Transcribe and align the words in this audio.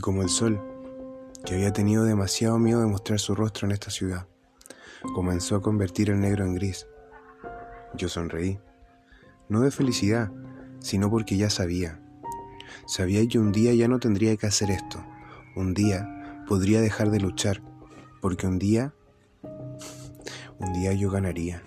como 0.00 0.22
el 0.22 0.28
sol, 0.28 0.60
que 1.44 1.54
había 1.54 1.72
tenido 1.72 2.04
demasiado 2.04 2.58
miedo 2.58 2.80
de 2.80 2.86
mostrar 2.86 3.18
su 3.18 3.34
rostro 3.34 3.66
en 3.66 3.72
esta 3.72 3.90
ciudad, 3.90 4.26
comenzó 5.14 5.56
a 5.56 5.62
convertir 5.62 6.10
el 6.10 6.20
negro 6.20 6.44
en 6.44 6.54
gris. 6.54 6.86
Yo 7.94 8.08
sonreí, 8.08 8.60
no 9.48 9.60
de 9.60 9.70
felicidad, 9.70 10.30
sino 10.80 11.10
porque 11.10 11.36
ya 11.36 11.50
sabía. 11.50 12.00
Sabía 12.86 13.26
que 13.26 13.38
un 13.38 13.52
día 13.52 13.74
ya 13.74 13.88
no 13.88 13.98
tendría 13.98 14.36
que 14.36 14.46
hacer 14.46 14.70
esto, 14.70 15.04
un 15.56 15.74
día 15.74 16.44
podría 16.46 16.80
dejar 16.80 17.10
de 17.10 17.20
luchar, 17.20 17.62
porque 18.20 18.46
un 18.46 18.58
día, 18.58 18.94
un 20.58 20.72
día 20.72 20.92
yo 20.92 21.10
ganaría. 21.10 21.62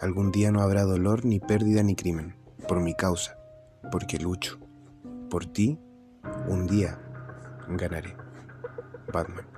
Algún 0.00 0.32
día 0.32 0.50
no 0.50 0.62
habrá 0.62 0.84
dolor, 0.84 1.24
ni 1.24 1.40
pérdida, 1.40 1.82
ni 1.82 1.94
crimen, 1.94 2.34
por 2.66 2.80
mi 2.80 2.94
causa, 2.94 3.36
porque 3.90 4.18
lucho. 4.18 4.58
Por 5.28 5.46
ti, 5.46 5.78
un 6.48 6.66
día 6.66 6.98
ganaré. 7.76 8.14
Batman. 9.12 9.49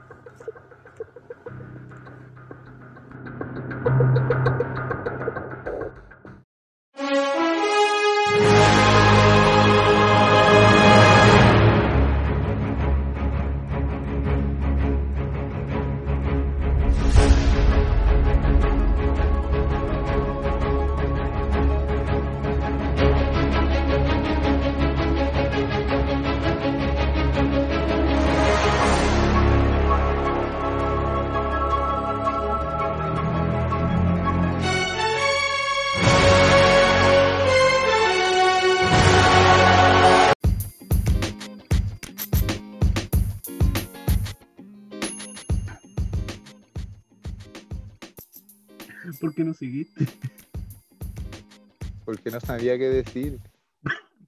¿Por 49.22 49.32
qué 49.32 49.44
no 49.44 49.54
seguiste? 49.54 50.04
Porque 52.04 52.32
no 52.32 52.40
sabía 52.40 52.76
qué 52.76 52.88
decir. 52.88 53.38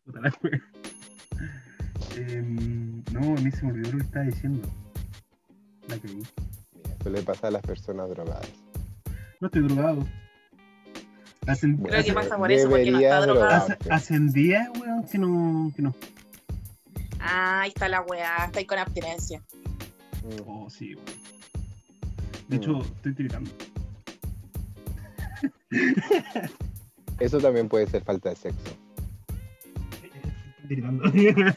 Em, 2.17 3.03
no, 3.11 3.37
a 3.37 3.41
mí 3.41 3.51
se 3.51 3.65
me 3.65 3.73
olvidó 3.73 3.91
lo 3.91 3.99
que 3.99 4.05
estaba 4.05 4.25
diciendo. 4.25 4.69
La 5.89 5.99
creí. 5.99 6.23
Mira, 6.73 6.97
Eso 7.01 7.11
le 7.11 7.23
pasa 7.23 7.49
a 7.49 7.51
las 7.51 7.63
personas 7.63 8.09
drogadas. 8.09 8.49
No 9.41 9.49
estoy 9.49 9.63
drogado. 9.63 10.07
Hacen, 11.49 11.77
Creo 11.79 12.05
que 12.05 12.13
pasa 12.13 12.37
por 12.37 12.53
eso, 12.53 12.71
porque 12.71 12.93
no 12.93 13.01
está 13.01 13.21
drogado. 13.23 13.67
hacen 13.91 14.31
días, 14.31 14.69
weón, 14.79 15.03
que 15.09 15.19
no, 15.19 15.73
que 15.75 15.83
no. 15.83 15.93
Ah, 17.19 17.63
ahí 17.63 17.71
está 17.71 17.89
la 17.89 18.03
weá, 18.03 18.45
está 18.45 18.61
ahí 18.61 18.67
con 18.67 18.79
abstinencia. 18.79 19.43
Mm. 20.23 20.43
Oh, 20.47 20.71
sí, 20.71 20.95
weón. 20.95 21.07
De 22.47 22.57
hecho, 22.57 22.81
estoy 22.83 23.15
tiritando. 23.15 23.51
Eso 27.21 27.39
también 27.39 27.69
puede 27.69 27.87
ser 27.87 28.03
falta 28.03 28.31
de 28.31 28.37
sexo. 28.37 28.77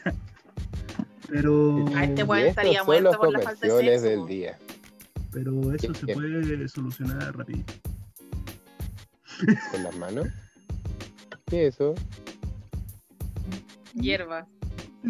Pero, 1.28 1.84
Ah, 1.94 2.04
este 2.04 2.22
weón 2.24 2.46
estaría 2.46 2.82
muerto 2.84 3.08
los 3.10 3.16
por 3.18 3.32
la 3.32 3.40
falta 3.40 3.66
de 3.66 3.72
sexo. 3.98 4.06
del 4.08 4.26
día. 4.26 4.58
pero 5.30 5.74
eso 5.74 5.92
se 5.94 6.06
puede 6.14 6.68
solucionar 6.68 7.36
rapidito. 7.36 7.74
¿Con 9.70 9.82
las 9.84 9.94
manos? 9.96 10.26
¿Qué 11.46 11.66
es 11.66 11.74
eso? 11.74 11.94
Hierba. 13.94 14.46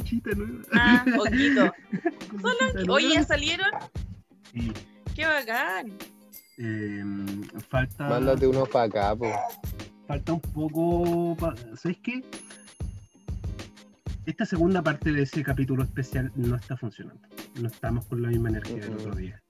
Chita 0.04 0.30
nueva. 0.36 0.62
Ah, 0.72 1.04
honguito. 1.18 1.72
Cosita 2.42 2.92
Oye, 2.92 3.08
¿ya 3.08 3.14
nueva. 3.14 3.24
salieron? 3.26 3.70
Sí. 4.52 4.72
Qué 5.14 5.24
bacán. 5.24 5.96
Em, 6.58 7.42
falta. 7.68 8.08
Mándate 8.08 8.46
unos 8.46 8.68
para 8.68 8.84
acá, 8.86 9.16
po. 9.16 9.30
falta 10.06 10.32
un 10.32 10.40
poco. 10.40 11.36
pa- 11.36 11.54
¿Sabes 11.76 11.98
qué? 12.02 12.22
Esta 14.26 14.44
segunda 14.44 14.82
parte 14.82 15.12
de 15.12 15.22
ese 15.22 15.42
capítulo 15.42 15.82
especial 15.82 16.30
no 16.36 16.56
está 16.56 16.76
funcionando. 16.76 17.20
No 17.60 17.68
estamos 17.68 18.04
con 18.06 18.20
la 18.22 18.28
misma 18.28 18.50
energía 18.50 18.76
del 18.80 18.94
otro 18.94 19.14
día. 19.14 19.40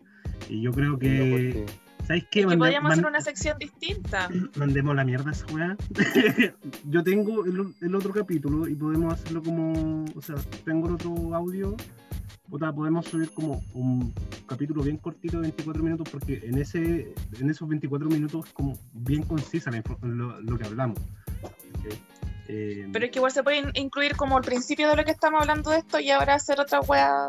Y 0.49 0.61
yo 0.63 0.73
creo 0.73 0.99
que. 0.99 1.67
¿Sabes 2.07 2.25
qué? 2.31 2.41
Que 2.41 2.47
Mande- 2.47 2.59
podríamos 2.59 2.93
hacer 2.93 3.07
una 3.07 3.21
sección 3.21 3.59
distinta. 3.59 4.29
Mandemos 4.57 4.95
la 4.95 5.05
mierda 5.05 5.31
a 5.31 5.33
esa 5.33 5.47
weá. 5.53 5.77
yo 6.89 7.03
tengo 7.03 7.45
el, 7.45 7.75
el 7.81 7.95
otro 7.95 8.13
capítulo 8.13 8.69
y 8.69 8.75
podemos 8.75 9.15
hacerlo 9.15 9.43
como. 9.43 10.05
O 10.15 10.23
sea, 10.23 10.37
tengo 10.65 10.89
el 10.89 10.95
otro 10.95 11.35
audio. 11.35 11.77
Podemos 12.51 13.07
subir 13.07 13.31
como 13.33 13.63
un 13.75 14.13
capítulo 14.47 14.83
bien 14.83 14.97
cortito 14.97 15.37
de 15.37 15.43
24 15.43 15.83
minutos 15.83 16.09
porque 16.11 16.41
en 16.45 16.57
ese 16.59 17.13
en 17.39 17.51
esos 17.51 17.69
24 17.69 18.09
minutos 18.09 18.47
es 18.47 18.53
como 18.53 18.73
bien 18.93 19.23
concisa 19.23 19.71
lo, 20.03 20.57
que 20.59 20.65
hablamos. 20.65 20.99
¿ok? 21.43 21.95
Eh, 22.49 22.89
Pero 22.91 23.05
es 23.05 23.11
que 23.11 23.19
igual 23.19 23.31
se 23.33 23.43
puede 23.43 23.59
in- 23.59 23.71
incluir 23.75 24.17
como 24.17 24.39
el 24.39 24.45
principio 24.45 24.89
de 24.89 24.97
lo 24.97 25.05
que 25.05 25.11
estamos 25.11 25.43
hablando 25.43 25.71
de 25.71 25.79
esto 25.79 26.01
y 26.01 26.11
ahora 26.11 26.35
hacer 26.35 26.59
otra 26.59 26.81
weá 26.81 27.29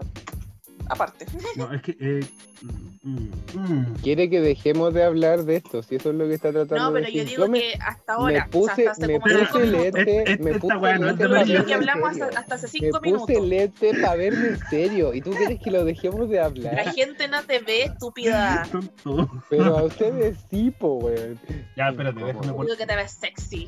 aparte. 0.90 1.26
no, 1.56 1.72
es 1.74 1.82
que. 1.82 1.96
eh, 2.00 2.20
mm, 2.62 3.10
mm, 3.10 3.32
mm. 3.54 3.96
Quiere 4.04 4.30
que 4.30 4.42
dejemos 4.42 4.94
de 4.94 5.04
hablar 5.04 5.44
de 5.46 5.56
esto, 5.58 5.82
si 5.84 5.96
eso 5.96 6.10
es 6.10 6.16
lo 6.16 6.28
que 6.28 6.34
está 6.34 6.52
tratando 6.52 6.78
No, 6.86 6.92
de 6.92 7.00
pero 7.02 7.12
yo 7.14 7.20
decir. 7.22 7.38
digo 7.38 7.48
me, 7.48 7.60
que 7.62 7.74
hasta 7.82 8.14
ahora, 8.16 8.44
me 8.46 8.50
puse, 8.52 8.72
o 8.72 8.76
sea, 8.76 8.92
hasta 8.92 9.06
hace 9.06 9.08
me 9.08 9.20
como 9.20 9.34
puse 9.34 9.60
minutos. 9.60 9.62
lente, 9.96 10.38
me 10.44 10.60
puse 10.60 10.76
no 10.76 10.88
es 10.88 11.00
lente 11.00 11.24
de 11.24 11.30
para 11.30 11.44
yo 11.44 11.66
que 11.66 11.74
hablamos 11.74 12.10
serio. 12.10 12.26
hasta, 12.26 12.40
hasta 12.40 12.56
hace 12.56 12.66
Me 12.66 12.72
cinco 12.72 13.00
puse 13.00 13.12
minutos. 13.12 13.48
lente 13.48 13.92
para 14.02 14.16
verme 14.16 14.48
en 14.50 14.60
serio. 14.70 15.14
¿Y 15.14 15.22
tú 15.22 15.32
quieres 15.32 15.60
que 15.62 15.72
lo 15.72 15.86
dejemos 15.86 16.30
de 16.30 16.36
La 16.38 16.46
hablar? 16.46 16.94
gente 16.94 17.28
no 17.28 17.44
te 17.44 17.60
ve, 17.60 17.84
estúpida. 17.84 18.68
Tonto. 18.72 19.30
Pero 19.50 19.78
a 19.78 19.84
ustedes 19.84 20.38
sí, 20.50 20.72
po, 20.72 20.96
weón. 20.96 21.40
Ya, 21.78 21.90
espérate, 21.90 22.24
déjame 22.24 22.54
por- 22.54 22.66
Digo 22.66 22.78
que 22.78 22.86
te 22.86 22.96
ves 22.96 23.12
sexy. 23.12 23.68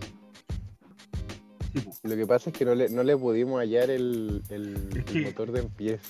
Sí, 1.73 1.89
Lo 2.03 2.15
que 2.15 2.25
pasa 2.27 2.49
es 2.49 2.57
que 2.57 2.65
no 2.65 2.75
le, 2.75 2.89
no 2.89 3.03
le 3.03 3.15
pudimos 3.17 3.59
hallar 3.59 3.89
el, 3.89 4.41
el, 4.49 4.75
Es 4.91 4.95
el 4.95 5.03
que- 5.05 5.21
motor 5.21 5.51
de 5.51 5.59
empieza, 5.61 6.03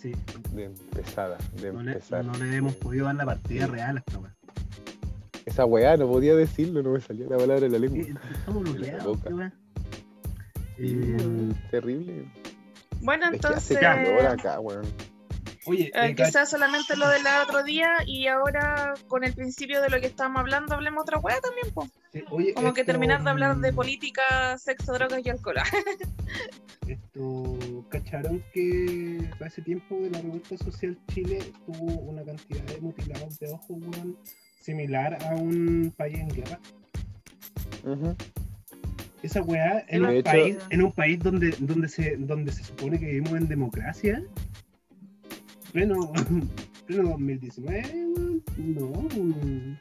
sí. 0.00 0.12
de 0.52 0.64
empezada, 0.64 1.38
de 1.60 1.72
No 1.72 1.82
le, 1.82 1.92
empezar. 1.92 2.24
no 2.24 2.32
le 2.34 2.56
hemos 2.56 2.74
podido 2.76 3.06
dar 3.06 3.14
la 3.16 3.24
partida 3.26 3.66
real 3.66 3.96
a 3.96 4.00
esta 4.00 4.18
weá. 4.18 4.34
Esa 5.46 5.64
weá 5.64 5.96
no 5.96 6.06
podía 6.08 6.34
decirlo, 6.36 6.82
no 6.82 6.90
me 6.92 7.00
salía 7.00 7.26
la 7.26 7.36
palabra 7.38 7.60
de 7.60 7.68
la 7.70 7.78
lengua. 7.78 8.20
Estamos 8.34 8.62
bloqueados. 8.74 9.18
Sí, 10.76 10.84
Eh, 10.84 11.16
weón, 11.18 11.56
terrible. 11.70 12.24
Bueno, 13.00 13.26
Es 13.32 13.40
que 13.40 13.46
hace 13.46 13.74
entonces, 13.74 13.78
calor 13.78 14.26
acá, 14.26 14.60
weón. 14.60 14.84
Oye, 15.68 15.90
eh, 15.94 16.14
que 16.14 16.24
sea 16.30 16.46
solamente 16.46 16.96
lo 16.96 17.08
del 17.08 17.22
otro 17.46 17.62
día 17.62 17.96
y 18.06 18.26
ahora 18.26 18.94
con 19.06 19.22
el 19.24 19.34
principio 19.34 19.82
de 19.82 19.90
lo 19.90 20.00
que 20.00 20.06
estábamos 20.06 20.40
hablando, 20.40 20.74
hablemos 20.74 21.02
otra 21.02 21.18
weá 21.18 21.38
también, 21.40 21.66
pues. 21.74 21.90
oye, 22.30 22.54
Como 22.54 22.72
que 22.72 22.84
terminar 22.84 23.22
de 23.22 23.30
hablar 23.30 23.56
de 23.58 23.72
mm, 23.72 23.74
política, 23.74 24.56
sexo, 24.58 24.92
drogas 24.94 25.20
y 25.24 25.30
alcohol. 25.30 25.56
Esto, 26.88 27.58
¿cacharon 27.90 28.42
que 28.54 29.28
para 29.38 29.48
ese 29.48 29.60
tiempo 29.60 30.00
de 30.00 30.10
la 30.10 30.20
revuelta 30.22 30.56
social 30.56 30.98
Chile 31.12 31.38
tuvo 31.66 31.84
una 32.00 32.24
cantidad 32.24 32.62
de 32.62 32.80
mutilados 32.80 33.38
de 33.38 33.52
ojos, 33.52 33.68
weón, 33.70 34.16
similar 34.60 35.18
a 35.26 35.34
un 35.34 35.92
país 35.96 36.18
en 36.18 36.28
guerra? 36.28 36.58
Esa 39.22 39.42
weá 39.42 39.84
en, 39.88 40.04
un 40.04 40.14
hecho- 40.14 40.30
país, 40.30 40.56
en 40.70 40.82
un 40.82 40.92
país 40.92 41.18
donde, 41.18 41.50
donde, 41.58 41.88
se, 41.88 42.16
donde 42.16 42.52
se 42.52 42.64
supone 42.64 42.98
que 42.98 43.06
vivimos 43.06 43.32
en 43.32 43.48
democracia, 43.48 44.22
pleno, 45.72 46.12
pleno 46.86 47.10
2019, 47.10 48.06
weón, 48.16 48.42
no. 48.56 49.78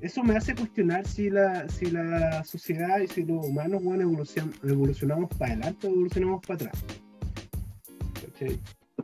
Eso 0.00 0.24
me 0.24 0.36
hace 0.36 0.54
cuestionar 0.54 1.06
si 1.06 1.30
la, 1.30 1.68
si 1.68 1.86
la 1.90 2.42
sociedad 2.44 2.98
y 2.98 3.06
si 3.06 3.22
los 3.24 3.46
humanos 3.46 3.80
weón, 3.84 4.00
evolucion- 4.00 4.52
evolucionamos 4.68 5.30
para 5.38 5.52
adelante 5.52 5.86
o 5.86 5.90
evolucionamos 5.90 6.40
para 6.46 6.54
atrás. 6.66 6.84
¿Cachai? 8.20 8.58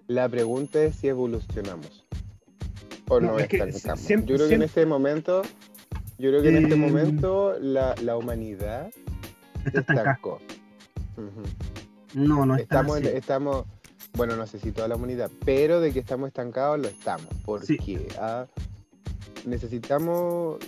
La 0.09 0.29
pregunta 0.29 0.83
es 0.83 0.97
si 0.97 1.09
evolucionamos 1.09 2.05
o 3.09 3.21
No, 3.21 3.33
nos 3.33 3.43
es 3.43 3.49
que 3.49 3.73
siempre- 3.97 4.27
yo 4.29 4.37
creo 4.37 4.49
que 4.49 4.55
en 4.57 4.63
este 4.63 4.87
momento, 4.87 5.43
yo 6.19 6.31
creo 6.31 6.43
que 6.43 6.49
en 6.49 6.57
este 6.65 6.75
Eh, 6.75 6.77
momento 6.77 7.59
la, 7.61 7.95
la 8.03 8.17
humanidad 8.17 8.91
se 9.73 9.79
Está 9.81 9.93
estancó. 9.95 10.41
Ujú. 11.17 11.43
No, 12.15 12.45
no 12.47 12.55
está 12.57 12.63
estamos, 12.81 12.99
en- 12.99 13.07
así. 13.07 13.17
estamos, 13.17 13.67
bueno, 14.19 14.37
no 14.37 14.47
sé 14.47 14.59
si 14.59 14.71
toda 14.73 14.89
la 14.89 14.97
humanidad, 14.97 15.31
pero 15.47 15.81
de 15.81 15.93
que 15.93 16.01
estamos 16.01 16.29
estancados 16.29 16.79
lo 16.79 16.89
estamos, 16.89 17.29
porque 17.47 17.67
Sí. 17.67 17.99
ah, 18.19 18.47
necesitamos, 19.47 20.59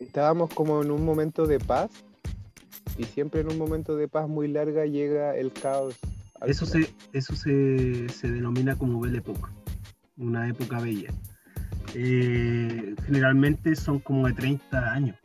estábamos 0.00 0.52
como 0.52 0.82
en 0.82 0.90
un 0.90 1.04
momento 1.04 1.46
de 1.46 1.58
paz 1.60 1.90
y 2.98 3.04
siempre 3.04 3.42
en 3.42 3.48
un 3.52 3.58
momento 3.58 3.94
de 3.96 4.08
paz 4.08 4.28
muy 4.28 4.48
larga 4.48 4.84
llega 4.86 5.36
el 5.36 5.52
caos 5.52 5.94
Eso 6.46 6.66
final. 6.66 6.86
se, 7.12 7.18
eso 7.18 7.36
se, 7.36 8.08
se 8.08 8.28
denomina 8.30 8.76
como 8.76 8.98
Belle 9.00 9.18
Époque, 9.18 9.48
una 10.16 10.48
época 10.48 10.80
bella. 10.80 11.12
Eh, 11.94 12.94
generalmente 13.06 13.76
son 13.76 13.98
como 14.00 14.26
de 14.26 14.32
30 14.32 14.92
años. 14.92 15.16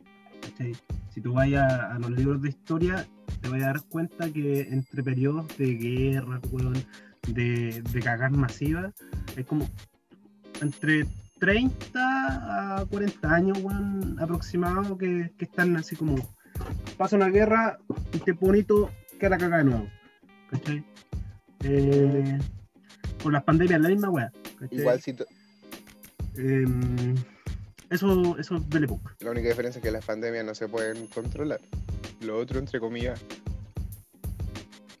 ¿cachai? 0.42 0.76
Si 1.14 1.20
tú 1.20 1.32
vayas 1.32 1.72
a 1.72 1.98
los 1.98 2.10
libros 2.10 2.42
de 2.42 2.50
historia, 2.50 3.06
te 3.40 3.48
vas 3.48 3.62
a 3.62 3.66
dar 3.66 3.82
cuenta 3.88 4.30
que 4.30 4.60
entre 4.62 5.02
periodos 5.02 5.46
de 5.58 5.74
guerra, 5.74 6.40
weón, 6.50 6.74
de, 7.26 7.82
de 7.82 8.00
cagas 8.00 8.32
masivas, 8.32 8.94
es 9.36 9.46
como 9.46 9.68
entre 10.60 11.06
30 11.38 12.78
a 12.78 12.86
40 12.86 13.34
años, 13.34 13.58
weón, 13.62 14.16
aproximado, 14.20 14.96
que, 14.96 15.32
que 15.38 15.44
están 15.44 15.76
así 15.76 15.96
como 15.96 16.16
pasa 16.96 17.16
una 17.16 17.28
guerra, 17.28 17.78
un 17.88 18.20
tiempo 18.20 18.46
bonito, 18.46 18.90
que 19.20 19.28
la 19.28 19.38
caga 19.38 19.58
de 19.58 19.64
nuevo. 19.64 19.88
¿Cachai? 20.50 20.84
Eh, 21.64 22.38
con 23.22 23.32
las 23.32 23.42
pandemias, 23.42 23.80
la 23.80 23.88
misma 23.88 24.10
weá. 24.10 24.32
Igual 24.70 25.00
si 25.02 25.12
Em, 26.36 27.14
eso, 27.90 28.36
eso 28.38 28.56
es 28.56 28.68
Belle 28.68 28.84
Époque. 28.84 29.10
la 29.20 29.30
única 29.30 29.48
diferencia 29.48 29.78
es 29.78 29.82
que 29.82 29.90
las 29.90 30.04
pandemias 30.04 30.44
no 30.44 30.54
se 30.54 30.68
pueden 30.68 31.06
controlar. 31.08 31.60
Lo 32.20 32.38
otro, 32.38 32.58
entre 32.58 32.78
comillas, 32.78 33.20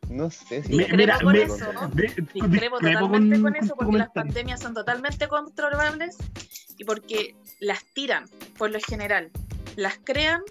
no 0.08 0.30
sé 0.30 0.62
si 0.62 0.72
puede 0.76 0.96
me- 0.96 1.48
controlar. 1.48 1.90
De- 1.90 2.02
Discrepo 2.08 2.48
discrepo 2.48 2.78
totalmente 2.78 3.40
con 3.40 3.56
eso 3.56 3.74
porque 3.76 3.98
las 3.98 4.10
pandemias 4.10 4.60
son 4.60 4.74
totalmente 4.74 5.28
controlables 5.28 6.16
y 6.78 6.84
porque 6.84 7.34
las 7.60 7.84
tiran, 7.94 8.24
por 8.58 8.70
lo 8.70 8.78
general. 8.80 9.30
Las 9.76 9.98
crean 10.02 10.42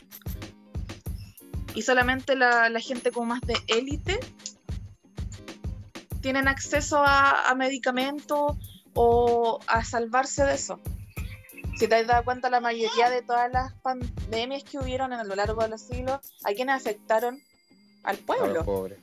y 1.74 1.82
solamente 1.82 2.36
la, 2.36 2.70
la 2.70 2.80
gente 2.80 3.12
como 3.12 3.28
más 3.28 3.42
de 3.42 3.56
élite 3.68 4.20
tienen 6.22 6.48
acceso 6.48 6.98
a, 7.04 7.50
a 7.50 7.56
medicamentos 7.56 8.58
o 8.94 9.60
a 9.68 9.84
salvarse 9.84 10.44
de 10.46 10.56
eso. 10.56 10.80
Si 11.78 11.88
te 11.88 11.96
has 11.96 12.08
dado 12.08 12.24
cuenta, 12.24 12.50
la 12.50 12.62
mayoría 12.62 13.10
de 13.10 13.22
todas 13.22 13.52
las 13.52 13.74
pandemias 13.82 14.64
que 14.64 14.78
hubieron 14.80 15.12
a 15.12 15.24
lo 15.24 15.36
largo 15.36 15.62
de 15.62 15.68
los 15.70 15.82
siglos, 15.82 16.20
¿a 16.46 16.54
quienes 16.54 16.76
afectaron? 16.76 17.42
Al 18.04 18.16
A 18.16 18.18
los 18.18 18.22
pueblo, 18.26 18.64
pobres. 18.66 19.00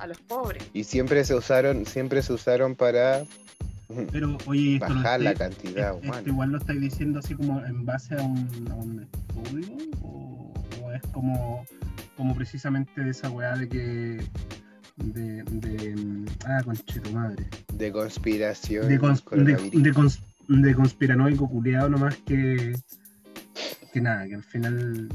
A 0.00 0.06
los 0.06 0.18
pobres. 0.20 0.62
Y 0.72 0.84
siempre 0.84 1.24
se 1.24 1.34
usaron, 1.34 1.84
siempre 1.86 2.22
se 2.22 2.32
usaron 2.32 2.74
para 2.74 3.24
Pero, 4.12 4.38
oye, 4.46 4.74
esto 4.76 4.86
bajar 4.88 5.20
la 5.20 5.32
estáis- 5.32 5.38
cantidad 5.56 5.94
esto 5.94 6.06
humana. 6.08 6.22
igual 6.26 6.50
lo 6.52 6.58
estáis 6.58 6.80
diciendo 6.80 7.18
así 7.18 7.34
como 7.34 7.64
en 7.64 7.84
base 7.84 8.14
a 8.14 8.22
un, 8.22 8.68
a 8.70 8.74
un 8.74 9.00
estudio 9.02 9.76
o, 10.02 10.52
o 10.82 10.92
es 10.92 11.02
como, 11.12 11.64
como 12.16 12.34
precisamente 12.34 13.00
de 13.02 13.10
esa 13.10 13.30
weá 13.30 13.56
de 13.56 13.68
que 13.68 14.24
de, 14.96 15.42
de 15.44 16.24
ah 16.46 16.62
conche 16.64 17.00
tu 17.00 17.10
madre 17.12 17.46
De 17.72 17.90
conspiración. 17.90 18.86
de, 18.88 19.00
cons- 19.00 19.16
de, 19.18 19.24
coronavirus. 19.24 19.82
de, 19.82 19.92
cons- 19.94 20.20
de 20.48 20.74
conspiranoico 20.74 21.48
culiado 21.48 21.88
nomás 21.88 22.16
que 22.26 22.74
que 23.92 24.00
nada 24.00 24.26
que 24.28 24.34
al 24.36 24.44
final 24.44 25.08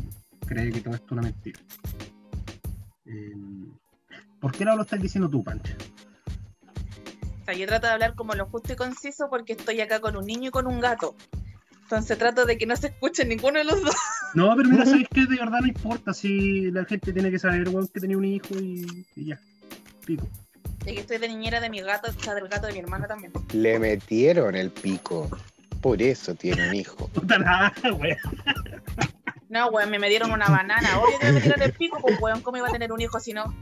cree 0.47 0.71
que 0.71 0.81
todo 0.81 0.95
esto 0.95 1.05
es 1.07 1.11
una 1.13 1.21
mentira 1.21 1.59
Em, 3.05 3.67
¿por 4.39 4.51
qué 4.51 4.65
no 4.65 4.75
lo 4.75 4.83
estás 4.83 5.01
diciendo 5.01 5.29
tú 5.29 5.43
Pancha? 5.43 5.75
O 7.41 7.45
sea, 7.45 7.53
yo 7.53 7.67
trato 7.67 7.87
de 7.87 7.93
hablar 7.93 8.15
como 8.15 8.33
lo 8.33 8.47
justo 8.47 8.73
y 8.73 8.75
conciso 8.75 9.29
porque 9.29 9.53
estoy 9.53 9.81
acá 9.81 9.99
con 9.99 10.15
un 10.15 10.25
niño 10.25 10.49
y 10.49 10.51
con 10.51 10.65
un 10.67 10.79
gato. 10.79 11.15
Entonces 11.83 12.17
trato 12.17 12.45
de 12.45 12.57
que 12.57 12.65
no 12.65 12.75
se 12.75 12.87
escuche 12.87 13.25
ninguno 13.25 13.59
de 13.59 13.65
los 13.65 13.81
dos. 13.83 13.95
No, 14.33 14.55
pero 14.55 14.67
mira, 14.67 14.85
sabes 14.85 15.07
que 15.13 15.27
de 15.27 15.37
verdad 15.37 15.59
no 15.61 15.67
importa 15.67 16.13
si 16.13 16.71
la 16.71 16.83
gente 16.85 17.13
tiene 17.13 17.29
que 17.29 17.37
saber, 17.37 17.69
weón, 17.69 17.87
que 17.87 17.99
tenía 17.99 18.17
un 18.17 18.25
hijo 18.25 18.55
y, 18.55 19.05
y 19.15 19.25
ya. 19.27 19.39
Pico. 20.05 20.27
Y 20.81 20.95
que 20.95 21.01
estoy 21.01 21.19
de 21.19 21.27
niñera 21.27 21.61
de 21.61 21.69
mi 21.69 21.81
gato, 21.81 22.09
o 22.09 22.21
sea, 22.21 22.33
del 22.33 22.47
gato 22.47 22.67
de 22.67 22.73
mi 22.73 22.79
hermana 22.79 23.07
también. 23.07 23.31
Le 23.53 23.79
metieron 23.79 24.55
el 24.55 24.71
pico. 24.71 25.29
Por 25.81 26.01
eso 26.01 26.33
tiene 26.33 26.67
un 26.67 26.75
hijo. 26.75 27.07
Puta 27.13 27.37
nada, 27.37 27.71
weón. 27.83 28.17
No, 29.49 29.69
weón, 29.69 29.91
me, 29.91 29.99
me 29.99 30.09
dieron 30.09 30.31
una 30.31 30.47
banana. 30.47 30.99
Obvio 30.99 31.19
que 31.19 31.31
me 31.31 31.41
tiran 31.41 31.61
el 31.61 31.73
pico, 31.73 31.99
pues 32.01 32.19
weón, 32.19 32.41
¿cómo 32.41 32.57
iba 32.57 32.67
a 32.67 32.71
tener 32.71 32.91
un 32.91 32.99
hijo 32.99 33.19
si 33.19 33.33
no? 33.33 33.53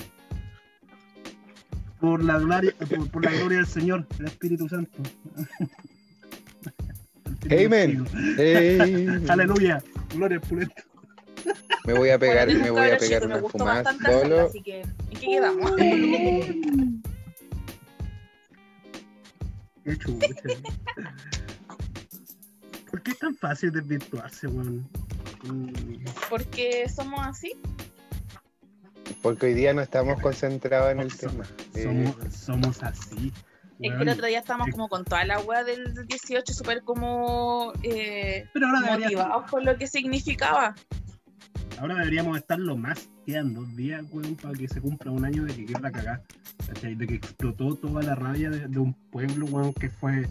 Por 2.03 2.21
la 2.21 2.37
gloria, 2.37 2.73
por, 2.89 3.09
por 3.11 3.23
la 3.23 3.31
gloria 3.31 3.59
del 3.59 3.67
Señor, 3.67 4.05
el 4.19 4.25
Espíritu 4.25 4.67
Santo. 4.67 5.01
Amen. 7.49 8.05
Aleluya. 9.29 9.81
Gloria 10.13 10.35
al 10.35 10.41
pulento. 10.41 10.75
me 11.85 11.93
voy 11.93 12.09
a 12.09 12.19
pegar, 12.19 12.47
Bueno, 12.47 12.61
me 12.61 12.71
voy 12.71 12.89
a 12.89 12.97
pegar 12.97 13.25
una 13.25 13.39
fumada 13.39 13.83
bastante 13.83 14.05
hacerla, 14.05 14.35
solo. 14.35 14.47
así 14.47 14.61
que, 14.61 14.81
¿en 14.81 14.95
qué 15.11 15.19
quedamos? 15.27 15.71
Qué 19.85 19.97
chucha. 19.97 20.27
¿Por 22.91 23.01
qué 23.01 23.11
es 23.11 23.19
tan 23.19 23.33
fácil 23.37 23.71
desvirtuarse, 23.71 24.47
weón? 24.47 24.85
Porque 26.29 26.89
somos 26.93 27.25
así. 27.25 27.53
Porque 29.23 29.47
hoy 29.47 29.53
día 29.55 29.73
no 29.73 29.81
estamos 29.81 30.21
concentrados 30.21 30.91
en 30.91 30.99
el 30.99 31.17
tema. 31.17 31.45
Eh, 31.73 32.13
Somos, 32.29 32.83
así. 32.83 33.33
Es 33.79 33.91
que 33.95 34.03
el 34.03 34.09
otro 34.09 34.27
día 34.27 34.39
estábamos 34.39 34.69
como 34.69 34.87
con 34.87 35.03
toda 35.03 35.25
la 35.25 35.39
weá 35.39 35.63
del 35.63 36.05
18, 36.07 36.53
súper 36.53 36.83
como 36.83 37.73
eh, 37.81 38.47
Pero 38.53 38.67
ahora 38.67 38.81
debería- 38.81 39.05
motivados 39.17 39.49
por 39.49 39.63
lo 39.63 39.75
que 39.77 39.87
significaba. 39.87 40.75
Ahora 41.79 41.95
deberíamos 41.95 42.37
estarlo 42.37 42.77
más. 42.77 43.09
Quedan 43.25 43.53
dos 43.53 43.75
días, 43.75 44.03
weón, 44.11 44.35
para 44.35 44.53
que 44.53 44.67
se 44.67 44.79
cumpla 44.79 45.11
un 45.11 45.25
año 45.25 45.43
de 45.45 45.55
que 45.55 45.65
quedó 45.65 45.79
la 45.79 45.91
cagada. 45.91 46.21
De 46.81 47.07
que 47.07 47.15
explotó 47.15 47.75
toda 47.75 48.03
la 48.03 48.15
rabia 48.15 48.49
de, 48.49 48.67
de 48.67 48.79
un 48.79 48.93
pueblo, 49.09 49.45
weón, 49.47 49.73
que 49.73 49.89
fue 49.89 50.29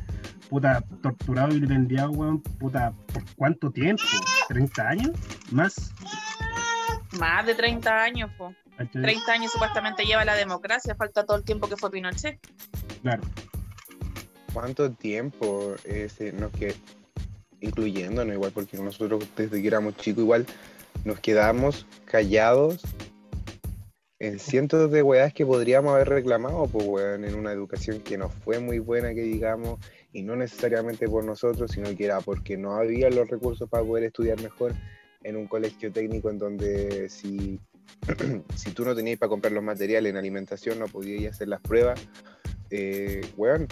puta 0.49 0.83
torturado 1.03 1.49
y 1.51 1.55
vilipendiado, 1.55 2.11
weón, 2.11 2.41
puta, 2.43 2.93
¿por 3.13 3.25
cuánto 3.37 3.71
tiempo? 3.71 4.03
¿30 4.51 4.87
años? 4.87 5.11
¿Más? 5.51 5.93
Más 7.19 7.45
de 7.47 7.55
30 7.55 7.91
años, 8.03 8.31
po. 8.39 8.55
¿Cachai? 8.77 9.03
30 9.03 9.33
años 9.33 9.53
supuestamente 9.53 10.05
lleva 10.05 10.25
la 10.25 10.35
democracia, 10.35 10.95
falta 10.95 11.25
todo 11.25 11.37
el 11.37 11.45
tiempo 11.45 11.69
que 11.69 11.77
fue 11.77 11.91
Pinochet. 11.91 12.39
Claro. 13.03 13.23
¿Cuánto 14.53 14.91
tiempo 14.91 15.75
ese 15.85 16.33
nos 16.33 16.53
que 16.53 16.75
incluyéndonos 17.61 18.35
igual? 18.35 18.53
Porque 18.53 18.77
nosotros 18.77 19.27
desde 19.37 19.61
que 19.61 19.67
éramos 19.67 19.97
chicos 19.97 20.23
igual 20.23 20.47
nos 21.05 21.21
quedamos 21.21 21.87
callados 22.05 22.83
en 24.23 24.39
cientos 24.39 24.89
de 24.93 25.03
weas 25.03 25.35
que 25.35 25.45
podríamos 25.45 25.95
haber 25.95 26.09
reclamado, 26.11 26.69
pues 26.69 26.87
weón, 26.87 27.25
en 27.25 27.35
una 27.35 27.51
educación 27.51 28.01
que 28.03 28.17
no 28.17 28.29
fue 28.29 28.61
muy 28.61 28.79
buena, 28.79 29.13
que 29.15 29.23
digamos, 29.23 29.81
y 30.13 30.23
no 30.23 30.37
necesariamente 30.37 31.09
por 31.09 31.25
nosotros, 31.25 31.73
sino 31.73 31.93
que 31.97 32.05
era 32.05 32.21
porque 32.21 32.57
no 32.57 32.77
había 32.77 33.11
los 33.11 33.29
recursos 33.29 33.69
para 33.69 33.83
poder 33.83 34.05
estudiar 34.05 34.41
mejor 34.41 34.75
en 35.25 35.37
un 35.37 35.49
colegio 35.49 35.91
técnico 35.91 36.31
en 36.31 36.39
donde 36.39 37.09
si, 37.09 37.59
si 38.57 38.71
tú 38.73 38.85
no 38.85 38.95
tenías 38.95 39.19
para 39.19 39.31
comprar 39.31 39.53
los 39.53 39.63
materiales 39.63 40.11
en 40.11 40.17
alimentación, 40.17 40.79
no 40.79 40.87
podías 40.87 41.35
hacer 41.35 41.49
las 41.49 41.61
pruebas. 41.61 42.01
Eh, 42.71 43.21
weón, 43.37 43.69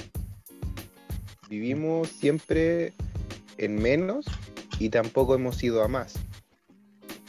vivimos 1.49 2.09
siempre 2.09 2.93
en 3.59 3.77
menos 3.77 4.27
y 4.79 4.89
tampoco 4.89 5.35
hemos 5.35 5.62
ido 5.62 5.83
a 5.83 5.89
más. 5.89 6.15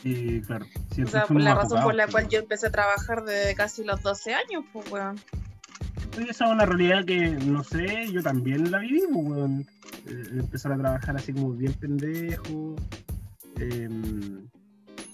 Y 0.04 0.42
claro, 0.42 0.66
O 1.04 1.08
sea, 1.08 1.26
por 1.26 1.42
la 1.42 1.56
razón 1.56 1.84
por 1.84 1.94
la 1.94 2.08
cual 2.08 2.28
yo 2.28 2.40
empecé 2.40 2.68
a 2.68 2.72
trabajar 2.72 3.24
desde 3.24 3.54
casi 3.56 3.84
los 3.84 4.02
12 4.02 4.34
años, 4.34 4.66
pues, 4.74 4.90
weón. 4.92 5.20
Esa 6.18 6.46
es 6.46 6.52
una 6.52 6.66
realidad 6.66 7.06
que, 7.06 7.30
no 7.30 7.64
sé, 7.64 8.12
yo 8.12 8.22
también 8.24 8.72
la 8.72 8.80
viví, 8.80 9.04
pues, 9.12 9.28
weón. 9.28 9.68
Eh, 10.08 10.24
empezar 10.32 10.72
a 10.72 10.78
trabajar 10.78 11.16
así 11.18 11.34
como 11.34 11.52
bien 11.52 11.74
pendejo. 11.74 12.76
em, 13.60 14.48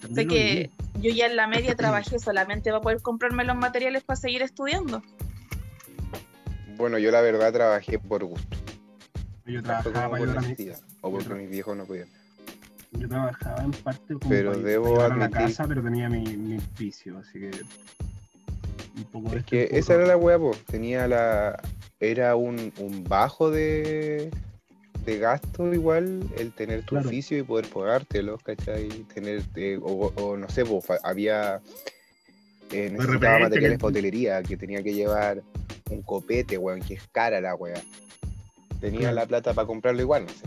lo 0.03 0.27
que 0.27 0.69
yo 0.99 1.11
ya 1.11 1.27
en 1.27 1.35
la 1.35 1.47
media 1.47 1.75
trabajé 1.77 2.19
solamente 2.19 2.69
para 2.69 2.81
poder 2.81 3.01
comprarme 3.01 3.43
los 3.43 3.55
materiales 3.55 4.03
para 4.03 4.17
seguir 4.17 4.41
estudiando. 4.41 5.01
Bueno, 6.77 6.97
yo 6.99 7.09
la 7.11 7.21
verdad 7.21 7.51
trabajé 7.51 7.97
por 7.97 8.23
gusto, 8.23 8.55
Yo 9.45 9.61
fue 9.61 9.63
trabajaba, 9.63 10.17
por 10.17 10.27
necesidad, 10.27 10.79
o 11.01 11.11
porque 11.11 11.33
mis 11.33 11.49
viejos 11.49 11.75
no 11.75 11.85
podían. 11.85 12.07
yo 12.91 13.07
trabajaba 13.07 13.63
en 13.63 13.71
parte 13.71 14.13
como 14.13 14.29
Pero 14.29 14.51
para, 14.51 14.63
debo 14.63 15.01
a 15.01 15.09
la 15.09 15.29
casa, 15.29 15.67
pero 15.67 15.81
tenía 15.81 16.07
mi, 16.07 16.23
mi 16.37 16.59
vicio, 16.77 17.17
así 17.17 17.39
que 17.39 17.51
un 18.95 19.03
poco 19.05 19.29
de 19.29 19.37
Es 19.37 19.39
esto, 19.39 19.49
que 19.49 19.63
poco 19.65 19.75
esa 19.77 19.93
era 19.95 20.05
la 20.05 20.17
hueá, 20.17 20.37
po. 20.37 20.51
tenía 20.69 21.07
la... 21.07 21.59
Era 21.99 22.35
un, 22.35 22.71
un 22.77 23.03
bajo 23.03 23.49
de, 23.49 24.29
de 25.07 25.19
gasto 25.19 25.73
igual 25.73 26.19
el 26.37 26.51
tener 26.51 26.81
tu 26.83 26.95
Claro. 26.95 27.07
oficio 27.07 27.37
y 27.37 27.43
poder 27.43 27.65
pagártelo, 27.69 28.37
¿cachai? 28.39 28.89
Tener, 29.13 29.41
eh, 29.55 29.79
o, 29.81 30.11
o 30.15 30.35
no 30.37 30.49
sé, 30.49 30.63
había... 31.03 31.61
eh, 32.71 32.89
necesitaba 32.91 33.39
materiales 33.39 33.77
para 33.79 33.89
hotelería, 33.89 34.43
que 34.43 34.57
tenía 34.57 34.83
que 34.83 34.93
llevar 34.93 35.41
un 35.89 36.01
copete, 36.01 36.57
weón, 36.57 36.81
que 36.81 36.95
es 36.95 37.07
cara 37.13 37.39
la 37.39 37.55
weá. 37.55 37.81
Tenía 38.81 38.99
Claro. 38.99 39.15
la 39.15 39.25
plata 39.25 39.53
para 39.53 39.65
comprarlo 39.65 40.01
igual, 40.01 40.25
no 40.25 40.29
sé. 40.33 40.45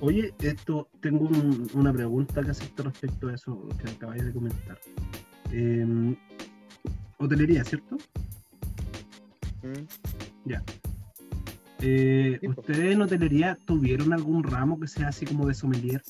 Oye, 0.00 0.32
esto, 0.40 0.88
tengo 1.02 1.26
un- 1.26 1.68
una 1.74 1.92
pregunta 1.92 2.42
que 2.42 2.52
hacerte 2.52 2.82
respecto 2.82 3.28
a 3.28 3.34
eso 3.34 3.68
que 3.84 3.90
acabáis 3.90 4.24
de 4.24 4.32
comentar. 4.32 4.78
Em, 5.52 6.16
hotelería, 7.18 7.62
¿cierto? 7.64 7.98
¿Mm? 9.62 9.84
Eh, 11.82 12.38
Sí. 12.40 12.46
¿Ustedes 12.48 12.92
en 12.92 13.02
hotelería 13.02 13.58
tuvieron 13.64 14.12
algún 14.12 14.42
ramo 14.44 14.78
que 14.78 14.86
sea 14.88 15.08
así 15.08 15.24
como 15.26 15.46
de 15.46 15.54
sommelier? 15.54 16.02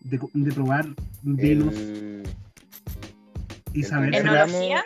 De, 0.00 0.18
de 0.34 0.52
probar 0.52 0.86
vinos 1.22 1.74
El- 1.74 2.22
y 3.72 3.82
saber. 3.84 4.14
¿Enología? 4.14 4.84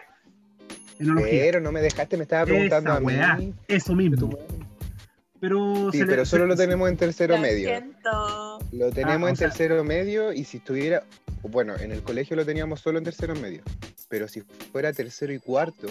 Enología. 0.98 1.28
Pero 1.40 1.60
no 1.60 1.72
me 1.72 1.80
dejaste, 1.80 2.16
me 2.16 2.22
estaba 2.24 2.44
preguntando 2.46 2.90
Esa 2.90 2.96
a 2.96 3.00
mí. 3.00 3.06
weá, 3.06 3.38
Eso 3.68 3.94
mismo. 3.94 4.38
Pero, 5.40 5.90
Sí, 5.92 5.98
le- 5.98 6.06
pero 6.06 6.24
solo 6.24 6.44
se- 6.44 6.48
lo 6.48 6.56
tenemos 6.56 6.88
en 6.88 6.96
tercero 6.96 7.34
Lo 7.36 7.42
medio. 7.42 7.68
siento. 7.68 8.58
Lo 8.72 8.90
tenemos 8.90 9.26
Ah, 9.26 9.30
en 9.30 9.36
sea- 9.36 9.48
tercero 9.48 9.82
medio 9.84 10.32
y 10.32 10.44
si 10.44 10.58
estuviera, 10.58 11.02
bueno, 11.42 11.76
en 11.76 11.92
el 11.92 12.02
colegio 12.02 12.36
lo 12.36 12.44
teníamos 12.46 12.80
solo 12.80 12.98
en 12.98 13.04
tercero 13.04 13.34
medio, 13.34 13.62
pero 14.08 14.28
si 14.28 14.40
fuera 14.72 14.92
tercero 14.92 15.32
y 15.34 15.38
cuarto 15.38 15.88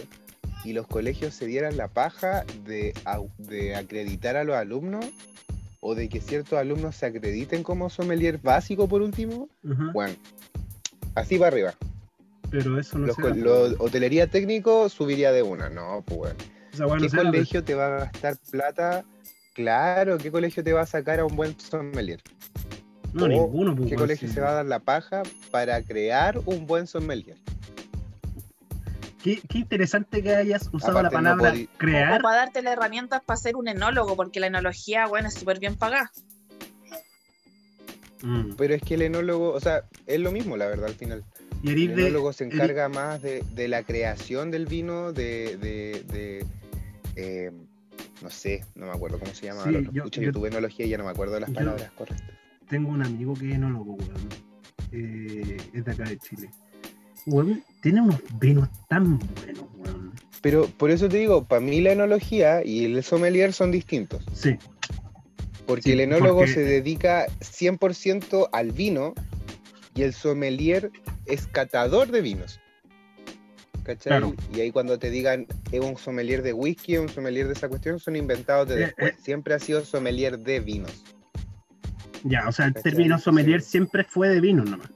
y 0.66 0.74
los 0.74 0.88
colegios 0.88 1.34
se 1.34 1.46
dieran 1.46 1.78
la 1.78 1.88
paja 1.88 2.44
de, 2.66 2.94
de 3.38 3.76
acreditar 3.76 4.36
a 4.36 4.44
los 4.44 4.56
alumnos 4.56 5.06
o 5.80 5.94
de 5.94 6.10
que 6.10 6.20
ciertos 6.20 6.58
alumnos 6.58 6.96
se 6.96 7.06
acrediten 7.06 7.62
como 7.64 7.90
sommelier 7.90 8.40
básico 8.40 8.88
por 8.88 9.02
último, 9.04 9.48
bueno, 9.94 10.16
así 11.14 11.38
para 11.38 11.50
arriba. 11.50 11.76
pero 12.50 12.80
eso 12.80 12.98
no 12.98 13.06
Los, 13.08 13.16
se 13.16 13.76
hotelería 13.78 14.28
técnico 14.28 14.90
subiría 14.90 15.32
de 15.32 15.44
una, 15.44 15.70
no, 15.70 16.04
pues 16.06 16.18
bueno. 16.18 17.00
¿Qué 17.00 17.10
colegio 17.10 17.64
te 17.64 17.76
va 17.76 17.86
a 17.88 18.00
gastar 18.00 18.38
plata? 18.52 19.06
Claro, 19.54 20.18
¿qué 20.18 20.32
colegio 20.32 20.64
te 20.64 20.74
va 20.74 20.82
a 20.82 20.86
sacar 20.86 21.20
a 21.20 21.26
un 21.26 21.36
buen 21.36 21.58
sommelier? 21.60 22.22
No, 23.14 23.26
o 23.26 23.28
ninguno. 23.30 23.76
pues, 23.76 23.90
¿Qué 23.90 23.96
colegio 23.96 24.28
sí. 24.28 24.34
se 24.34 24.42
va 24.42 24.50
a 24.50 24.54
dar 24.56 24.66
la 24.66 24.80
paja 24.80 25.24
para 25.52 25.82
crear 25.84 26.40
un 26.46 26.66
buen 26.66 26.88
sommelier? 26.88 27.38
Qué, 29.26 29.42
qué 29.50 29.58
interesante 29.58 30.22
que 30.22 30.36
hayas 30.36 30.70
usado 30.72 31.00
Aparte, 31.00 31.16
la 31.16 31.22
no 31.22 31.30
palabra 31.38 31.52
podí- 31.54 31.68
crear. 31.78 32.20
O 32.20 32.22
para 32.24 32.38
darte 32.38 32.62
las 32.62 32.74
herramientas 32.74 33.24
para 33.26 33.38
ser 33.38 33.56
un 33.56 33.68
enólogo, 33.68 34.16
porque 34.16 34.40
la 34.40 34.46
enología, 34.46 35.08
bueno, 35.08 35.30
es 35.30 35.34
súper 35.34 35.58
bien 35.60 35.76
pagada. 35.76 36.12
Mm. 38.22 38.54
Pero 38.56 38.74
es 38.76 38.82
que 38.84 38.94
el 38.94 39.02
enólogo, 39.02 39.52
o 39.54 39.60
sea, 39.60 39.84
es 40.06 40.20
lo 40.20 40.32
mismo, 40.32 40.58
la 40.58 40.68
verdad, 40.68 40.86
al 40.88 40.94
final. 40.96 41.24
Y 41.64 41.70
El 41.72 41.96
de- 41.96 42.04
enólogo 42.04 42.34
se 42.34 42.44
encarga 42.44 42.88
más 42.88 43.22
de, 43.24 43.44
de 43.56 43.68
la 43.68 43.82
creación 43.82 44.52
del 44.52 44.68
vino, 44.68 45.12
de. 45.12 45.58
de, 45.58 46.04
de, 46.12 46.46
eh, 47.16 47.52
no 48.22 48.30
sé, 48.30 48.64
no 48.76 48.86
me 48.86 48.92
acuerdo 48.92 49.20
cómo 49.20 49.34
se 49.34 49.48
llama. 49.48 49.64
Sí, 49.64 49.72
lo- 49.72 49.80
yo- 49.82 49.90
Escucha, 50.04 50.22
yo- 50.22 50.28
yo 50.28 50.34
tuve 50.34 50.50
enología 50.50 50.86
y 50.86 50.90
ya 50.90 50.98
no 51.00 51.04
me 51.06 51.10
acuerdo 51.10 51.34
de 51.34 51.40
las 51.42 51.50
palabras 51.52 51.92
correctas. 51.98 52.30
Tengo 52.70 52.90
un 52.92 53.04
amigo 53.04 53.34
que 53.34 53.50
es 53.50 53.56
enólogo, 53.56 53.94
weón. 53.96 54.30
Eh, 54.92 55.58
es 55.74 55.84
de 55.84 55.92
acá 55.92 56.04
de 56.04 56.18
Chile. 56.20 56.50
Weón, 57.26 57.64
tiene 57.82 58.02
unos 58.02 58.20
vinos 58.40 58.70
tan 58.88 59.18
buenos, 59.20 59.66
weón. 59.78 60.12
Pero 60.42 60.68
por 60.78 60.92
eso 60.92 61.10
te 61.10 61.18
digo, 61.18 61.44
para 61.46 61.62
mí 61.62 61.82
la 61.82 61.92
enología 61.94 62.64
y 62.64 62.86
el 62.86 63.04
sommelier 63.04 63.52
son 63.54 63.72
distintos. 63.72 64.24
Sí, 64.34 64.58
Porque 65.66 65.82
Sí, 65.82 65.92
el 65.94 66.02
enólogo 66.02 66.42
porque- 66.42 66.54
se 66.54 66.60
dedica 66.64 67.26
100% 67.42 68.50
al 68.52 68.72
vino 68.72 69.16
y 69.96 70.04
el 70.04 70.14
sommelier 70.14 70.92
es 71.26 71.48
catador 71.48 72.12
de 72.12 72.22
vinos. 72.22 72.60
¿Cachai? 73.84 74.12
Claro. 74.12 74.36
Y 74.56 74.62
ahí 74.62 74.72
cuando 74.72 75.00
te 75.00 75.10
digan 75.10 75.48
es 75.72 75.80
un 75.80 75.98
sommelier 75.98 76.44
de 76.44 76.54
whisky, 76.54 76.98
un 76.98 77.10
sommelier 77.10 77.48
de 77.48 77.54
esa 77.54 77.68
cuestión, 77.68 78.00
son 78.00 78.16
inventados 78.16 78.68
de 78.70 78.76
Eh, 78.76 78.78
después. 78.86 79.14
eh. 79.14 79.18
Siempre 79.24 79.54
ha 79.56 79.60
sido 79.60 79.84
sommelier 79.84 80.38
de 80.40 80.60
vinos. 80.60 81.04
ya, 82.24 82.48
o 82.48 82.52
sea, 82.52 82.66
el 82.68 82.74
¿Cachai? 82.74 82.92
término 82.92 83.18
sommelier 83.20 83.62
Sí. 83.62 83.72
siempre 83.72 84.04
fue 84.04 84.30
de 84.30 84.42
vino 84.42 84.64
nomás. 84.64 84.90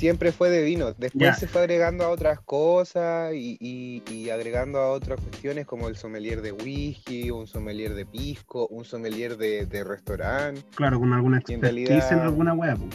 Siempre 0.00 0.32
fue 0.32 0.48
de 0.48 0.62
vino. 0.62 0.94
Después 0.96 1.36
se 1.38 1.46
fue 1.46 1.60
agregando 1.60 2.04
a 2.04 2.08
otras 2.08 2.40
cosas 2.40 3.34
y, 3.34 3.58
y- 3.60 4.02
y 4.10 4.30
agregando 4.30 4.78
a 4.78 4.92
otras 4.92 5.20
cuestiones 5.20 5.66
como 5.66 5.88
el 5.88 5.96
sommelier 5.96 6.40
de 6.40 6.52
whisky, 6.52 7.30
un 7.30 7.46
sommelier 7.46 7.92
de 7.92 8.06
pisco, 8.06 8.66
un 8.68 8.86
sommelier 8.86 9.36
de, 9.36 9.66
de 9.66 9.84
restaurante. 9.84 10.62
Claro, 10.74 10.98
con 11.00 11.12
alguna 11.12 11.36
en 11.36 11.40
expertise 11.42 11.76
en, 11.84 11.90
realidad- 12.00 12.22
alguna 12.22 12.54
weá, 12.54 12.76
pues, 12.76 12.94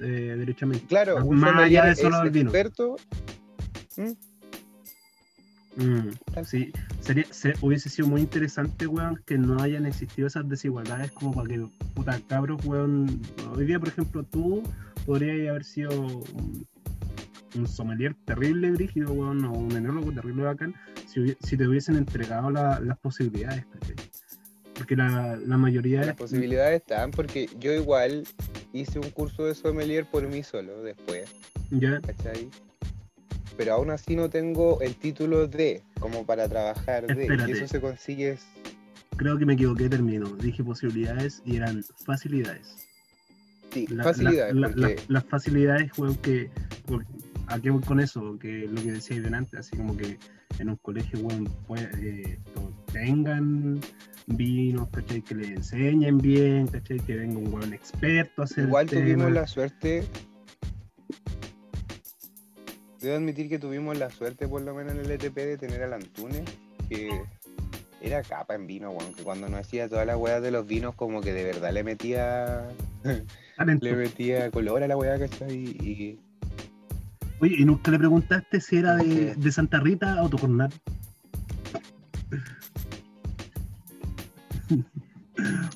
eh, 0.00 0.34
derechamente. 0.38 0.86
Claro, 0.86 1.22
un 1.22 1.36
Más 1.38 1.62
allá 1.62 1.84
de 1.84 1.94
solo 1.96 2.22
el 2.22 2.30
vino. 2.30 2.48
experto 2.48 2.96
Mm, 5.76 6.08
sí, 6.46 6.72
sería, 7.00 7.26
se- 7.30 7.52
hubiese 7.60 7.90
sido 7.90 8.08
muy 8.08 8.22
interesante, 8.22 8.86
weón, 8.86 9.22
que 9.26 9.36
no 9.36 9.60
hayan 9.62 9.84
existido 9.84 10.26
esas 10.26 10.48
desigualdades 10.48 11.12
como 11.12 11.34
para 11.34 11.48
que, 11.48 11.66
puta, 11.94 12.18
cabros, 12.28 12.64
weón, 12.64 13.20
hoy 13.54 13.66
día, 13.66 13.78
por 13.78 13.88
ejemplo, 13.88 14.22
tú 14.22 14.62
podrías 15.06 15.48
haber 15.48 15.64
sido 15.64 15.90
un, 15.98 16.66
un 17.54 17.66
sommelier 17.68 18.14
terrible, 18.24 18.72
brígido, 18.72 19.12
weón, 19.12 19.44
o 19.44 19.52
un 19.52 19.72
enólogo 19.72 20.12
terrible 20.12 20.42
bacán, 20.42 20.74
si, 21.06 21.36
si 21.40 21.56
te 21.56 21.66
hubiesen 21.66 21.96
entregado 21.96 22.50
la- 22.50 22.80
las 22.80 22.98
posibilidades, 22.98 23.64
¿cachai? 23.66 23.94
Porque 24.74 24.94
la, 24.96 25.36
la 25.36 25.56
mayoría 25.56 26.00
de 26.00 26.06
Las 26.06 26.16
posibilidades 26.16 26.82
están 26.82 27.10
porque 27.10 27.48
yo 27.58 27.72
igual 27.72 28.24
hice 28.74 28.98
un 28.98 29.08
curso 29.10 29.46
de 29.46 29.54
sommelier 29.54 30.04
por 30.04 30.26
mí 30.28 30.42
solo 30.42 30.82
después, 30.82 31.30
Ya, 31.70 32.00
¿cachai? 32.00 32.50
Pero 33.56 33.72
aún 33.72 33.90
así 33.90 34.16
no 34.16 34.28
tengo 34.28 34.82
el 34.82 34.94
título 34.96 35.46
de, 35.46 35.82
como 35.98 36.26
para 36.26 36.46
trabajar 36.46 37.06
de, 37.06 37.22
Espérate. 37.22 37.50
y 37.52 37.54
eso 37.54 37.66
se 37.68 37.80
consigue 37.80 38.36
creo 39.16 39.38
que 39.38 39.46
me 39.46 39.54
equivoqué 39.54 39.84
de 39.84 39.88
término, 39.90 40.28
dije 40.36 40.62
posibilidades 40.62 41.40
y 41.46 41.56
eran 41.56 41.82
facilidades. 42.04 42.85
Sí, 43.72 43.86
La- 43.88 44.04
facilidades, 44.04 44.54
la- 44.54 44.60
la- 44.60 44.68
porque 44.74 44.94
la- 44.96 45.02
las 45.08 45.24
facilidades, 45.24 45.98
weón, 45.98 46.16
que. 46.16 46.50
¿A 47.48 47.60
qué 47.60 47.70
voy 47.70 47.80
con 47.82 48.00
eso? 48.00 48.36
Que 48.40 48.66
lo 48.66 48.82
que 48.82 48.90
decía 48.92 49.20
delante, 49.20 49.56
así 49.56 49.76
como 49.76 49.96
que 49.96 50.18
en 50.58 50.68
un 50.70 50.76
colegio, 50.76 51.20
weón, 51.20 51.48
pues, 51.68 51.82
eh, 52.00 52.40
tengan 52.92 53.80
vinos, 54.26 54.88
¿cachai? 54.90 55.22
Que 55.22 55.36
le 55.36 55.46
enseñen 55.54 56.18
bien, 56.18 56.66
¿cachai? 56.66 56.98
Que 56.98 57.14
venga 57.14 57.38
un 57.38 57.52
weón 57.54 57.72
experto 57.72 58.42
a 58.42 58.44
hacer. 58.46 58.64
igual 58.64 58.86
tuvimos 58.88 59.30
la 59.30 59.46
suerte, 59.46 60.02
debo 63.00 63.16
admitir 63.16 63.48
que 63.48 63.58
tuvimos 63.58 63.96
la 63.98 64.10
suerte 64.10 64.48
por 64.48 64.62
lo 64.62 64.74
menos 64.74 64.94
en 64.94 65.00
el 65.00 65.10
ETP 65.10 65.36
de 65.36 65.58
tener 65.58 65.82
al 65.82 65.92
Antunes, 65.92 66.42
que 66.88 67.10
era 68.06 68.22
capa 68.22 68.54
en 68.54 68.66
vino, 68.66 68.90
weón, 68.90 69.14
que 69.14 69.22
cuando 69.22 69.48
nos 69.48 69.60
hacía 69.60 69.88
todas 69.88 70.06
las 70.06 70.16
weas 70.16 70.42
de 70.42 70.50
los 70.50 70.66
vinos 70.66 70.94
como 70.94 71.20
que 71.20 71.32
de 71.32 71.44
verdad 71.44 71.72
le 71.72 71.84
metía... 71.84 72.68
Le 73.80 73.96
metía 73.96 74.50
color 74.50 74.82
a 74.82 74.86
la 74.86 74.98
weá, 74.98 75.18
¿cachai? 75.18 75.54
Y, 75.54 76.18
Oye, 77.40 77.56
¿y 77.58 77.64
nunca 77.64 77.90
le 77.90 77.98
preguntaste 77.98 78.60
si 78.60 78.76
era 78.76 78.96
de, 78.96 79.34
de 79.34 79.52
Santa 79.52 79.80
Rita 79.80 80.22
o 80.22 80.28
Tocornal? 80.28 80.70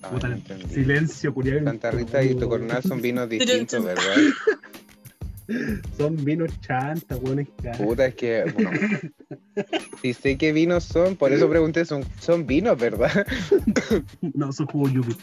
ah, 0.02 0.10
no. 0.28 0.68
Silencio, 0.68 1.34
culiado. 1.34 1.64
Santa 1.64 1.90
Rita 1.90 2.22
y 2.22 2.34
Tocornal 2.34 2.82
son 2.82 3.00
vinos 3.00 3.28
distintos, 3.28 3.84
¿verdad? 3.84 4.16
Son 5.98 6.16
vinos 6.24 6.60
chantas, 6.60 7.18
weón. 7.20 7.48
Puta, 7.76 8.06
es 8.06 8.14
que, 8.14 8.44
bueno, 8.54 8.70
si 10.02 10.12
sé 10.14 10.36
qué 10.38 10.52
vinos 10.52 10.84
son, 10.84 11.16
por 11.16 11.32
eso 11.32 11.48
pregunté, 11.48 11.84
son, 11.84 12.04
son 12.20 12.46
vinos, 12.46 12.78
¿verdad? 12.78 13.26
No, 14.34 14.52
son 14.52 14.66
jugo 14.66 14.88
yupi. 14.88 15.16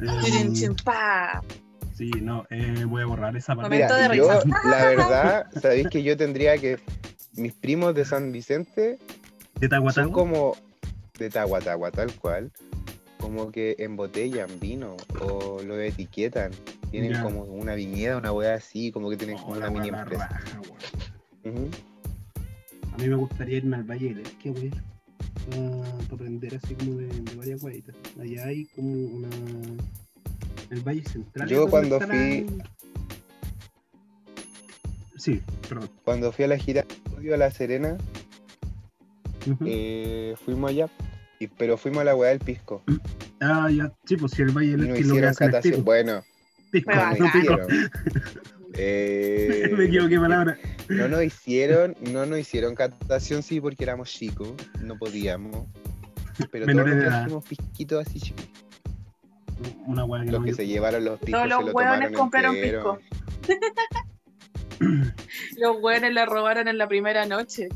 Eh, 0.00 0.68
pa. 0.84 1.42
sí, 1.94 2.10
no, 2.20 2.44
eh, 2.50 2.84
voy 2.86 3.02
a 3.02 3.06
borrar 3.06 3.36
esa 3.36 3.54
parte. 3.54 3.76
De 3.76 4.16
yo, 4.16 4.28
la 4.64 4.86
verdad, 4.86 5.46
sabéis 5.60 5.86
que 5.88 6.02
yo 6.02 6.16
tendría 6.16 6.58
que, 6.58 6.78
mis 7.34 7.52
primos 7.52 7.94
de 7.94 8.04
San 8.04 8.32
Vicente 8.32 8.98
de 9.60 9.68
son 9.68 9.70
Tahuatahua. 9.70 10.12
como 10.12 10.56
de 11.18 11.30
Tahuatahua, 11.30 11.90
tal 11.92 12.12
cual, 12.16 12.50
como 13.20 13.52
que 13.52 13.76
embotellan 13.78 14.58
vino 14.58 14.96
o 15.20 15.62
lo 15.62 15.78
etiquetan. 15.80 16.50
Tienen 16.90 17.12
Ya. 17.12 17.22
como 17.22 17.44
una 17.44 17.74
viñeda, 17.74 18.18
una 18.18 18.32
weá 18.32 18.54
así, 18.54 18.90
como 18.92 19.08
que 19.08 19.16
tienen 19.16 19.36
como 19.38 19.52
Oh, 19.52 19.56
una 19.56 19.66
la 19.66 19.70
mini 19.70 19.88
empresa. 19.88 20.28
raja. 20.28 20.60
A 22.92 22.96
mí 22.98 23.08
me 23.08 23.14
gustaría 23.16 23.56
irme 23.58 23.76
al 23.76 23.84
Valle 23.84 24.08
del 24.14 24.18
Elqui, 24.20 24.50
weón. 24.50 24.70
Para 25.50 26.14
aprender 26.14 26.54
así 26.62 26.74
como 26.74 26.96
de, 26.98 27.06
de 27.06 27.34
varias 27.36 27.62
weitas. 27.62 27.94
Allá 28.20 28.46
hay 28.46 28.66
como 28.66 28.92
una. 28.92 29.28
El 30.70 30.80
Valle 30.80 31.04
Central. 31.04 31.48
Yo 31.48 31.68
cuando 31.68 31.98
la- 31.98 32.06
fui- 32.06 32.46
Sí, 35.16 35.40
perdón. 35.68 35.90
Cuando 36.04 36.32
fui 36.32 36.44
a 36.44 36.48
la 36.48 36.58
gira 36.58 36.84
a 37.32 37.36
La 37.36 37.50
Serena, 37.50 37.96
eh, 39.64 40.34
fuimos 40.44 40.70
allá, 40.70 40.88
y, 41.38 41.46
pero 41.46 41.76
fuimos 41.76 42.00
a 42.00 42.04
la 42.04 42.16
weá 42.16 42.30
del 42.30 42.40
pisco. 42.40 42.82
Ah, 43.40 43.70
ya, 43.70 43.92
sí, 44.04 44.16
pues 44.16 44.32
si 44.32 44.42
el 44.42 44.50
Valle 44.50 44.72
del 44.76 44.86
Elqui 44.88 45.04
lo 45.04 45.14
que 45.14 45.26
hacen 45.26 45.54
es. 45.54 45.84
Bueno, 45.84 46.22
Pisco, 46.72 46.90
no 46.94 47.10
no 47.16 47.32
pico. 47.32 47.56
Eh, 48.74 49.70
Me 49.76 49.84
equivoqué 49.84 50.18
palabra. 50.18 50.58
No 50.88 51.08
nos 51.08 51.22
hicieron, 51.22 51.96
no 52.12 52.26
nos 52.26 52.38
hicieron 52.38 52.74
catación, 52.74 53.42
sí, 53.42 53.60
porque 53.60 53.84
éramos 53.84 54.10
chicos, 54.10 54.52
no 54.80 54.96
podíamos. 54.98 55.66
Pero 56.50 56.64
todos 56.64 56.66
Menores 56.66 56.94
edad. 56.94 57.06
trajimos 57.08 57.44
pisquitos 57.44 58.06
así 58.06 58.20
chicos. 58.20 58.44
Una 59.86 60.04
weá 60.04 60.24
que 60.24 60.30
Los 60.32 60.40
no 60.40 60.46
que 60.46 60.54
se 60.54 60.66
llevaron 60.66 61.04
los 61.04 61.18
piscos 61.20 61.32
Todos 61.32 61.48
los 61.48 61.66
lo 61.66 61.72
hueones 61.72 61.94
tomaron 61.98 62.14
compraron 62.14 62.56
entero. 62.56 62.98
pisco. 62.98 63.56
Los 65.58 65.76
hueones 65.80 66.12
la 66.12 66.26
robaron 66.26 66.66
en 66.66 66.76
la 66.78 66.88
primera 66.88 67.24
noche. 67.26 67.68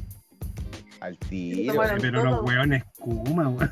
Al 1.00 1.16
tiro. 1.18 1.74
Pero 2.00 2.12
todo. 2.12 2.24
los 2.24 2.42
weones 2.44 2.82
Kuma, 2.98 3.48
weón. 3.48 3.70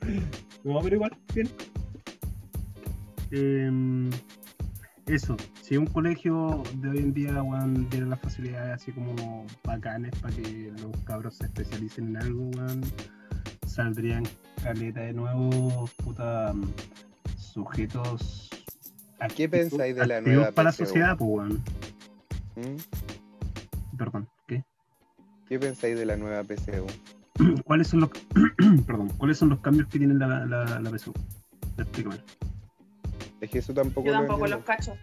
No, 0.64 0.80
pero 0.82 0.96
igual, 0.96 1.16
bien. 1.34 1.48
Em, 3.30 4.10
eso, 5.14 5.36
si 5.62 5.76
un 5.76 5.86
colegio 5.86 6.62
de 6.76 6.90
hoy 6.90 6.98
en 6.98 7.12
día 7.12 7.42
weón, 7.42 7.88
tiene 7.90 8.06
las 8.06 8.20
facilidades 8.20 8.74
así 8.74 8.92
como 8.92 9.44
bacanes 9.64 10.12
para 10.20 10.34
que 10.34 10.72
los 10.80 10.96
cabros 11.04 11.34
se 11.34 11.44
especialicen 11.44 12.08
en 12.08 12.16
algo, 12.16 12.50
weón, 12.56 12.80
saldrían 13.66 14.24
caleta 14.62 15.00
de 15.00 15.12
nuevo, 15.12 15.88
puta, 16.04 16.54
sujetos. 17.36 18.50
¿Qué 19.34 19.48
pensáis 19.48 19.96
de 19.96 20.06
la 20.06 20.20
nueva 20.20 20.52
para 20.52 20.70
la 20.70 20.72
PSU? 20.72 20.86
sociedad, 20.86 21.16
pues, 21.16 21.30
weón. 21.30 21.62
¿Mm? 22.56 23.96
Perdón, 23.96 24.28
¿qué? 24.46 24.64
¿Qué 25.48 25.58
pensáis 25.58 25.98
de 25.98 26.06
la 26.06 26.16
nueva 26.16 26.44
PCU? 26.44 26.86
¿Cuáles 27.64 27.88
son 27.88 28.00
los 28.00 28.10
perdón, 28.86 29.08
cuáles 29.18 29.38
son 29.38 29.48
los 29.48 29.60
cambios 29.60 29.88
que 29.88 29.98
tiene 29.98 30.14
la, 30.14 30.46
la, 30.46 30.80
la 30.80 30.90
PSU? 30.90 31.12
Explícame. 31.76 32.16
Es 33.40 33.50
que 33.50 33.58
eso 33.58 33.72
tampoco 33.74 34.06
Yo 34.08 34.12
tampoco 34.12 34.46
los 34.46 34.64
cacho. 34.64 34.96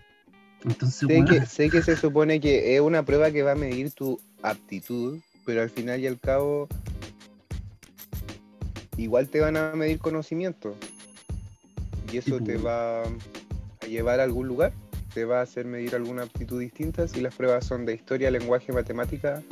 Entonces, 0.66 1.08
Sé 1.08 1.26
que, 1.26 1.46
sé 1.46 1.70
que 1.70 1.82
se 1.82 1.96
supone 1.96 2.40
que 2.40 2.76
es 2.76 2.82
una 2.82 3.04
prueba 3.04 3.32
que 3.32 3.44
va 3.44 3.52
a 3.54 3.56
medir 3.56 3.92
tu 3.92 4.20
aptitud, 4.42 5.20
pero 5.46 5.62
al 5.62 5.70
final 5.70 6.00
y 6.00 6.08
al 6.08 6.20
cabo 6.20 6.68
igual 8.98 9.30
te 9.30 9.40
van 9.40 9.58
a 9.58 9.72
medir 9.74 10.00
conocimiento. 10.00 10.76
Y 12.12 12.18
eso 12.18 12.38
Sí, 12.40 12.44
te 12.44 12.54
pues. 12.54 12.66
va 12.66 13.04
a 13.04 13.86
llevar 13.88 14.20
a 14.20 14.24
algún 14.24 14.48
lugar, 14.48 14.74
te 15.14 15.26
va 15.26 15.40
a 15.40 15.44
hacer 15.44 15.66
medir 15.66 15.96
alguna 15.96 16.24
aptitud 16.24 16.60
distinta 16.60 17.08
si 17.08 17.22
las 17.22 17.36
pruebas 17.36 17.66
son 17.66 17.86
de 17.86 17.94
historia, 17.94 18.32
lenguaje, 18.32 18.72
matemática. 18.72 19.44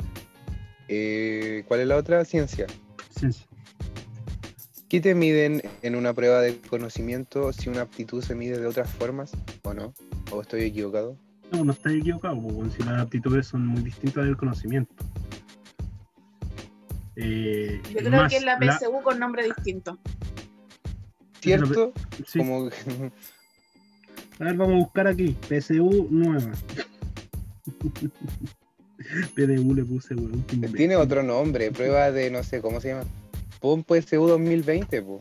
eh, 0.88 1.64
¿Cuál 1.68 1.80
es 1.80 1.86
la 1.86 1.96
otra? 1.96 2.24
Ciencia. 2.24 2.66
ciencia. 3.16 3.45
¿Qué 4.88 5.00
te 5.00 5.14
miden 5.14 5.62
en 5.82 5.96
una 5.96 6.14
prueba 6.14 6.40
de 6.40 6.58
conocimiento 6.58 7.52
si 7.52 7.68
una 7.68 7.80
aptitud 7.82 8.22
se 8.22 8.34
mide 8.36 8.58
de 8.58 8.66
otras 8.66 8.88
formas 8.90 9.32
o 9.62 9.74
no? 9.74 9.92
¿O 10.30 10.40
estoy 10.42 10.62
equivocado? 10.62 11.16
No, 11.52 11.64
no 11.64 11.72
estás 11.72 11.92
equivocado, 11.92 12.36
weón, 12.36 12.70
si 12.70 12.82
las 12.84 13.00
aptitudes 13.00 13.46
son 13.48 13.66
muy 13.66 13.82
distintas 13.82 14.24
del 14.24 14.36
conocimiento. 14.36 14.94
Eh, 17.16 17.80
Yo 17.90 17.98
creo 17.98 18.10
más 18.10 18.30
que 18.30 18.36
es 18.38 18.44
la 18.44 18.58
la- 18.60 18.78
PSU 18.78 19.02
con 19.02 19.18
nombre 19.18 19.44
distinto. 19.44 19.98
¿Cierto? 21.40 21.92
sí. 22.26 22.38
Como 22.38 22.66
A 24.38 24.44
ver, 24.44 24.54
vamos 24.56 24.74
a 24.74 24.78
buscar 24.84 25.06
aquí. 25.08 25.34
PSU 25.48 26.08
nueva. 26.10 26.52
PDU 29.34 29.74
le 29.74 29.84
puse, 29.84 30.14
weón. 30.14 30.44
Tiene 30.74 30.96
otro 30.96 31.22
nombre, 31.22 31.70
prueba 31.70 32.10
de 32.12 32.30
no 32.30 32.42
sé 32.42 32.60
cómo 32.60 32.80
se 32.80 32.88
llama. 32.88 33.04
Pon 33.60 33.82
PSU 33.84 34.26
2020, 34.26 35.02
po. 35.02 35.20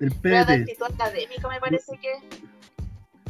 El 0.00 0.10
Prueba 0.12 0.44
de 0.44 0.58
PDT. 0.58 0.60
actitud 0.70 0.86
académica 0.94 1.48
me 1.48 1.60
parece 1.60 1.98
que. 1.98 2.08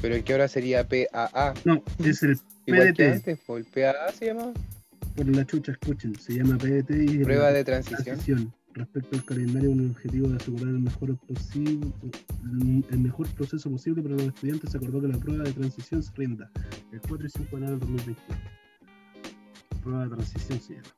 Pero 0.01 0.15
el 0.17 0.25
que 0.25 0.33
ahora 0.33 0.49
sería 0.49 0.87
PAA. 0.89 1.55
No, 1.65 1.83
es 2.05 2.23
el 2.23 2.37
PDT. 2.67 3.01
antes, 3.01 3.39
po. 3.41 3.57
El 3.57 3.65
PAA 3.65 4.13
se 4.13 4.27
llama 4.27 4.53
Por 5.17 5.29
la 5.29 5.45
chucha, 5.47 5.73
escuchen. 5.73 6.15
Se 6.19 6.35
llama 6.35 6.57
PDT 6.59 6.91
y 6.91 7.19
es 7.21 7.25
prueba 7.25 7.45
la 7.45 7.53
de 7.53 7.65
transición. 7.65 8.05
transición. 8.05 8.55
Respecto 8.75 9.17
al 9.17 9.25
calendario, 9.25 9.71
con 9.71 9.81
el 9.81 9.91
objetivo 9.93 10.29
de 10.31 10.37
asegurar 10.37 10.67
el 10.69 10.81
mejor, 10.81 11.17
posible, 11.29 11.93
el 12.91 12.99
mejor 12.99 13.29
proceso 13.35 13.71
posible 13.71 14.03
para 14.03 14.17
los 14.17 14.25
estudiantes, 14.25 14.73
se 14.73 14.79
acordó 14.79 15.01
que 15.01 15.07
la 15.07 15.17
prueba 15.19 15.45
de 15.45 15.53
transición 15.53 16.03
se 16.03 16.11
rinda 16.17 16.51
el 16.91 17.01
4 17.09 17.25
y 17.25 17.31
5 17.31 17.45
de 17.51 17.57
enero 17.57 17.71
del 17.79 17.81
2021. 17.97 18.41
Prueba 19.81 20.03
de 20.05 20.11
transición 20.17 20.61
se 20.61 20.73
llama. 20.75 20.89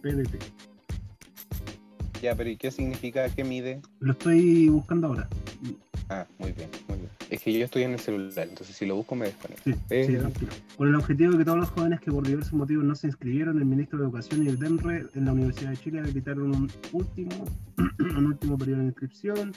PDT. 0.00 0.36
Ya, 2.22 2.34
pero 2.34 2.50
¿y 2.50 2.56
qué 2.56 2.70
significa? 2.70 3.28
¿Qué 3.28 3.44
mide? 3.44 3.80
Lo 4.00 4.12
estoy 4.12 4.68
buscando 4.68 5.08
ahora. 5.08 5.28
Ah, 6.08 6.26
muy 6.38 6.52
bien, 6.52 6.68
muy 6.88 6.98
bien. 6.98 7.10
Es 7.30 7.42
que 7.42 7.52
yo 7.52 7.64
estoy 7.64 7.82
en 7.82 7.92
el 7.92 7.98
celular, 7.98 8.46
entonces 8.48 8.76
si 8.76 8.86
lo 8.86 8.94
busco 8.96 9.16
me 9.16 9.26
desconecto. 9.26 9.62
Sí, 9.64 9.74
Eh, 9.90 10.04
sí, 10.06 10.16
tranquilo. 10.16 10.52
Con 10.76 10.88
el 10.88 10.94
objetivo 10.94 11.32
de 11.32 11.38
que 11.38 11.44
todos 11.44 11.58
los 11.58 11.68
jóvenes 11.70 12.00
que 12.00 12.12
por 12.12 12.26
diversos 12.26 12.52
motivos 12.52 12.84
no 12.84 12.94
se 12.94 13.08
inscribieron, 13.08 13.58
el 13.58 13.64
ministro 13.64 13.98
de 13.98 14.04
Educación 14.04 14.44
y 14.44 14.48
el 14.48 14.58
DENRE 14.58 15.06
en 15.14 15.24
la 15.24 15.32
Universidad 15.32 15.70
de 15.70 15.76
Chile 15.78 16.00
habilitaron 16.00 16.54
un 16.54 16.70
último, 16.92 17.44
un 17.98 18.26
último 18.26 18.56
periodo 18.56 18.80
de 18.80 18.86
inscripción. 18.86 19.52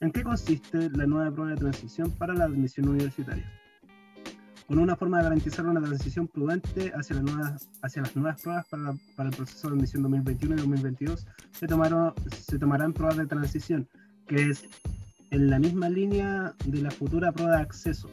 ¿En 0.00 0.12
qué 0.12 0.22
consiste 0.22 0.90
la 0.90 1.06
nueva 1.06 1.30
prueba 1.32 1.50
de 1.50 1.56
transición 1.56 2.10
para 2.12 2.34
la 2.34 2.44
admisión 2.44 2.88
universitaria? 2.88 3.44
Con 4.70 4.78
una 4.78 4.94
forma 4.94 5.16
de 5.16 5.24
garantizar 5.24 5.66
una 5.66 5.80
transición 5.80 6.28
prudente 6.28 6.92
hacia, 6.94 7.16
las 7.16 7.24
nuevas, 7.24 7.68
hacia 7.82 8.02
las 8.02 8.14
nuevas 8.14 8.40
pruebas 8.40 8.66
para, 8.70 8.82
la- 8.84 8.94
para 9.16 9.28
el 9.28 9.34
proceso 9.34 9.68
de 9.68 9.74
admisión 9.74 10.02
2021 10.04 10.54
y 10.54 10.58
2022, 10.58 11.26
se, 11.58 11.66
tomaron, 11.66 12.14
se 12.40 12.56
tomarán 12.56 12.92
pruebas 12.92 13.16
de 13.16 13.26
transición, 13.26 13.88
que 14.28 14.50
es 14.50 14.62
en 15.32 15.50
la 15.50 15.58
misma 15.58 15.88
línea 15.88 16.54
de 16.66 16.82
la 16.82 16.90
futura 16.92 17.32
prueba 17.32 17.56
de 17.56 17.62
acceso, 17.62 18.08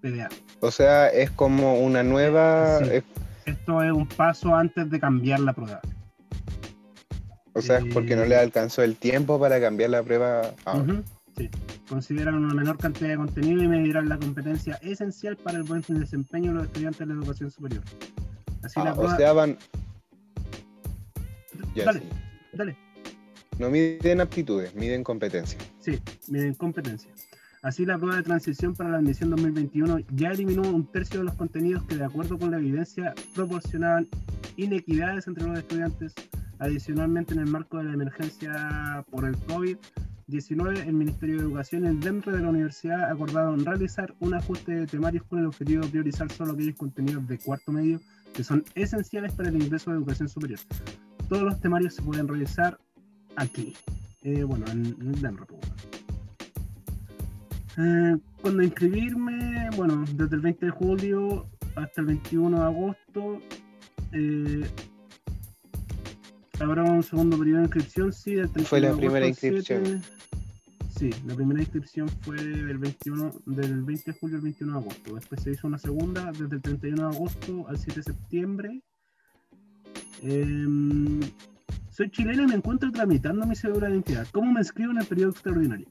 PDA. 0.00 0.28
O 0.60 0.70
sea, 0.70 1.08
es 1.08 1.28
como 1.32 1.80
una 1.80 2.04
nueva. 2.04 2.78
Sí. 2.78 2.84
es- 2.92 3.04
Esto 3.46 3.82
es 3.82 3.90
un 3.90 4.06
paso 4.06 4.54
antes 4.54 4.88
de 4.88 5.00
cambiar 5.00 5.40
la 5.40 5.54
prueba. 5.54 5.80
o 7.54 7.60
sea, 7.60 7.78
es 7.78 7.92
porque 7.92 8.14
no 8.14 8.24
le 8.26 8.36
alcanzó 8.36 8.82
el 8.84 8.94
tiempo 8.94 9.40
para 9.40 9.60
cambiar 9.60 9.90
la 9.90 10.04
prueba 10.04 10.54
ahora. 10.64 11.02
Consideran 11.88 12.34
una 12.34 12.52
menor 12.54 12.76
cantidad 12.78 13.10
de 13.10 13.16
contenido 13.16 13.62
y 13.62 13.68
medirán 13.68 14.08
la 14.08 14.18
competencia 14.18 14.74
esencial 14.82 15.36
para 15.36 15.58
el 15.58 15.64
buen 15.64 15.82
desempeño 15.88 16.50
de 16.52 16.58
los 16.58 16.66
estudiantes 16.66 17.00
de 17.00 17.06
la 17.06 17.14
educación 17.14 17.50
superior. 17.50 17.82
Así 18.62 18.80
Ah, 18.80 18.84
la 18.84 18.92
o 18.92 18.96
prueba... 18.96 19.16
sea, 19.16 19.32
van. 19.32 19.56
Ya 21.74 21.84
dale, 21.84 22.00
sí. 22.00 22.06
dale. 22.52 22.76
No 23.58 23.70
miden 23.70 24.20
aptitudes, 24.20 24.74
miden 24.74 25.02
competencia. 25.02 25.58
Sí, 25.80 25.98
miden 26.28 26.54
competencia. 26.54 27.10
Así 27.62 27.84
la 27.84 27.98
prueba 27.98 28.16
de 28.16 28.22
transición 28.22 28.74
para 28.74 28.90
la 28.90 28.98
admisión 28.98 29.30
2021 29.30 29.98
ya 30.14 30.28
eliminó 30.30 30.62
un 30.62 30.86
tercio 30.86 31.18
de 31.20 31.24
los 31.26 31.34
contenidos 31.34 31.82
que 31.84 31.96
de 31.96 32.04
acuerdo 32.04 32.38
con 32.38 32.52
la 32.52 32.58
evidencia 32.58 33.14
proporcionaban 33.34 34.06
inequidades 34.56 35.26
entre 35.26 35.44
los 35.44 35.58
estudiantes. 35.58 36.14
Adicionalmente, 36.60 37.34
en 37.34 37.40
el 37.40 37.46
marco 37.46 37.78
de 37.78 37.84
la 37.84 37.94
emergencia 37.94 39.04
por 39.10 39.24
el 39.24 39.36
COVID-19, 40.28 40.86
el 40.86 40.92
Ministerio 40.92 41.36
de 41.36 41.42
Educación 41.42 42.00
DEMRE 42.00 42.32
de 42.32 42.42
la 42.42 42.50
universidad 42.50 43.10
acordaron 43.10 43.64
realizar 43.64 44.14
un 44.20 44.34
ajuste 44.34 44.72
de 44.72 44.86
temarios 44.86 45.24
con 45.24 45.40
el 45.40 45.46
objetivo 45.46 45.82
de 45.82 45.88
priorizar 45.88 46.30
solo 46.30 46.52
aquellos 46.52 46.76
contenidos 46.76 47.26
de 47.26 47.38
cuarto 47.38 47.72
medio 47.72 48.00
que 48.34 48.44
son 48.44 48.64
esenciales 48.74 49.32
para 49.32 49.48
el 49.48 49.60
ingreso 49.60 49.90
de 49.90 49.96
educación 49.96 50.28
superior. 50.28 50.60
Todos 51.28 51.42
los 51.42 51.60
temarios 51.60 51.94
se 51.94 52.02
pueden 52.02 52.28
revisar 52.28 52.78
aquí. 53.36 53.74
Eh, 54.22 54.42
bueno, 54.44 54.66
en, 54.70 55.12
DEMRE. 55.20 55.46
pues. 55.46 55.60
Eh, 57.78 58.16
cuando 58.42 58.62
inscribirme, 58.62 59.70
bueno, 59.76 60.04
desde 60.14 60.36
el 60.36 60.42
20 60.42 60.66
de 60.66 60.72
julio 60.72 61.46
hasta 61.76 62.00
el 62.00 62.06
21 62.08 62.58
de 62.58 62.64
agosto, 62.66 63.40
eh, 64.12 64.66
habrá 66.60 66.82
un 66.84 67.02
segundo 67.02 67.38
periodo 67.38 67.58
de 67.58 67.64
inscripción, 67.64 68.12
sí, 68.12 68.34
del 68.34 68.50
31 68.50 68.68
Fue 68.68 68.80
la 68.80 68.86
de 68.88 68.92
agosto 68.92 69.06
primera 69.06 69.34
7. 69.34 70.17
Sí, 70.98 71.10
la 71.28 71.36
primera 71.36 71.60
inscripción 71.60 72.08
fue 72.22 72.34
del 72.34 72.76
21, 72.76 73.32
del 73.46 73.84
20 73.84 74.10
de 74.10 74.18
julio 74.18 74.36
al 74.38 74.42
21 74.42 74.72
de 74.72 74.78
agosto. 74.80 75.14
Después 75.14 75.40
se 75.40 75.52
hizo 75.52 75.68
una 75.68 75.78
segunda 75.78 76.32
desde 76.32 76.56
el 76.56 76.60
31 76.60 77.08
de 77.10 77.16
agosto 77.16 77.68
al 77.68 77.78
7 77.78 78.00
de 78.00 78.02
septiembre. 78.02 78.82
Em, 80.22 81.20
soy 81.92 82.10
chileno 82.10 82.42
y 82.42 82.46
me 82.48 82.56
encuentro 82.56 82.90
tramitando 82.90 83.46
mi 83.46 83.54
cédula 83.54 83.86
de 83.86 83.92
identidad. 83.92 84.26
¿Cómo 84.32 84.50
me 84.50 84.58
inscribo 84.58 84.90
en 84.90 84.98
el 84.98 85.06
periodo 85.06 85.30
extraordinario? 85.30 85.86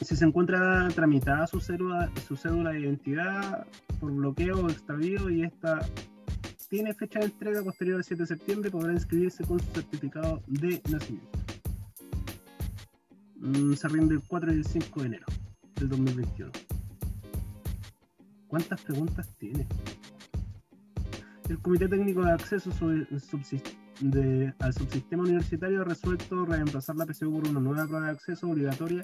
Si 0.00 0.16
se 0.16 0.24
encuentra 0.24 0.88
tramitada 0.88 1.46
su 1.46 1.60
cédula, 1.60 2.10
su 2.26 2.34
cédula 2.34 2.72
de 2.72 2.80
identidad 2.80 3.68
por 4.00 4.10
bloqueo 4.10 4.64
o 4.64 4.68
extravío 4.68 5.30
y 5.30 5.44
esta 5.44 5.78
tiene 6.68 6.92
fecha 6.92 7.20
de 7.20 7.26
entrega 7.26 7.62
posterior 7.62 7.98
al 7.98 8.04
7 8.04 8.24
de 8.24 8.26
septiembre, 8.26 8.70
podrá 8.72 8.94
inscribirse 8.94 9.44
con 9.44 9.60
su 9.60 9.70
certificado 9.70 10.42
de 10.48 10.82
nacimiento. 10.90 11.43
Mm, 13.44 13.74
se 13.74 13.88
rinde 13.88 14.14
el 14.14 14.22
4 14.22 14.52
y 14.52 14.56
el 14.56 14.64
5 14.64 15.00
de 15.00 15.06
enero 15.06 15.26
del 15.76 15.88
2021. 15.88 16.50
¿Cuántas 18.48 18.80
preguntas 18.82 19.28
tiene? 19.38 19.66
El 21.48 21.58
Comité 21.58 21.88
Técnico 21.88 22.24
de 22.24 22.32
Acceso 22.32 22.70
de- 22.88 24.54
al 24.58 24.72
Subsistema 24.72 25.22
Universitario 25.24 25.82
ha 25.82 25.84
resuelto 25.84 26.46
reemplazar 26.46 26.96
la 26.96 27.04
PSU 27.06 27.30
por 27.32 27.46
una 27.48 27.60
nueva 27.60 27.86
prueba 27.86 28.06
de 28.06 28.12
acceso 28.12 28.48
obligatoria 28.48 29.02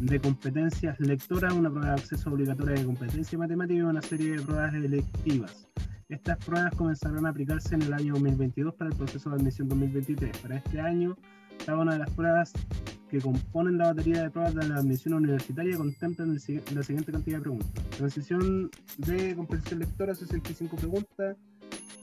de 0.00 0.20
competencias 0.20 0.98
lectoras, 0.98 1.52
una 1.52 1.70
prueba 1.70 1.88
de 1.94 2.00
acceso 2.00 2.30
obligatoria 2.30 2.74
de 2.74 2.84
competencia 2.84 3.38
matemática 3.38 3.78
y 3.78 3.82
una 3.82 4.02
serie 4.02 4.32
de 4.36 4.42
pruebas 4.42 4.74
electivas. 4.74 5.68
Estas 6.08 6.38
pruebas 6.44 6.74
comenzarán 6.74 7.24
a 7.24 7.28
aplicarse 7.28 7.74
en 7.76 7.82
el 7.82 7.92
año 7.92 8.14
2022 8.14 8.74
para 8.74 8.90
el 8.90 8.96
proceso 8.96 9.30
de 9.30 9.36
admisión 9.36 9.68
2023. 9.68 10.36
Para 10.38 10.56
este 10.56 10.80
año, 10.80 11.16
cada 11.64 11.78
una 11.78 11.92
de 11.92 11.98
las 12.00 12.10
pruebas 12.10 12.52
que 13.10 13.20
componen 13.20 13.76
la 13.76 13.86
batería 13.86 14.22
de 14.22 14.30
pruebas 14.30 14.54
de 14.54 14.68
la 14.68 14.76
admisión 14.76 15.14
universitaria 15.14 15.76
contemplan 15.76 16.32
la 16.32 16.82
siguiente 16.82 17.10
cantidad 17.10 17.38
de 17.38 17.42
preguntas. 17.42 17.84
Transición 17.96 18.70
de 18.98 19.34
comprensión 19.34 19.80
lectora, 19.80 20.14
65 20.14 20.76
preguntas. 20.76 21.36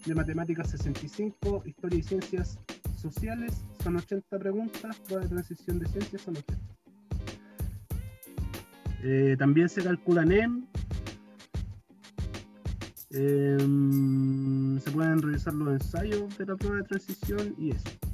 de 0.06 0.16
matemáticas 0.16 0.70
65, 0.70 1.64
historia 1.66 2.00
y 2.00 2.04
ciencias 2.04 2.58
sociales 3.02 3.66
son 3.84 3.98
80 3.98 4.40
preguntas, 4.40 4.96
prueba 5.06 5.24
de 5.24 5.30
transición 5.30 5.80
de 5.80 5.86
ciencias 5.88 6.22
son 6.22 6.38
80. 6.38 6.78
Eh, 9.04 9.36
también 9.38 9.68
se 9.68 9.84
calcula 9.84 10.24
NEM. 10.24 10.66
Em, 13.10 14.80
se 14.80 14.92
pueden 14.92 15.22
revisar 15.22 15.54
los 15.54 15.74
ensayos 15.74 16.38
de 16.38 16.46
la 16.46 16.56
prueba 16.56 16.78
de 16.78 16.84
transición 16.84 17.54
y 17.58 17.72
eso. 17.72 18.07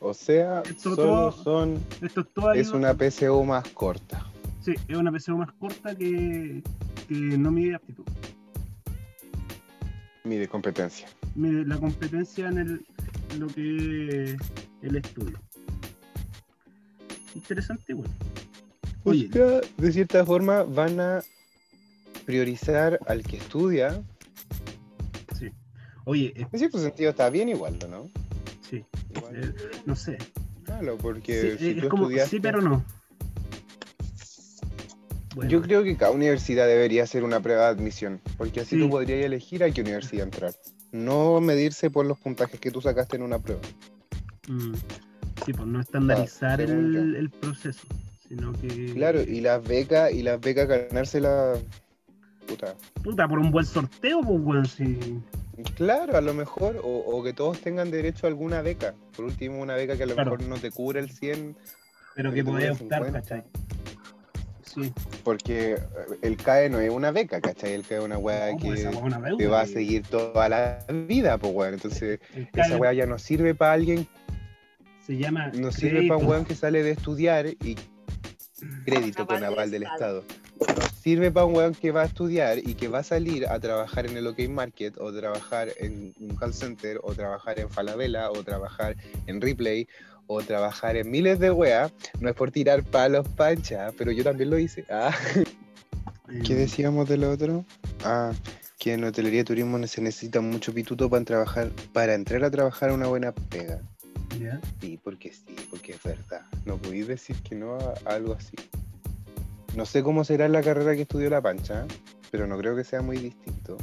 O 0.00 0.14
sea, 0.14 0.62
Esto 0.62 0.94
solo 0.94 0.96
todo- 0.96 1.32
son. 1.44 1.78
Esto 2.00 2.20
es 2.22 2.26
todo 2.34 2.52
Es 2.52 2.70
una 2.70 2.94
PSU 2.94 3.44
más 3.44 3.68
corta. 3.68 4.26
Sí, 4.62 4.74
es 4.88 4.96
una 4.96 5.10
PSU 5.12 5.36
más 5.36 5.52
corta 5.52 5.94
que, 5.94 6.62
que 7.08 7.14
no 7.14 7.50
mide 7.50 7.74
aptitud. 7.74 8.04
Mide 10.24 10.48
competencia. 10.48 11.06
Mide 11.34 11.64
la 11.66 11.78
competencia 11.78 12.48
en 12.48 12.58
el, 12.58 12.86
lo 13.38 13.46
que 13.48 14.24
es 14.34 14.36
el 14.82 14.96
estudio. 14.96 15.38
Interesante 17.34 17.92
igual. 17.92 18.08
O 19.04 19.14
sea, 19.14 19.60
de 19.78 19.92
cierta 19.92 20.24
forma 20.26 20.62
van 20.64 21.00
a 21.00 21.20
priorizar 22.26 22.98
al 23.06 23.22
que 23.22 23.36
estudia. 23.38 24.02
sí. 25.38 25.50
Oye, 26.04 26.32
En 26.36 26.58
cierto 26.58 26.78
sentido 26.78 27.10
está 27.10 27.30
bien 27.30 27.48
igual, 27.48 27.78
¿no? 27.88 28.08
sí, 28.68 28.84
Igual 29.16 29.36
eh, 29.36 29.52
no 29.86 29.96
sé. 29.96 30.18
Sí, 30.18 30.72
porque 31.02 31.54
eh, 31.54 31.56
si 31.58 31.70
es 31.70 31.80
tú 31.82 31.88
como 31.88 32.08
estudiaste- 32.08 32.28
sí, 32.30 32.40
pero 32.40 32.60
no. 32.60 32.84
Bueno, 35.34 35.50
Yo 35.50 35.62
creo 35.62 35.84
que 35.84 35.96
cada 35.96 36.10
universidad 36.12 36.66
debería 36.66 37.04
hacer 37.04 37.22
una 37.22 37.40
prueba 37.40 37.66
de 37.66 37.68
admisión, 37.70 38.20
porque 38.36 38.60
así 38.60 38.76
Sí. 38.76 38.82
tú 38.82 38.90
podrías 38.90 39.24
elegir 39.24 39.62
a 39.62 39.70
qué 39.70 39.80
universidad 39.80 40.24
entrar. 40.24 40.52
No 40.92 41.40
medirse 41.40 41.88
por 41.88 42.04
los 42.04 42.18
puntajes 42.18 42.58
que 42.58 42.70
tú 42.72 42.80
sacaste 42.80 43.16
en 43.16 43.22
una 43.22 43.38
prueba. 43.38 43.62
mm, 44.48 44.72
sí, 45.44 45.52
pues 45.52 45.66
no 45.68 45.80
estandarizar 45.80 46.60
Ah, 46.60 46.66
según 46.66 46.96
el, 46.96 47.14
el 47.16 47.30
proceso, 47.30 47.86
sino 48.28 48.52
que. 48.54 48.92
Claro, 48.94 49.22
y 49.22 49.40
las 49.40 49.62
becas, 49.62 50.12
y 50.12 50.22
las 50.24 50.40
becas 50.40 50.66
ganárselas. 50.66 51.60
Puta. 52.48 52.74
Puta, 53.04 53.28
por 53.28 53.38
un 53.38 53.52
buen 53.52 53.64
sorteo, 53.64 54.20
pues, 54.22 54.40
weón, 54.42 54.66
sí. 54.66 54.98
Claro, 55.62 56.16
a 56.16 56.20
lo 56.20 56.34
mejor, 56.34 56.80
o, 56.82 56.88
o 56.98 57.22
que 57.22 57.32
todos 57.32 57.60
tengan 57.60 57.90
derecho 57.90 58.26
a 58.26 58.30
alguna 58.30 58.62
beca. 58.62 58.94
Por 59.16 59.24
último, 59.26 59.60
una 59.60 59.74
beca 59.74 59.96
que 59.96 60.02
a 60.02 60.06
lo 60.06 60.14
Claro. 60.14 60.32
mejor 60.32 60.46
no 60.48 60.56
te 60.58 60.70
cubre 60.70 61.00
el 61.00 61.10
100, 61.10 61.56
Pero 62.14 62.32
Que 62.32 62.44
podés 62.44 62.70
optar, 62.80 63.04
50. 63.04 63.20
¿cachai? 63.20 63.44
Sí. 64.64 64.92
porque 65.24 65.72
eh, 65.72 65.78
el 66.22 66.36
CAE 66.36 66.68
no 66.70 66.78
es 66.78 66.90
una 66.90 67.10
beca, 67.10 67.40
¿cachai? 67.40 67.72
El 67.72 67.82
CAE 67.84 67.98
es 67.98 68.04
una 68.04 68.18
weá 68.18 68.52
No, 68.52 68.58
pues, 68.58 68.80
que 68.82 68.86
una 68.96 69.18
deuda, 69.20 69.36
te 69.36 69.46
va 69.48 69.60
a 69.62 69.64
que- 69.64 69.72
seguir 69.72 70.02
toda 70.06 70.48
la 70.48 70.78
vida, 71.08 71.38
pues 71.38 71.52
weón. 71.54 71.74
Entonces, 71.74 72.20
esa 72.54 72.76
weá 72.76 72.92
ya 72.92 73.06
no 73.06 73.18
sirve 73.18 73.54
para 73.54 73.72
alguien, 73.72 74.06
se 75.04 75.16
llama. 75.16 75.48
no 75.48 75.72
sirve 75.72 76.06
para 76.06 76.18
un 76.18 76.26
weón 76.26 76.44
que 76.44 76.54
sale 76.54 76.82
de 76.84 76.92
estudiar 76.92 77.46
y 77.48 77.76
crédito 78.84 79.26
con 79.26 79.42
Aval 79.42 79.42
del 79.42 79.54
aval 79.54 79.70
del 79.70 79.82
Estado. 79.84 80.20
Estado. 80.20 80.39
Sirve 81.02 81.30
para 81.30 81.46
un 81.46 81.56
weón 81.56 81.74
que 81.74 81.92
va 81.92 82.02
a 82.02 82.04
estudiar 82.04 82.58
y 82.58 82.74
que 82.74 82.88
va 82.88 82.98
a 82.98 83.02
salir 83.02 83.46
a 83.46 83.58
trabajar 83.58 84.06
en 84.06 84.16
el 84.16 84.26
OK 84.26 84.40
Market 84.48 84.98
o 84.98 85.12
trabajar 85.12 85.68
en 85.78 86.14
un 86.20 86.36
call 86.36 86.52
center 86.52 87.00
o 87.02 87.14
trabajar 87.14 87.58
en 87.58 87.70
Falabella 87.70 88.30
o 88.30 88.44
trabajar 88.44 88.96
en 89.26 89.40
Replay 89.40 89.88
o 90.26 90.42
trabajar 90.42 90.96
en 90.96 91.10
miles 91.10 91.38
de 91.38 91.50
weas. 91.50 91.92
No 92.20 92.28
es 92.28 92.34
por 92.34 92.50
tirar 92.50 92.84
palos 92.84 93.26
pancha, 93.28 93.92
pero 93.96 94.12
yo 94.12 94.22
también 94.22 94.50
lo 94.50 94.58
hice. 94.58 94.84
Ah. 94.90 95.16
Eh, 96.32 96.42
¿Qué 96.46 96.54
decíamos 96.54 97.08
de 97.08 97.16
lo 97.16 97.32
otro? 97.32 97.64
Ah, 98.04 98.32
que 98.78 98.92
en 98.92 99.02
hotelería 99.02 99.40
y 99.40 99.44
turismo 99.44 99.84
se 99.88 100.00
necesita 100.00 100.40
mucho 100.40 100.72
pituto 100.72 101.10
para 101.10 101.24
trabajar, 101.24 101.70
para 101.92 102.14
entrar 102.14 102.44
a 102.44 102.50
trabajar 102.52 102.92
una 102.92 103.08
buena 103.08 103.32
pega. 103.32 103.80
Sí, 104.80 104.98
porque 105.02 105.32
sí, 105.32 105.56
porque 105.70 105.92
es 105.92 106.02
verdad. 106.04 106.42
No 106.64 106.76
podéis 106.76 107.08
decir 107.08 107.34
que 107.42 107.56
no 107.56 107.74
a, 107.74 107.94
a 108.04 108.14
algo 108.14 108.34
así. 108.34 108.54
No 109.76 109.86
sé 109.86 110.02
cómo 110.02 110.24
será 110.24 110.48
la 110.48 110.62
carrera 110.62 110.94
que 110.94 111.02
estudió 111.02 111.30
la 111.30 111.40
pancha, 111.40 111.86
pero 112.30 112.46
no 112.46 112.58
creo 112.58 112.74
que 112.76 112.84
sea 112.84 113.02
muy 113.02 113.18
distinto. 113.18 113.76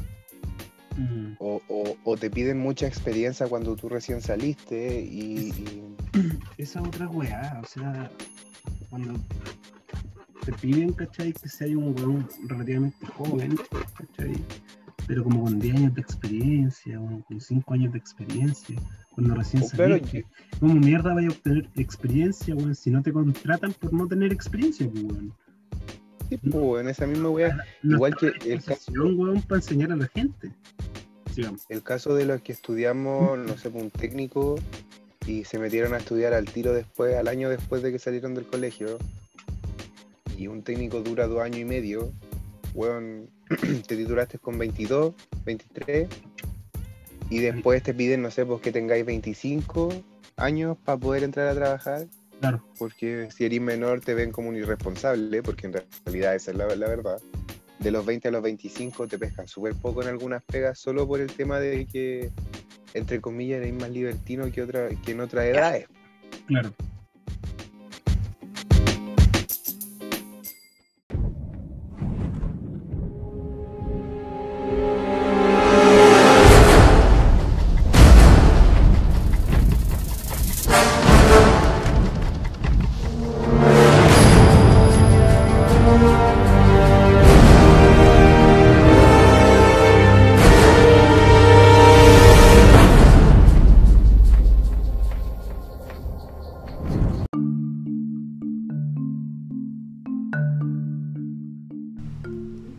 Mm. 0.97 1.33
O, 1.39 1.61
o- 1.69 1.95
o 2.03 2.17
te 2.17 2.29
piden 2.29 2.59
mucha 2.59 2.87
experiencia 2.87 3.47
cuando 3.47 3.75
tú 3.75 3.87
recién 3.87 4.21
saliste 4.21 4.99
y, 5.01 5.49
y- 5.49 5.83
Esa 6.57 6.81
otra 6.81 7.07
weá, 7.07 7.59
o 7.63 7.67
sea, 7.67 8.09
cuando 8.89 9.13
te 10.43 10.53
piden, 10.53 10.93
¿cachai? 10.93 11.33
Que 11.33 11.47
sea 11.49 11.67
un 11.77 11.93
weón 11.97 12.27
relativamente 12.47 13.05
joven, 13.05 13.57
¿cachai? 13.95 14.33
Pero 15.05 15.23
como 15.23 15.43
con 15.43 15.59
10 15.59 15.75
años 15.75 15.93
de 15.93 16.01
experiencia, 16.01 16.99
o 16.99 17.23
con 17.25 17.39
5 17.39 17.73
años 17.75 17.93
de 17.93 17.99
experiencia, 17.99 18.75
cuando 19.13 19.35
recién 19.35 19.63
Oh, 19.63 19.69
claro, 19.69 19.95
saliste. 19.97 20.25
¿Cómo 20.59 20.73
mierda 20.75 21.13
vaya 21.13 21.27
a 21.27 21.31
obtener 21.31 21.69
experiencia, 21.75 22.55
weón, 22.55 22.75
si 22.75 22.89
no 22.89 23.01
te 23.03 23.13
contratan 23.13 23.71
por 23.73 23.93
no 23.93 24.07
tener 24.07 24.33
experiencia, 24.33 24.89
pues, 24.89 25.03
weón? 25.03 25.33
Sí, 26.29 26.37
pues, 26.37 26.81
en 26.81 26.89
esa 26.89 27.07
misma. 27.07 27.29
No 27.83 27.95
Igual 27.95 28.15
que 28.15 28.31
el 28.45 28.63
caso- 28.63 28.91
weón, 28.93 29.41
para 29.43 29.57
enseñar 29.59 29.91
a 29.91 29.95
la 29.95 30.07
gente. 30.07 30.51
Sigamos. 31.33 31.61
El 31.69 31.83
caso 31.83 32.15
de 32.15 32.25
los 32.25 32.41
que 32.41 32.51
estudiamos, 32.53 33.37
no 33.37 33.57
sé, 33.57 33.69
pues, 33.69 33.83
un 33.83 33.91
técnico 33.91 34.55
y 35.27 35.43
se 35.43 35.59
metieron 35.59 35.93
a 35.93 35.97
estudiar 35.97 36.33
al 36.33 36.45
tiro 36.45 36.73
después, 36.73 37.15
al 37.15 37.27
año 37.27 37.49
después 37.49 37.83
de 37.83 37.91
que 37.91 37.99
salieron 37.99 38.33
del 38.33 38.45
colegio, 38.45 38.97
y 40.37 40.47
un 40.47 40.63
técnico 40.63 41.01
dura 41.01 41.27
dos 41.27 41.41
años 41.41 41.59
y 41.59 41.65
medio, 41.65 42.11
weón, 42.73 43.29
te 43.87 43.95
titulaste 43.97 44.39
con 44.39 44.57
22, 44.57 45.13
23, 45.45 46.07
y 47.29 47.39
después 47.39 47.83
te 47.83 47.93
piden, 47.93 48.21
no 48.21 48.31
sé, 48.31 48.45
pues 48.45 48.61
que 48.61 48.71
tengáis 48.71 49.05
25 49.05 49.89
años 50.37 50.77
para 50.85 50.97
poder 50.97 51.23
entrar 51.23 51.47
a 51.47 51.55
trabajar, 51.55 52.07
Claro, 52.39 52.63
porque 52.77 53.29
si 53.31 53.45
eres 53.45 53.61
menor 53.61 54.01
te 54.01 54.13
ven 54.13 54.31
como 54.31 54.49
un 54.49 54.55
irresponsable, 54.55 55.41
porque 55.41 55.67
en 55.67 55.73
realidad 56.05 56.35
esa 56.35 56.51
es 56.51 56.57
la, 56.57 56.67
la 56.75 56.87
verdad. 56.87 57.17
De 57.79 57.91
los 57.91 58.05
20 58.05 58.27
a 58.27 58.31
los 58.31 58.41
25 58.41 59.07
te 59.07 59.19
pescan 59.19 59.47
súper 59.47 59.75
poco 59.75 60.01
en 60.01 60.09
algunas 60.09 60.43
pegas 60.43 60.79
solo 60.79 61.07
por 61.07 61.19
el 61.19 61.31
tema 61.31 61.59
de 61.59 61.85
que, 61.85 62.31
entre 62.93 63.21
comillas, 63.21 63.61
eres 63.61 63.73
más 63.73 63.89
libertino 63.89 64.51
que, 64.51 64.61
otra, 64.61 64.89
que 64.89 65.11
en 65.11 65.19
otras 65.19 65.45
edades. 65.45 65.87
claro. 66.47 66.73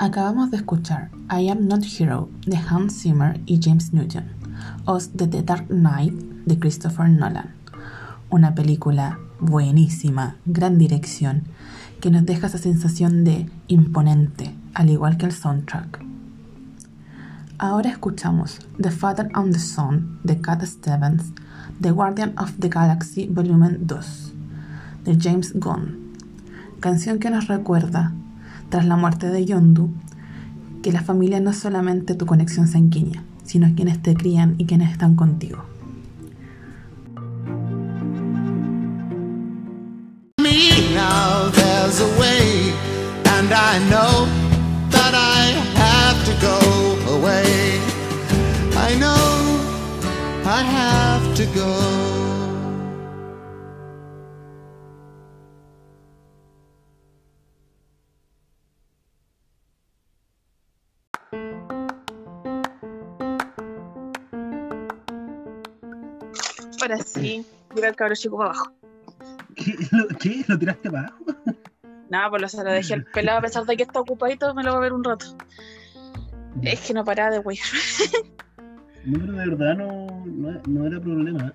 Acabamos 0.01 0.53
de 0.53 0.59
escuchar 0.59 1.11
I 1.29 1.49
Am 1.49 1.67
Not 1.67 1.83
Hero 1.85 2.29
de 2.47 2.57
Hans 2.57 3.03
Zimmer 3.03 3.41
y 3.47 3.59
James 3.61 3.93
Newton, 3.93 4.27
o 4.85 4.97
de 5.01 5.27
The 5.27 5.43
Dark 5.43 5.67
Knight 5.67 6.15
de 6.47 6.57
Christopher 6.57 7.09
Nolan. 7.09 7.51
Una 8.31 8.55
película 8.55 9.19
buenísima, 9.41 10.37
gran 10.47 10.79
dirección, 10.79 11.43
que 12.01 12.13
nos 12.13 12.25
deja 12.25 12.47
esa 12.47 12.59
sensación 12.59 13.25
de 13.25 13.51
imponente, 13.67 14.55
al 14.73 14.89
igual 14.89 15.17
que 15.17 15.27
el 15.27 15.33
soundtrack. 15.33 15.99
Ahora 17.59 17.91
escuchamos 17.91 18.61
The 18.81 18.93
Father 18.93 19.29
and 19.35 19.53
the 19.53 19.59
Son 19.59 20.21
de 20.23 20.41
Cat 20.41 20.63
Stevens, 20.63 21.33
The 21.81 21.91
Guardian 21.91 22.39
of 22.39 22.53
the 22.61 22.69
Galaxy 22.69 23.27
Volumen 23.27 23.89
2 23.89 24.33
de 25.03 25.19
James 25.21 25.55
Gunn, 25.59 26.13
canción 26.79 27.19
que 27.19 27.31
nos 27.31 27.49
recuerda 27.49 28.13
tras 28.69 28.87
la 28.87 28.97
muerte 28.97 29.29
de 29.29 29.45
Yondu, 29.45 29.91
que 30.83 30.93
la 30.93 31.03
familia 31.03 31.41
no 31.41 31.51
es 31.51 31.59
solamente 31.59 32.15
tu 32.15 32.27
conexión 32.27 32.67
sanguínea, 32.67 33.25
sino 33.45 33.75
quienes 33.75 34.01
te 34.03 34.15
crían 34.15 34.55
y 34.59 34.67
quienes 34.67 34.91
están 34.91 35.17
contigo. 35.17 35.65
i 50.51 50.63
have 50.63 51.37
to 51.37 51.45
go 51.55 51.78
el 67.87 67.97
cabro 67.97 68.15
chico 68.15 68.37
para 68.37 68.51
abajo. 68.51 68.73
¿Qué? 69.55 69.75
¿Lo, 69.93 70.09
qué? 70.19 70.45
¿Lo 70.47 70.59
tiraste 70.59 70.91
para 70.91 71.09
abajo? 71.09 71.25
Nada, 72.11 72.31
pues 72.31 72.43
lo, 72.43 72.49
se 72.49 72.65
lo 72.65 72.71
dejé 72.71 72.95
al 72.95 73.05
pelado 73.15 73.39
a 73.39 73.43
pesar 73.43 73.65
de 73.65 73.77
que 73.77 73.83
está 73.83 74.01
ocupadito, 74.01 74.55
me 74.55 74.63
lo 74.63 74.73
va 74.73 74.79
a 74.79 74.81
ver 74.81 74.93
un 74.93 75.05
rato. 75.05 75.27
Es 76.63 76.81
que 76.81 76.95
no 76.95 77.05
paraba 77.05 77.31
de 77.31 77.39
wey. 77.41 77.59
No, 79.05 79.21
pero 79.21 79.33
de 79.33 79.47
verdad 79.47 79.77
no, 79.77 80.25
no, 80.27 80.61
no 80.67 80.87
era 80.87 81.01
problema. 81.01 81.55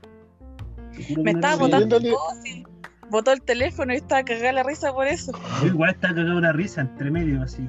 Me 1.17 1.33
no 1.33 1.39
estaba 1.39 1.55
botando 1.57 1.99
sí. 1.99 2.63
Botó 3.09 3.31
el 3.31 3.41
teléfono 3.41 3.93
y 3.93 3.97
estaba 3.97 4.23
cagada 4.23 4.53
la 4.53 4.63
risa 4.63 4.93
por 4.93 5.07
eso. 5.07 5.31
Yo 5.61 5.67
igual 5.67 5.91
estaba 5.91 6.15
cagado 6.15 6.37
una 6.37 6.51
risa 6.51 6.81
entre 6.81 7.11
medio, 7.11 7.41
así, 7.41 7.67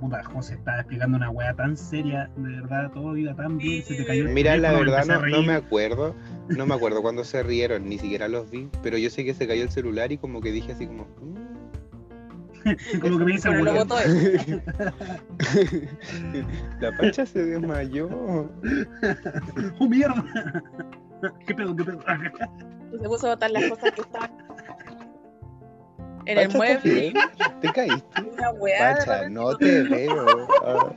puta, 0.00 0.22
José 0.24 0.54
estaba 0.54 0.78
explicando 0.78 1.16
una 1.16 1.30
weá 1.30 1.54
tan 1.54 1.76
seria, 1.76 2.30
de 2.36 2.60
verdad, 2.60 2.90
todo 2.92 3.16
iba 3.16 3.34
tan 3.34 3.58
bien, 3.58 3.82
se 3.82 3.94
te 3.94 4.06
cayó 4.06 4.26
el 4.26 4.32
Mira, 4.32 4.56
la 4.56 4.72
verdad 4.72 5.04
no, 5.06 5.26
no 5.26 5.42
me 5.42 5.54
acuerdo, 5.54 6.14
no 6.48 6.66
me 6.66 6.74
acuerdo 6.74 7.02
cuando 7.02 7.24
se 7.24 7.42
rieron, 7.42 7.88
ni 7.88 7.98
siquiera 7.98 8.28
los 8.28 8.50
vi, 8.50 8.68
pero 8.82 8.98
yo 8.98 9.10
sé 9.10 9.24
que 9.24 9.34
se 9.34 9.46
cayó 9.46 9.62
el 9.62 9.70
celular 9.70 10.12
y 10.12 10.18
como 10.18 10.40
que 10.40 10.52
dije 10.52 10.72
así 10.72 10.86
como... 10.86 11.04
"Mm". 11.20 11.46
Como 13.00 13.18
que 13.18 13.24
me 13.24 13.32
dice, 13.32 13.50
lo 13.50 13.74
botó. 13.74 13.96
La 16.80 16.96
pancha 16.96 17.24
se 17.24 17.44
desmayó. 17.44 18.08
¡Oh, 19.78 19.88
mierda! 19.88 20.24
¿Qué 21.46 21.54
pedo, 21.54 21.76
qué 21.76 21.84
pedo? 21.84 22.00
Se 22.90 23.08
puso 23.08 23.28
a 23.28 23.30
botar 23.30 23.52
las 23.52 23.70
cosas 23.70 23.92
que 23.92 24.00
estaban 24.00 24.30
en 26.26 26.38
el 26.38 26.46
¿estás 26.46 26.56
mueble. 26.56 27.12
¿Te 27.60 27.72
caíste? 27.72 28.22
Una 28.22 28.50
weá. 28.52 28.94
repente, 28.96 29.30
no 29.30 29.56
te 29.56 29.82
veo. 29.82 30.48
Ah. 30.64 30.92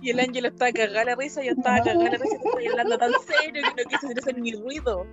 Y 0.00 0.10
el 0.10 0.18
ángel 0.18 0.46
estaba 0.46 0.72
cagada 0.72 1.04
la 1.04 1.14
risa, 1.14 1.42
yo 1.44 1.52
estaba 1.52 1.78
cagada 1.78 2.02
la 2.02 2.10
risa, 2.18 2.34
y 2.42 2.46
estoy 2.46 2.66
hablando 2.66 2.98
tan 2.98 3.12
serio 3.12 3.62
que 3.62 3.84
no 3.84 3.88
quise 3.88 4.18
hacer 4.18 4.38
ni 4.38 4.52
ruido. 4.52 5.06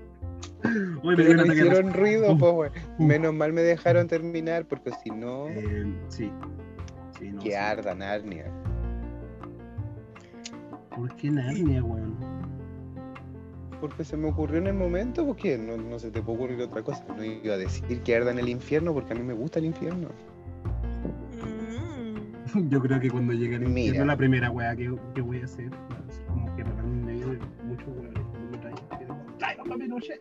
Hoy 1.04 1.16
me 1.16 1.24
de 1.24 1.48
hicieron 1.54 1.94
ruido, 1.94 2.36
pues, 2.38 2.52
güey. 2.52 2.72
Menos 2.98 3.34
mal 3.34 3.54
me 3.54 3.62
dejaron 3.62 4.08
terminar, 4.08 4.66
porque 4.66 4.92
si 5.04 5.12
no, 5.12 5.48
Eh, 5.50 5.86
sí. 6.10 6.32
Sí, 7.18 7.32
no, 7.32 7.40
que 7.42 7.50
sí. 7.50 7.56
arda 7.56 7.94
Narnia. 7.94 8.46
¿Por 10.96 11.16
qué 11.16 11.30
Narnia, 11.30 11.84
weón? 11.84 12.39
Porque 13.82 14.04
se 14.04 14.18
me 14.18 14.28
ocurrió 14.28 14.58
en 14.58 14.68
el 14.68 14.74
momento, 14.74 15.26
porque 15.26 15.58
no, 15.58 15.78
no 15.78 15.98
se 16.00 16.12
te 16.12 16.22
puede 16.22 16.38
ocurrir 16.38 16.62
otra 16.62 16.84
cosa. 16.84 17.06
No 17.16 17.24
iba 17.24 17.54
a 17.54 17.58
decir 17.58 18.02
que 18.02 18.16
arda 18.16 18.32
en 18.32 18.40
el 18.40 18.50
infierno, 18.50 18.94
porque 18.94 19.14
a 19.14 19.16
mí 19.16 19.24
me 19.24 19.34
gusta 19.34 19.60
el 19.60 19.66
infierno. 19.66 20.10
Mm. 22.54 22.68
Yo 22.70 22.82
creo 22.82 23.00
que 23.00 23.10
cuando 23.10 23.32
llegue 23.34 23.56
al 23.56 23.62
Mira. 23.62 23.88
infierno, 23.88 24.06
la 24.12 24.18
primera 24.18 24.52
weá 24.52 24.76
que, 24.76 24.94
que 25.16 25.22
voy 25.22 25.40
a 25.42 25.46
hacer, 25.46 25.70
es 26.10 26.22
como 26.28 26.54
que 26.56 26.64
me 26.66 26.70
en 26.72 27.06
medio 27.06 27.28
de 27.30 27.40
muchos 27.64 27.88
weones. 27.88 28.20
Me 28.52 28.58
traigan 29.38 29.68
pa' 29.70 29.78
Pinochet. 29.78 30.20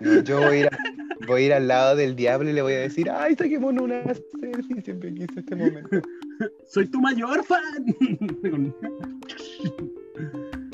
No, 0.00 0.20
yo 0.22 0.38
voy 0.40 0.56
a, 0.56 0.60
ir 0.60 0.66
a- 0.66 0.78
voy 1.26 1.42
a 1.42 1.46
ir 1.46 1.52
al 1.52 1.68
lado 1.68 1.94
del 1.96 2.16
diablo 2.16 2.50
y 2.50 2.52
le 2.52 2.62
voy 2.62 2.72
a 2.72 2.80
decir, 2.80 3.08
ay, 3.10 3.36
saquémonos 3.36 3.84
una 3.84 4.02
selfie, 4.40 4.82
siempre 4.82 5.14
quise 5.14 5.38
este 5.40 5.54
momento. 5.54 6.00
Soy 6.66 6.88
tu 6.88 7.00
mayor 7.00 7.44
fan. 7.44 7.62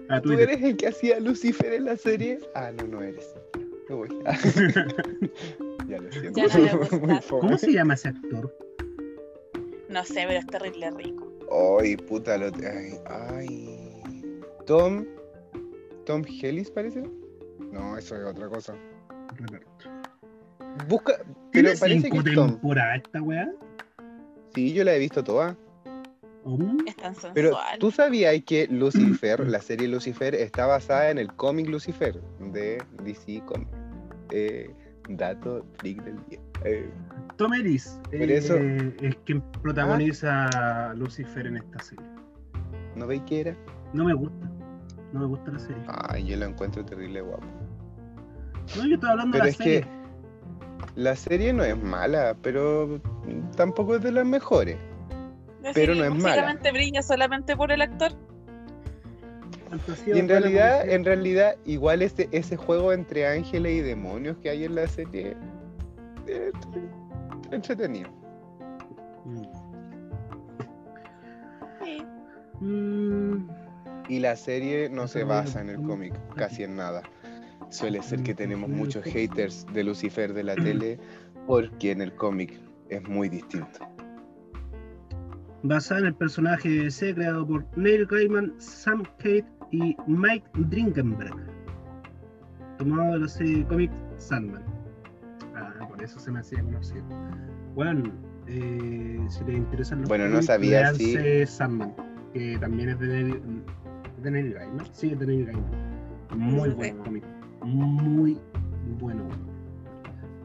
ah, 0.09 0.21
¿Tú 0.21 0.33
eres 0.33 0.63
el 0.63 0.77
que 0.77 0.89
hacía 0.89 1.21
Lucifer 1.21 1.73
en 1.73 1.85
la 1.85 1.97
serie? 1.97 2.39
Ah, 2.55 2.71
no, 2.73 2.87
no 2.87 3.03
eres. 3.03 3.35
Me 3.89 3.95
voy. 3.95 4.09
ya 5.89 5.99
lo 5.99 6.13
siento. 6.13 6.41
Ya 6.41 6.59
no. 6.59 6.99
Muy. 7.07 7.21
¿Cómo 7.29 7.59
se 7.59 7.73
llama 7.73 7.95
ese 7.95 8.09
actor? 8.09 8.55
No 9.89 10.05
sé, 10.05 10.25
pero 10.27 10.39
es 10.39 10.47
terrible 10.47 10.91
rico. 10.91 11.33
Ay, 11.81 11.97
puta, 11.97 12.37
lo... 12.37 12.47
Ay, 12.47 12.93
ay. 13.07 14.41
Tom... 14.67 15.07
Tom 16.05 16.23
Hellis, 16.25 16.71
parece. 16.71 17.03
No, 17.73 17.97
eso 17.97 18.17
es 18.17 18.25
otra 18.25 18.49
cosa. 18.49 18.75
Busca... 20.89 21.15
Pero 21.19 21.71
¿Tiene 21.71 21.77
parece 21.77 22.01
cinco 22.03 22.23
que 22.23 22.31
es 22.31 22.35
Tom. 22.35 22.51
temporadas 22.51 23.03
esta 23.05 23.23
weá? 23.23 23.51
Sí, 24.55 24.73
yo 24.75 24.85
la 24.85 24.95
he 24.95 24.99
visto 24.99 25.25
toda. 25.25 25.57
Es 26.87 26.97
tan 26.97 27.13
sensual. 27.15 27.33
Pero 27.35 27.57
tú 27.79 27.91
sabías 27.91 28.35
que 28.45 28.67
Lucifer, 28.71 29.47
la 29.49 29.61
serie 29.61 29.89
Lucifer, 29.89 30.35
está 30.35 30.67
basada 30.67 31.11
en 31.11 31.19
el 31.19 31.33
cómic 31.35 31.69
Lucifer 31.69 32.21
de 32.41 32.83
DC 33.05 33.43
Comics. 33.47 33.71
Eh, 34.31 34.71
dato 35.09 35.65
freak 35.79 36.03
del 36.05 36.17
día. 36.29 36.39
Eh, 36.65 36.91
Tom 37.37 37.55
Ellis 37.55 37.99
Por 38.05 38.15
eh, 38.15 38.37
eso- 38.37 38.57
es 38.57 39.17
quien 39.25 39.41
protagoniza 39.63 40.47
a 40.91 40.95
Lucifer 40.95 41.47
en 41.47 41.57
esta 41.59 41.83
serie. 41.83 42.07
¿No 42.97 43.07
veis 43.07 43.23
qué 43.27 43.41
era? 43.41 43.57
No 43.93 44.05
me 44.05 44.15
gusta. 44.15 44.51
No 45.13 45.21
me 45.21 45.27
gusta 45.27 45.51
la 45.53 45.59
serie. 45.59 45.83
Ay, 46.09 46.25
yo 46.27 46.37
lo 46.37 46.47
encuentro 46.47 46.85
terrible 46.85 47.21
guapo. 47.23 47.47
No, 48.77 48.87
yo 48.87 48.95
estoy 48.97 49.09
hablando 49.11 49.33
Pero 49.33 49.45
de 49.45 49.49
la 49.49 49.51
es 49.51 49.57
serie. 49.57 49.81
que 49.83 49.89
la 51.01 51.17
serie 51.17 51.53
no 51.53 51.65
es 51.65 51.81
mala, 51.83 52.37
pero 52.43 53.01
tampoco 53.57 53.97
es 53.97 54.03
de 54.03 54.13
las 54.13 54.27
mejores. 54.27 54.77
Pero 55.75 55.95
no 55.95 56.05
es 56.05 56.15
mala. 56.15 56.59
brilla 56.73 57.03
solamente 57.03 57.57
por 57.57 57.73
el 57.73 57.83
actor. 57.83 58.13
Y 60.07 60.19
en 60.19 60.29
realidad, 60.29 60.89
en 60.89 61.05
realidad, 61.05 61.57
igual 61.67 62.01
ese, 62.03 62.29
ese 62.33 62.57
juego 62.57 62.93
entre 62.93 63.27
ángeles 63.27 63.73
y 63.73 63.81
demonios 63.81 64.39
que 64.39 64.49
hay 64.51 64.65
en 64.65 64.75
la 64.75 64.87
serie 64.87 65.37
eh, 66.27 66.51
entretenido. 67.51 68.09
Sí. 71.85 72.03
Mm, 72.61 73.49
Y 74.09 74.21
la 74.21 74.37
serie 74.37 74.89
no 74.89 75.07
se 75.07 75.25
basa 75.25 75.61
en 75.61 75.69
el 75.69 75.83
cómic, 75.83 76.15
casi 76.35 76.63
en 76.65 76.77
nada. 76.77 77.03
Suele 77.71 78.03
ser 78.03 78.23
que 78.23 78.35
tenemos 78.35 78.71
muchos 78.71 79.05
haters 79.05 79.67
de 79.75 79.85
Lucifer 79.85 80.33
de 80.33 80.43
la 80.45 80.55
tele 80.55 80.99
porque 81.47 81.91
en 81.91 82.01
el 82.01 82.15
cómic 82.15 82.59
es 82.89 83.07
muy 83.07 83.29
distinto. 83.29 83.81
Basada 85.63 86.01
en 86.01 86.07
el 86.07 86.15
personaje 86.15 86.69
de 86.69 86.85
DC 86.85 87.15
creado 87.15 87.47
por 87.47 87.65
Neil 87.77 88.07
Gaiman, 88.07 88.55
Sam 88.59 89.03
Kate 89.19 89.47
y 89.71 89.97
Mike 90.07 90.47
Drinkenberg. 90.55 91.37
Tomado 92.79 93.15
de 93.15 93.19
la 93.21 93.29
serie 93.29 93.59
de 93.59 93.65
cómic 93.67 93.91
Sandman. 94.19 94.63
Ah, 95.57 95.87
por 95.89 96.03
eso 96.03 96.19
se 96.19 96.31
me 96.31 96.41
hacía 96.41 96.63
conocido. 96.63 97.05
Bueno, 97.75 98.05
eh, 98.47 99.21
si 99.29 99.45
les 99.45 99.57
interesan 99.57 100.01
los 100.01 100.09
Bueno, 100.09 100.25
no 100.27 100.31
cómics, 100.33 100.47
sabía 100.47 100.93
léanse 100.93 101.47
Sandman, 101.47 101.95
que 102.33 102.57
también 102.59 102.91
es 102.91 102.99
de 103.01 103.07
Neil, 103.09 103.65
de 104.23 104.31
Neil 104.31 104.55
Gaiman. 104.55 104.87
Sí, 104.93 105.11
es 105.11 105.19
de 105.19 105.27
Neil 105.27 105.47
Gaiman. 105.47 105.99
Muy 106.37 106.71
buen 106.71 106.99
cómic. 106.99 107.25
Muy 107.65 108.39
bueno. 109.01 109.29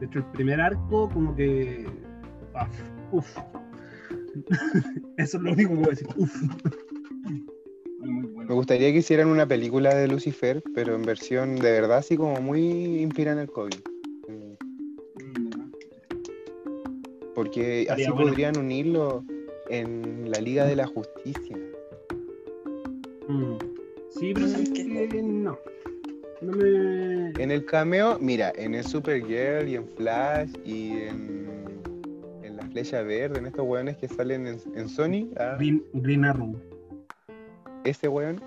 De 0.00 0.06
hecho, 0.06 0.18
el 0.18 0.24
primer 0.26 0.60
arco, 0.60 1.08
como 1.10 1.34
que. 1.36 1.86
ah, 2.54 2.66
Uf. 3.12 3.36
Eso 5.16 5.36
es 5.36 5.42
lo 5.42 5.52
único 5.52 5.70
que 5.70 5.76
voy 5.76 5.86
a 5.86 5.90
decir. 5.90 6.06
Uf. 6.16 6.42
Me 8.00 8.54
gustaría 8.54 8.92
que 8.92 8.98
hicieran 8.98 9.28
una 9.28 9.46
película 9.46 9.94
de 9.94 10.06
Lucifer, 10.08 10.62
pero 10.74 10.94
en 10.94 11.02
versión 11.02 11.56
de 11.56 11.72
verdad 11.72 11.98
así 11.98 12.16
como 12.16 12.40
muy 12.42 13.00
inspirada 13.00 13.38
en 13.38 13.42
el 13.44 13.50
cómic. 13.50 13.90
Mm, 14.28 14.54
Porque 17.34 17.86
así 17.88 18.04
bueno. 18.10 18.26
podrían 18.26 18.58
unirlo 18.58 19.24
en 19.70 20.30
la 20.30 20.40
Liga 20.40 20.66
de 20.66 20.76
la 20.76 20.86
Justicia. 20.86 21.56
Mm. 23.28 23.56
Sí, 24.10 24.32
pero 24.34 24.48
sabes 24.48 24.70
que 24.70 24.84
no. 24.84 25.58
No 26.42 26.52
me. 26.52 27.30
En 27.42 27.50
el 27.50 27.64
cameo, 27.64 28.18
mira, 28.20 28.52
en 28.56 28.74
el 28.74 28.84
Supergirl 28.84 29.68
y 29.68 29.76
en 29.76 29.88
Flash 29.96 30.50
y 30.64 30.90
en, 30.90 31.63
Flecha 32.74 33.02
Verde, 33.02 33.38
en 33.38 33.46
estos 33.46 33.64
weones 33.64 33.96
que 33.96 34.08
salen 34.08 34.48
en, 34.48 34.58
en 34.74 34.88
Sony, 34.88 35.30
ah, 35.38 35.54
Green, 35.56 35.80
Green 35.92 36.24
Arrow. 36.24 36.60
ese 37.84 38.08
weón, 38.08 38.42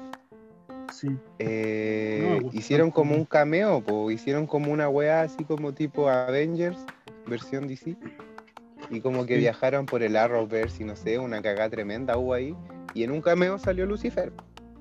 Sí. 0.92 1.16
eh, 1.40 2.40
No 2.44 2.50
hicieron 2.52 2.92
como 2.92 3.16
un 3.16 3.24
cameo, 3.24 3.80
po, 3.82 4.12
hicieron 4.12 4.46
como 4.46 4.74
una 4.74 4.90
wea 4.90 5.22
así 5.22 5.46
como 5.46 5.74
tipo 5.74 6.10
Avengers, 6.10 6.78
versión 7.26 7.68
DC, 7.70 7.96
y 8.90 9.00
como 9.00 9.26
que 9.26 9.36
Sí. 9.36 9.40
viajaron 9.40 9.86
por 9.86 10.04
el 10.04 10.18
Arrowverse 10.18 10.84
y 10.84 10.86
no 10.86 10.98
sé, 10.98 11.18
una 11.20 11.42
cagada 11.42 11.70
tremenda 11.70 12.18
hubo 12.18 12.34
ahí, 12.34 12.54
y 12.94 13.04
en 13.04 13.12
un 13.12 13.22
cameo 13.22 13.58
salió 13.58 13.86
Lucifer. 13.86 14.34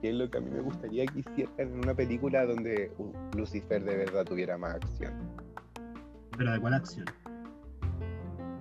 Que 0.03 0.11
es 0.11 0.15
lo 0.17 0.29
que 0.29 0.39
a 0.39 0.41
mí 0.41 0.51
me 0.51 0.61
gustaría 0.61 1.07
que 1.07 1.21
hicieran 1.21 1.55
en 1.59 1.73
una 1.79 1.95
película 1.95 2.45
donde 2.47 2.91
uh, 2.99 3.13
Lucifer 3.37 3.83
de 3.85 3.97
verdad 3.97 4.25
tuviera 4.25 4.59
más 4.59 4.75
acción. 4.75 5.13
Pero 6.37 6.53
de 6.53 6.61
cuál 6.61 6.75
acción. 6.75 7.07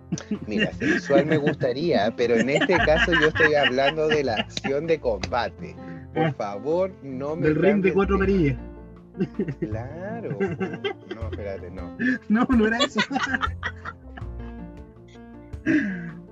Mira, 0.48 0.72
sensual 0.74 1.26
me 1.26 1.38
gustaría, 1.38 2.14
pero 2.16 2.36
en 2.36 2.50
este 2.50 2.78
caso 2.78 3.12
yo 3.14 3.28
estoy 3.28 3.56
hablando 3.56 4.08
de 4.08 4.24
la 4.24 4.36
acción 4.36 4.88
de 4.88 5.00
combate. 5.00 5.76
Por 6.14 6.34
favor, 6.34 6.94
no 7.04 7.36
me 7.36 7.48
Del 7.48 7.56
ring 7.56 7.82
de 7.84 7.94
cuatro 7.94 8.18
perillas. 8.20 8.58
Claro. 9.60 10.38
No, 10.40 11.30
espérate, 11.32 11.72
no. 11.72 11.98
No, 12.30 12.46
no 12.50 12.68
era 12.68 12.78
eso. 12.80 13.00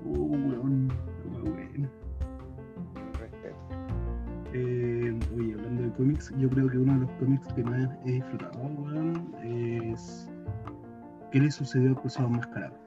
uh, 0.06 0.36
weón. 0.36 0.88
Muy 1.26 1.50
bueno. 1.50 1.90
Respeto. 3.20 3.56
Eh, 4.54 5.18
oye, 5.38 5.54
hablando 5.54 5.84
de 5.84 5.92
cómics, 5.94 6.34
yo 6.38 6.50
creo 6.50 6.70
que 6.70 6.78
uno 6.78 6.94
de 6.94 7.00
los 7.00 7.12
cómics 7.12 7.48
que 7.54 7.64
más 7.64 7.90
he 8.06 8.12
disfrutado, 8.14 8.60
weón, 8.60 9.34
es 9.44 10.30
¿Qué 11.34 11.40
le 11.40 11.50
sucedió 11.50 11.90
al 11.90 11.96
Cruzado 11.96 12.28
Enmascarado? 12.28 12.83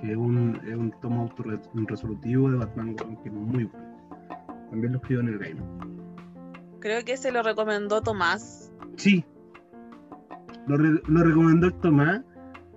Que 0.00 0.12
es 0.12 0.16
un, 0.16 0.60
es 0.66 0.74
un 0.76 0.92
tomo 1.00 1.22
autorresolutivo 1.22 2.50
de 2.50 2.56
Batman, 2.58 2.94
que 2.94 3.28
es 3.28 3.32
muy 3.34 3.64
bueno. 3.64 3.88
También 4.70 4.92
lo 4.92 4.98
escribo 4.98 5.20
en 5.22 5.28
el 5.28 5.38
game. 5.38 5.60
Creo 6.80 7.04
que 7.04 7.16
se 7.16 7.32
lo 7.32 7.42
recomendó 7.42 8.00
Tomás. 8.00 8.72
Sí. 8.96 9.24
Lo, 10.66 10.76
re- 10.76 11.02
lo 11.08 11.24
recomendó 11.24 11.66
el 11.68 11.74
Tomás. 11.74 12.22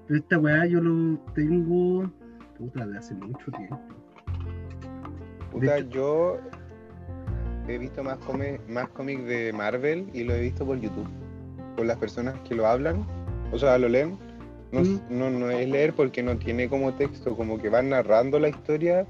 Pero 0.08 0.20
esta 0.20 0.40
weá 0.40 0.66
yo 0.66 0.82
lo 0.82 1.20
tengo. 1.36 2.10
Puta, 2.58 2.86
de 2.88 2.98
hace 2.98 3.14
mucho 3.16 3.52
tiempo. 3.52 3.80
Puta, 5.52 5.78
hecho- 5.78 5.90
yo 5.90 6.38
he 7.68 7.78
visto 7.78 8.04
más, 8.04 8.18
come- 8.20 8.60
más 8.68 8.90
cómics 8.90 9.24
de 9.26 9.54
Marvel 9.54 10.10
y 10.14 10.24
lo 10.24 10.34
he 10.34 10.42
visto 10.42 10.66
por 10.66 10.80
YouTube. 10.80 11.08
Por 11.76 11.86
las 11.86 11.98
personas 11.98 12.40
que 12.48 12.56
lo 12.56 12.66
hablan, 12.66 13.06
o 13.52 13.58
sea, 13.60 13.78
lo 13.78 13.88
leen. 13.90 14.18
No, 14.72 14.82
Mm. 14.82 15.00
no, 15.10 15.30
no 15.30 15.50
es 15.52 15.68
leer 15.70 15.94
porque 15.94 16.24
no 16.24 16.38
tiene 16.38 16.70
como 16.70 16.94
texto, 16.94 17.36
como 17.36 17.58
que 17.58 17.70
van 17.70 17.90
narrando 17.90 18.40
la 18.40 18.50
historia. 18.50 19.06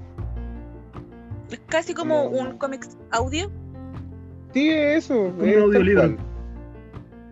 Es 1.50 1.60
casi 1.68 1.94
como 1.94 2.24
un 2.28 2.58
cómic 2.58 2.84
audio. 3.10 3.50
Sí, 4.52 4.70
eso. 4.70 5.14
Como 5.14 5.42
un 5.42 5.48
es 5.48 5.56
audiolibro. 5.58 6.02
cual. 6.02 6.16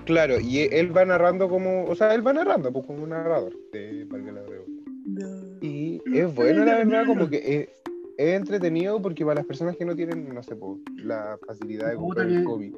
Claro, 0.04 0.40
y 0.40 0.58
e- 0.60 0.80
él 0.80 0.96
va 0.96 1.04
narrando 1.04 1.48
como, 1.48 1.84
o 1.84 1.94
sea, 1.94 2.14
él 2.14 2.26
va 2.26 2.32
narrando 2.32 2.72
pues, 2.72 2.86
como 2.86 3.02
un 3.02 3.10
narrador. 3.10 3.52
De, 3.72 4.04
valga 4.06 4.32
la 4.32 4.42
redundancia. 4.42 5.58
Y 5.60 6.00
es 6.14 6.34
bueno, 6.34 6.64
la 6.64 6.78
verdad, 6.78 7.06
como 7.06 7.28
que 7.28 7.36
es, 7.36 7.68
es 8.16 8.34
entretenido 8.36 9.00
porque 9.02 9.24
para 9.24 9.36
las 9.36 9.46
personas 9.46 9.76
que 9.76 9.84
no 9.84 9.94
tienen, 9.94 10.32
no 10.34 10.42
sé, 10.42 10.56
po, 10.56 10.78
la 10.96 11.38
facilidad 11.46 11.90
de 11.90 11.96
comprar 11.96 12.26
el 12.28 12.44
cómic. 12.44 12.74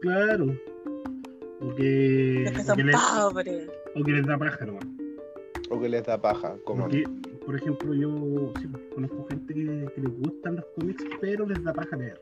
Claro. 0.00 0.46
O 1.60 1.74
que, 1.76 2.42
Los 2.44 2.52
que 2.52 2.62
son 2.62 2.78
pobres. 3.30 3.68
O 3.94 4.04
que 4.04 4.12
les 4.12 4.26
da 4.26 4.36
paja 4.38 4.64
nomás. 4.66 4.84
O 5.70 5.80
que 5.80 5.88
les 5.88 6.04
da 6.04 6.20
paja, 6.20 6.56
como. 6.64 6.82
Porque, 6.84 7.04
por 7.46 7.56
ejemplo, 7.56 7.94
yo 7.94 8.52
sí, 8.60 8.68
conozco 8.94 9.26
gente 9.30 9.54
que, 9.54 9.86
que 9.94 10.00
les 10.00 10.12
gustan 10.20 10.56
los 10.56 10.64
cómics, 10.76 11.04
pero 11.20 11.46
les 11.46 11.62
da 11.62 11.72
paja 11.72 11.96
leer 11.96 12.20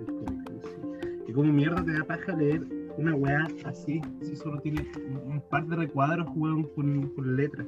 el 0.00 0.06
cómic 0.06 0.62
sí. 0.64 0.76
Y 1.28 1.32
como 1.32 1.52
mierda 1.52 1.84
te 1.84 1.92
da 1.92 2.04
paja 2.04 2.34
leer 2.36 2.62
una 2.96 3.14
weá 3.14 3.46
así, 3.64 4.00
si 4.22 4.36
solo 4.36 4.60
tiene 4.60 4.86
un 5.26 5.40
par 5.50 5.66
de 5.66 5.76
recuadros 5.76 6.26
weón, 6.34 6.64
con, 6.74 7.08
con 7.10 7.36
letras. 7.36 7.66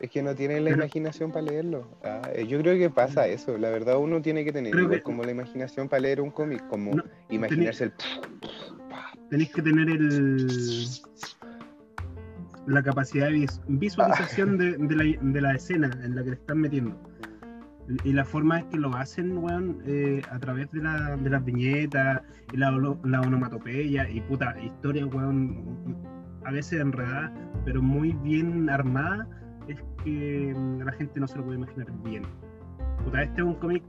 Es 0.00 0.10
que 0.10 0.20
no 0.22 0.34
tienen 0.34 0.64
la 0.64 0.70
Pero- 0.70 0.82
imaginación 0.82 1.30
para 1.30 1.46
leerlo. 1.46 1.86
Ah, 2.02 2.22
eh, 2.34 2.44
yo 2.48 2.58
creo 2.58 2.76
que 2.76 2.90
pasa 2.90 3.28
eso. 3.28 3.56
La 3.56 3.70
verdad, 3.70 3.98
uno 3.98 4.20
tiene 4.20 4.44
que 4.44 4.52
tener 4.52 4.72
Creo 4.72 4.84
igual 4.84 4.98
que- 4.98 5.02
como 5.04 5.22
la 5.22 5.30
imaginación 5.30 5.88
para 5.88 6.00
leer 6.00 6.20
un 6.20 6.30
cómic, 6.30 6.66
como 6.68 6.94
No, 6.94 7.04
imaginarse 7.30 7.84
el. 7.84 7.92
Tenéis 9.30 9.52
que 9.52 9.62
tener 9.62 9.88
el 9.88 10.48
la 12.66 12.82
capacidad 12.82 13.26
de 13.26 13.32
vis- 13.32 13.60
visualización 13.68 14.58
de, 14.58 14.76
de 14.76 14.96
la, 14.96 15.04
de 15.20 15.40
la 15.40 15.54
escena 15.54 15.90
en 16.02 16.14
la 16.14 16.22
que 16.22 16.30
le 16.30 16.36
están 16.36 16.58
metiendo. 16.58 16.96
Y 18.04 18.12
la 18.12 18.24
forma 18.24 18.60
es 18.60 18.64
que 18.66 18.78
lo 18.78 18.94
hacen, 18.94 19.36
weón, 19.38 19.82
eh, 19.84 20.22
a 20.30 20.38
través 20.38 20.70
de, 20.70 20.82
la, 20.82 21.16
de 21.16 21.28
las 21.28 21.44
viñetas, 21.44 22.22
y 22.52 22.56
la, 22.56 22.70
la 23.04 23.20
onomatopeya 23.20 24.08
y 24.08 24.20
puta, 24.20 24.54
historia, 24.62 25.04
weón, 25.06 25.96
a 26.44 26.52
veces 26.52 26.80
enredada, 26.80 27.32
pero 27.64 27.82
muy 27.82 28.12
bien 28.22 28.70
armada, 28.70 29.26
es 29.66 29.82
que 30.04 30.54
mm, 30.56 30.82
la 30.82 30.92
gente 30.92 31.18
no 31.20 31.26
se 31.26 31.38
lo 31.38 31.44
puede 31.44 31.58
imaginar 31.58 31.88
bien. 32.04 32.22
Puta, 33.04 33.22
este 33.22 33.40
es 33.40 33.46
un 33.46 33.54
cómic 33.56 33.82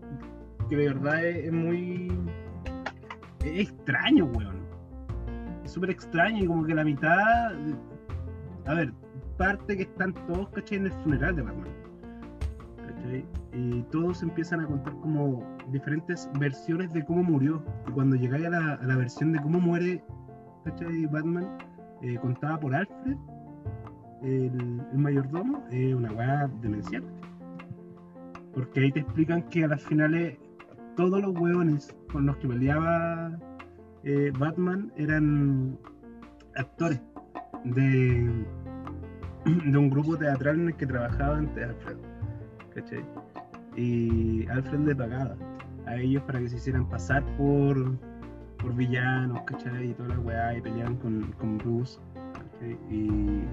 que 0.70 0.76
de 0.76 0.88
verdad 0.88 1.26
es, 1.26 1.46
es 1.46 1.52
muy... 1.54 2.12
es 3.46 3.70
extraño, 3.70 4.26
weón. 4.26 4.56
Es 5.64 5.72
súper 5.72 5.92
extraño 5.92 6.44
y 6.44 6.48
como 6.48 6.66
que 6.66 6.74
la 6.74 6.84
mitad... 6.84 7.54
A 8.66 8.74
ver, 8.74 8.94
parte 9.38 9.76
que 9.76 9.84
están 9.84 10.14
todos, 10.28 10.50
¿cachai? 10.50 10.78
En 10.78 10.86
el 10.86 10.92
funeral 11.04 11.36
de 11.36 11.42
Batman. 11.42 11.68
¿cachai? 12.78 13.26
Y 13.54 13.82
todos 13.92 14.24
empiezan 14.24 14.62
a 14.62 14.68
contar 14.68 14.94
como 15.02 15.44
diferentes 15.72 16.30
versiones 16.40 16.92
de 16.94 17.04
cómo 17.06 17.24
murió. 17.24 17.64
Y 17.88 17.92
cuando 17.92 18.16
llegáis 18.16 18.46
a 18.46 18.50
la, 18.50 18.80
la 18.84 18.96
versión 18.96 19.34
de 19.34 19.42
cómo 19.42 19.60
muere, 19.60 20.04
¿cachai? 20.64 21.06
Batman, 21.08 21.58
eh, 22.02 22.18
contada 22.22 22.60
por 22.60 22.74
Alfred, 22.74 23.18
el, 24.24 24.82
mayordomo, 24.94 25.64
es 25.72 25.94
una 25.94 26.12
weá 26.14 26.50
demencial. 26.62 27.04
Porque 28.54 28.82
ahí 28.82 28.92
te 28.92 29.00
explican 29.02 29.44
que 29.44 29.66
a 29.66 29.68
las 29.68 29.82
finales 29.84 30.38
todos 30.96 31.22
los 31.22 31.36
hueones 31.36 31.96
con 32.12 32.26
los 32.26 32.38
que 32.38 32.48
peleaba 32.48 33.38
eh, 34.04 34.32
Batman 34.38 34.92
eran 34.96 35.78
actores 36.56 37.02
de, 37.66 38.46
de 39.72 39.78
un 39.78 39.90
grupo 39.90 40.18
teatral 40.18 40.60
en 40.62 40.68
el 40.70 40.76
que 40.76 40.86
trabajaba 40.86 41.38
antes 41.38 41.68
Alfred. 41.70 41.98
¿cachai? 42.74 43.06
Y 43.76 44.48
Alfred 44.48 44.80
le 44.82 44.96
pagaba 44.96 45.36
a 45.86 45.98
ellos 45.98 46.24
para 46.24 46.40
que 46.40 46.50
se 46.50 46.58
hicieran 46.58 46.88
pasar 46.90 47.24
por, 47.38 47.98
por 48.58 48.76
villanos, 48.76 49.42
¿cachai? 49.46 49.90
Y 49.90 49.94
toda 49.94 50.10
la 50.10 50.20
weá, 50.20 50.58
y 50.58 50.62
peleaban 50.62 50.96
con, 50.98 51.32
con 51.40 51.58
Bruce, 51.58 52.00
¿cachai? 52.34 52.78
Y, 52.90 53.44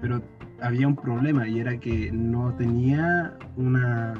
pero 0.00 0.20
había 0.60 0.86
un 0.86 0.96
problema 0.96 1.48
y 1.48 1.60
era 1.60 1.76
que 1.78 2.10
no 2.12 2.54
tenía 2.54 3.36
una 3.56 4.14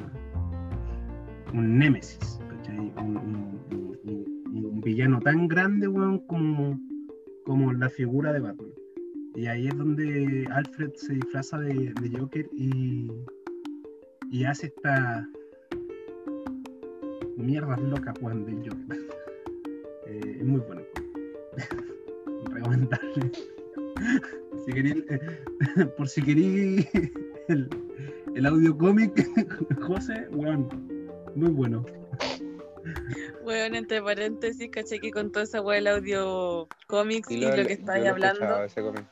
un 1.53 1.77
némesis, 1.77 2.39
¿cachai? 2.49 2.77
Un, 2.97 3.17
un- 3.17 3.59
un- 3.73 4.81
villano 4.81 5.19
tan 5.19 5.47
grande, 5.47 5.87
weón, 5.87 6.19
como, 6.27 6.79
como 7.45 7.73
la 7.73 7.89
figura 7.89 8.31
de 8.33 8.39
Batman. 8.39 8.67
Y 9.35 9.47
ahí 9.47 9.67
es 9.67 9.77
donde 9.77 10.47
Alfred 10.51 10.91
se 10.95 11.13
disfraza 11.13 11.59
de, 11.59 11.93
de 12.01 12.17
Joker 12.17 12.47
y, 12.53 13.11
y 14.31 14.43
hace 14.45 14.67
esta 14.67 15.27
mierdas 17.37 17.81
locas, 17.81 18.13
weón, 18.21 18.45
del 18.45 18.57
Joker. 18.69 18.97
Eh, 20.07 20.37
es 20.39 20.45
muy 20.45 20.59
bueno. 20.61 20.83
Recomendable. 22.51 23.31
si 24.65 24.71
queréis, 24.71 25.03
eh, 25.09 25.85
por 25.97 26.07
si 26.07 26.21
queréis 26.21 26.87
el, 27.47 27.67
el 28.35 28.45
audio 28.45 28.77
cómic, 28.77 29.11
José, 29.81 30.27
weón, 30.29 30.69
muy 31.33 31.49
bueno. 31.49 31.83
Bueno, 33.43 33.77
entre 33.77 33.99
paréntesis, 34.03 34.69
caché 34.71 34.99
que 34.99 35.09
con 35.09 35.31
toda 35.31 35.45
esa 35.45 35.59
weá 35.59 35.77
del 35.77 35.87
audio 35.87 36.67
cómics 36.85 37.31
y, 37.31 37.37
Y 37.37 37.41
lo, 37.41 37.57
lo- 37.57 37.65
que 37.65 37.73
estáis 37.73 38.05
hablando, 38.05 38.43
escuchaba, 38.43 38.65
ese 38.65 38.81
cómic. 38.83 39.05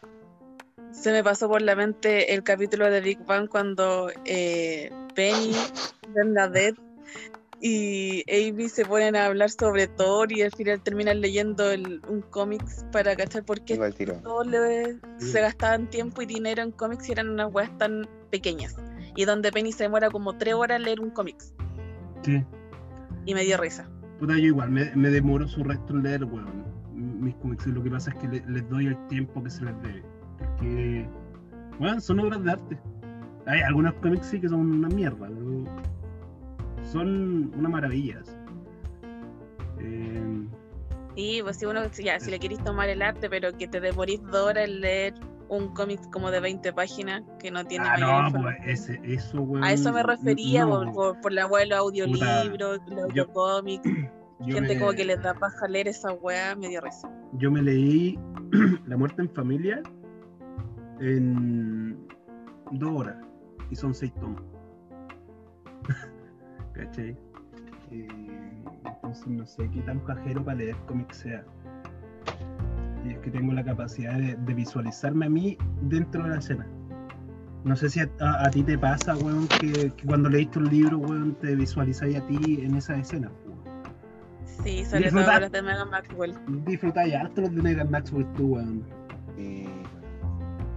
Se 0.94 1.12
me 1.12 1.24
pasó 1.24 1.50
por 1.50 1.62
la 1.62 1.76
mente 1.76 2.34
el 2.34 2.44
capítulo 2.44 2.90
de 2.90 3.02
Big 3.02 3.20
Bang 3.26 3.50
cuando 3.50 4.10
eh, 4.26 4.90
Penny, 5.16 5.54
Bernadette 6.16 6.80
y 7.60 8.24
Amy 8.30 8.68
se 8.70 8.86
ponen 8.86 9.16
a 9.16 9.26
hablar 9.28 9.50
sobre 9.50 9.88
Thor 9.88 10.32
y 10.32 10.42
al 10.42 10.52
final 10.52 10.82
terminan 10.82 11.22
leyendo 11.22 11.72
el- 11.72 12.02
un 12.10 12.22
cómics 12.22 12.86
para 12.92 13.16
cachar 13.16 13.44
por 13.46 13.62
qué 13.64 13.78
todos 14.22 14.48
le- 14.48 14.98
se 15.18 15.40
gastaban 15.42 15.90
tiempo 15.90 16.22
y 16.22 16.26
dinero 16.26 16.62
en 16.62 16.72
cómics 16.72 17.08
y 17.10 17.14
eran 17.14 17.30
unas 17.30 17.54
weas 17.54 17.76
tan 17.78 18.08
pequeñas. 18.32 18.76
Y 19.16 19.26
donde 19.26 19.52
Penny 19.52 19.72
se 19.72 19.84
demora 19.84 20.10
como 20.10 20.38
tres 20.38 20.56
horas 20.56 20.82
leer 20.82 21.00
un 21.00 21.12
cómics. 21.12 21.54
Sí. 22.24 22.44
Y 23.26 23.34
me 23.34 23.44
dio 23.44 23.58
risa. 23.58 23.88
Puta, 24.20 24.34
yo 24.34 24.46
igual, 24.48 24.70
me, 24.72 24.94
me 24.96 25.10
demoro 25.10 25.48
su 25.48 25.64
resto 25.64 25.94
en 25.94 26.04
leer, 26.04 26.24
weón. 26.26 26.64
Mis 26.94 27.36
cómics, 27.36 27.66
lo 27.68 27.82
que 27.84 27.90
pasa 27.90 28.12
es 28.12 28.18
que 28.18 28.28
le- 28.28 28.44
les 28.48 28.68
doy 28.70 28.88
el 28.88 29.08
tiempo 29.08 29.42
que 29.44 29.50
se 29.50 29.64
les 29.64 29.82
debe. 29.82 30.04
Weón, 31.80 32.02
son 32.02 32.20
obras 32.20 32.44
de 32.44 32.52
arte. 32.52 32.78
Hay 33.46 33.62
algunos 33.62 33.94
cómics 33.96 34.28
sí 34.28 34.40
que 34.40 34.48
son 34.50 34.72
una 34.72 34.88
mierda, 34.90 35.28
pero 35.28 35.66
son 36.92 37.52
una 37.58 37.70
maravilla. 37.70 38.22
Eh, 39.80 40.48
Y 41.16 41.42
pues 41.42 41.58
si 41.58 41.66
uno, 41.66 41.82
ya, 42.04 42.20
si 42.20 42.32
le 42.32 42.40
queréis 42.40 42.64
tomar 42.64 42.90
el 42.90 43.02
arte, 43.02 43.30
pero 43.30 43.56
que 43.58 43.68
te 43.68 43.80
demorís 43.82 44.22
dos 44.24 44.48
horas 44.48 44.68
en 44.68 44.82
leer 44.82 45.14
un 45.50 45.74
cómic 45.74 46.00
como 46.12 46.32
de 46.32 46.40
20 46.40 46.74
páginas 46.74 47.22
que 47.40 47.52
no 47.52 47.66
tiene 47.66 47.86
ah, 47.88 47.92
mayor 47.94 48.10
no, 48.22 48.28
información. 48.28 48.64
pues 48.66 48.90
ese, 48.90 49.02
eso, 49.04 49.42
weón. 49.42 49.64
A 49.64 49.74
eso 49.74 49.92
me 49.92 50.04
refería 50.04 50.66
no. 50.66 50.70
por, 50.72 50.94
por, 50.94 51.22
por 51.22 51.32
la 51.34 51.48
de 51.48 51.66
los 51.68 51.78
audiolibros, 51.80 52.80
los 52.88 53.04
audiocómics, 53.04 53.84
gente 54.46 54.74
me- 54.76 54.80
como 54.80 54.94
que 54.94 55.06
les 55.06 55.22
da 55.22 55.34
paja 55.34 55.68
leer 55.68 55.90
esa 55.90 56.14
wea, 56.14 56.56
me 56.56 56.70
dio 56.70 56.80
risa. 56.82 57.10
Yo 57.34 57.52
me 57.52 57.62
leí 57.62 58.18
La 58.88 58.96
muerte 58.98 59.22
en 59.22 59.30
familia 59.30 59.82
en 61.04 61.98
dos 62.72 62.92
horas 62.92 63.18
y 63.70 63.76
son 63.76 63.94
seis 63.94 64.14
tomos. 64.16 64.42
¿Cachai? 66.74 67.18
Eh, 67.92 68.08
entonces 68.86 69.28
no 69.28 69.46
sé 69.46 69.70
qué 69.72 69.82
tan 69.82 70.00
cajero 70.02 70.44
para 70.44 70.58
leer 70.58 70.76
cómics 70.88 71.18
sea. 71.18 71.44
Y 73.06 73.10
es 73.12 73.20
que 73.20 73.30
tengo 73.32 73.54
la 73.54 73.64
capacidad 73.64 74.18
de, 74.18 74.36
de 74.36 74.54
visualizarme 74.54 75.26
a 75.26 75.30
mí 75.30 75.58
dentro 75.82 76.24
de 76.24 76.30
la 76.30 76.38
escena. 76.38 76.66
No 77.66 77.76
sé 77.76 77.90
si 77.90 78.00
a, 78.00 78.10
a- 78.20 78.48
a 78.48 78.50
ti 78.50 78.64
te 78.64 78.78
pasa, 78.78 79.16
weón, 79.18 79.48
que, 79.48 79.92
que 79.92 80.06
cuando 80.06 80.30
leíste 80.30 80.60
un 80.60 80.70
libro, 80.70 80.98
weón, 81.00 81.36
te 81.36 81.56
visualizáis 81.56 82.18
a 82.18 82.26
ti 82.28 82.60
en 82.64 82.76
esa 82.76 82.96
escena. 82.98 83.30
weón. 83.46 83.60
Sí, 84.46 84.86
sobre 84.86 85.04
Disfruta. 85.04 85.26
todo 85.32 85.40
los 85.42 85.52
de 85.52 85.62
Megan 85.62 85.90
Maxwell. 85.90 86.36
Disfrutáis 86.66 87.14
harto 87.16 87.42
los 87.42 87.56
de 87.56 87.62
Megan 87.62 87.92
Maxwell 87.92 88.26
tú, 88.34 88.56
weón. 88.56 88.84
Y 89.38 89.66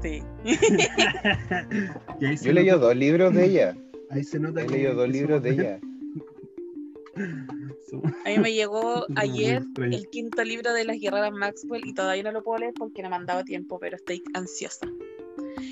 Sí. 0.02 0.22
Y 2.20 2.24
ahí 2.24 2.36
se 2.36 2.46
yo 2.46 2.50
he 2.50 2.54
leído 2.54 2.78
dos 2.78 2.96
libros 2.96 3.34
de 3.34 3.44
ella. 3.44 3.76
Ahí 4.10 4.24
se 4.24 4.38
nota 4.38 4.62
He 4.62 4.68
leído 4.68 4.94
dos 4.94 5.08
libros 5.08 5.42
de 5.42 5.50
ella. 5.50 5.80
A 8.24 8.28
mí 8.28 8.38
me 8.38 8.52
llegó 8.52 9.06
ayer 9.16 9.62
el 9.76 10.08
quinto 10.08 10.44
libro 10.44 10.72
de 10.72 10.84
las 10.84 10.98
guerreras 10.98 11.32
Maxwell 11.32 11.86
y 11.86 11.94
todavía 11.94 12.24
no 12.24 12.32
lo 12.32 12.42
puedo 12.42 12.58
leer 12.58 12.74
porque 12.74 13.02
no 13.02 13.10
me 13.10 13.16
han 13.16 13.26
dado 13.26 13.44
tiempo, 13.44 13.78
pero 13.78 13.96
estoy 13.96 14.22
ansiosa. 14.34 14.86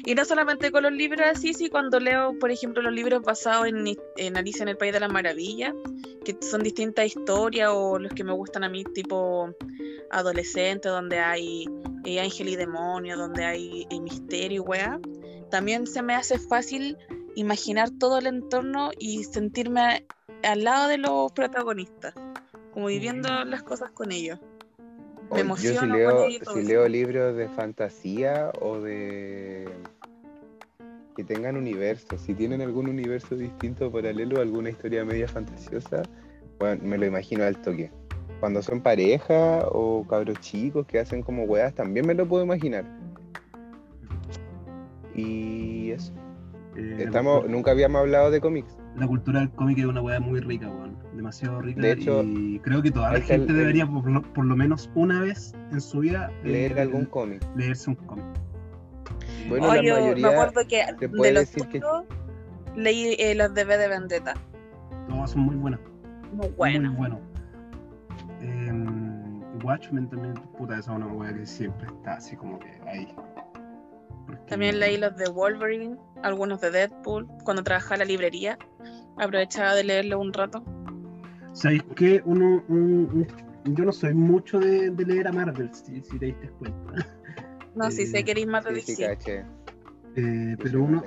Y 0.05 0.15
no 0.15 0.25
solamente 0.25 0.71
con 0.71 0.83
los 0.83 0.93
libros 0.93 1.27
así, 1.27 1.55
sí, 1.55 1.71
cuando 1.71 2.01
leo, 2.01 2.39
por 2.39 2.51
ejemplo, 2.51 2.83
los 2.83 2.93
libros 2.93 3.23
basados 3.23 3.67
en, 3.69 3.85
en 4.17 4.37
Alicia 4.37 4.63
en 4.63 4.69
el 4.69 4.77
País 4.77 4.93
de 4.93 5.01
las 5.01 5.13
Maravillas, 5.13 5.75
que 6.25 6.37
son 6.41 6.63
distintas 6.63 7.07
historias, 7.07 7.71
o 7.73 7.99
los 7.99 8.13
que 8.13 8.25
me 8.25 8.33
gustan 8.33 8.65
a 8.65 8.69
mí, 8.69 8.85
tipo 8.85 9.55
adolescente, 10.11 10.89
donde 10.89 11.19
hay 11.19 11.67
eh, 12.05 12.21
ángel 12.21 12.49
y 12.49 12.57
demonio, 12.57 13.17
donde 13.17 13.45
hay 13.45 13.87
eh, 13.91 14.01
misterio 14.01 14.57
y 14.57 14.61
weá, 14.61 15.01
también 15.51 15.87
se 15.87 16.03
me 16.03 16.15
hace 16.15 16.39
fácil 16.39 16.97
imaginar 17.35 17.91
todo 17.91 18.19
el 18.19 18.27
entorno 18.27 18.91
y 18.99 19.25
sentirme 19.25 20.07
al 20.43 20.65
lado 20.65 20.89
de 20.89 20.99
los 20.99 21.33
protagonistas, 21.33 22.15
como 22.73 22.87
viviendo 22.87 23.45
las 23.45 23.63
cosas 23.63 23.91
con 23.91 24.13
ellos. 24.13 24.39
Me 25.33 25.43
O 25.43 25.57
yo 25.57 25.57
si 25.57 25.69
emociono 25.69 25.97
leo, 25.97 26.27
si 26.53 26.63
leo 26.63 26.89
libros 26.89 27.37
de 27.37 27.49
fantasía 27.49 28.53
o 28.61 28.81
de 28.81 29.54
que 31.17 31.25
tengan 31.25 31.57
universos, 31.57 32.21
si 32.21 32.35
tienen 32.35 32.61
algún 32.61 32.89
universo 32.89 33.37
distinto 33.37 33.91
paralelo, 33.91 34.41
alguna 34.41 34.71
historia 34.71 35.05
media 35.05 35.29
fantasiosa, 35.29 36.03
bueno, 36.59 36.83
me 36.85 36.99
lo 36.99 37.07
imagino 37.07 37.45
al 37.45 37.61
toque. 37.63 37.91
Cuando 38.41 38.63
son 38.63 38.81
pareja 38.81 39.61
o 39.71 40.05
cabros 40.09 40.39
chicos 40.41 40.87
que 40.87 40.99
hacen 40.99 41.23
como 41.23 41.45
weas, 41.45 41.75
también 41.75 42.07
me 42.07 42.15
lo 42.15 42.27
puedo 42.27 42.45
imaginar. 42.45 42.85
Y 45.15 45.91
eso. 45.93 46.13
eh, 46.77 46.97
Estamos, 46.99 47.35
cultura- 47.35 47.53
nunca 47.55 47.71
habíamos 47.71 48.01
hablado 48.01 48.31
de 48.31 48.41
cómics. 48.41 48.77
La 48.97 49.07
cultura 49.07 49.41
del 49.41 49.51
cómic 49.51 49.79
es 49.79 49.85
una 49.87 50.01
weá 50.03 50.21
muy 50.21 50.41
rica, 50.41 50.69
weón. 50.69 50.97
Demasiado 51.17 51.61
rica. 51.63 51.81
De 51.81 51.93
hecho, 51.93 52.23
y 52.25 52.59
creo 52.61 52.83
que 52.83 52.91
toda 52.91 53.13
la 53.13 53.21
gente 53.21 53.53
el- 53.53 53.59
debería, 53.59 53.87
por 53.87 54.09
lo, 54.11 54.23
por 54.23 54.45
lo 54.45 54.57
menos 54.57 54.91
una 54.97 55.21
vez 55.21 55.55
en 55.73 55.81
su 55.81 56.01
vida, 56.01 56.31
eh, 56.43 56.49
Leer 56.49 56.81
algún 56.81 57.05
cómic. 57.05 57.41
leerse 57.57 57.91
un 57.91 57.97
cómic. 57.97 58.25
Bueno, 59.49 59.69
Oh, 59.69 59.75
la 59.75 59.83
yo 59.83 59.95
mayoría 59.95 60.27
me 60.29 60.33
acuerdo 60.35 60.61
que 60.69 60.85
te 60.99 61.09
de 61.09 61.33
los 61.33 61.41
decir 61.53 61.69
que- 61.69 61.81
leí 62.77 63.15
eh, 63.19 63.35
los 63.35 63.53
de 63.55 63.65
V 63.65 63.77
de 63.79 63.89
Vendetta. 63.89 64.35
Todos 65.09 65.31
son 65.33 65.43
muy 65.43 65.57
buenos. 65.57 65.81
Muy 66.33 66.49
bueno. 66.51 66.89
Muy 66.91 66.97
buenos. 66.99 67.21
Em, 68.41 69.43
Watchmen 69.65 70.09
también, 70.09 70.35
puta, 70.59 70.79
esa 70.79 70.93
es 70.93 70.97
una 70.97 71.07
weá 71.07 71.33
que 71.35 71.47
siempre 71.47 71.87
está 71.87 72.15
así 72.15 72.37
como 72.37 72.59
que 72.59 72.69
ahí. 72.87 73.15
Porque- 74.27 74.43
También 74.49 74.81
leí 74.81 74.97
los 74.97 75.17
de 75.17 75.29
Wolverine, 75.29 75.97
algunos 76.23 76.61
de 76.61 76.71
Deadpool. 76.71 77.27
Cuando 77.45 77.63
trabajaba 77.63 77.97
en 77.97 77.99
la 78.01 78.05
librería, 78.07 78.59
aprovechaba 79.19 79.75
de 79.75 79.85
leerlo 79.85 80.19
un 80.21 80.33
rato. 80.33 80.65
¿Sabéis 81.53 81.85
qué? 81.95 82.21
Uno, 82.25 82.65
un- 82.69 83.27
un- 83.65 83.75
yo 83.75 83.85
no 83.85 83.93
soy 83.93 84.13
mucho 84.15 84.59
de, 84.59 84.91
de 84.91 85.05
leer 85.07 85.29
a 85.29 85.33
Marvel, 85.33 85.71
si, 85.73 86.01
si 86.03 86.19
te 86.19 86.27
diste 86.27 86.49
cuenta. 86.59 86.93
No, 87.75 87.91
si 87.91 88.03
Eh, 88.03 88.07
sé 88.07 88.25
que 88.25 88.31
eres 88.33 88.47
más 88.47 88.65
de 88.65 88.81
Sí, 88.81 88.95
sí. 88.97 89.05
Eh, 90.17 90.57
pero 90.63 90.85
uno, 90.85 91.03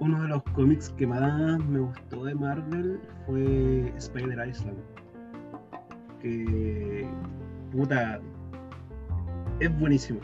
uno 0.00 0.22
de 0.22 0.28
los 0.28 0.42
cómics 0.54 0.90
que 0.90 1.06
más 1.06 1.64
me 1.66 1.78
gustó 1.80 2.24
de 2.24 2.34
Marvel 2.34 3.00
fue 3.26 3.92
Spider 3.96 4.48
Island. 4.48 4.78
Que. 6.20 7.08
puta. 7.70 8.20
Es 9.60 9.78
buenísimo. 9.78 10.20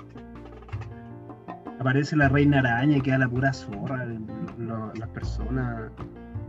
Aparece 1.79 2.17
la 2.17 2.29
reina 2.29 2.59
araña 2.59 2.97
y 2.97 3.01
queda 3.01 3.19
la 3.19 3.29
pura 3.29 3.53
zorra. 3.53 4.07
las 4.59 5.09
personas. 5.11 5.93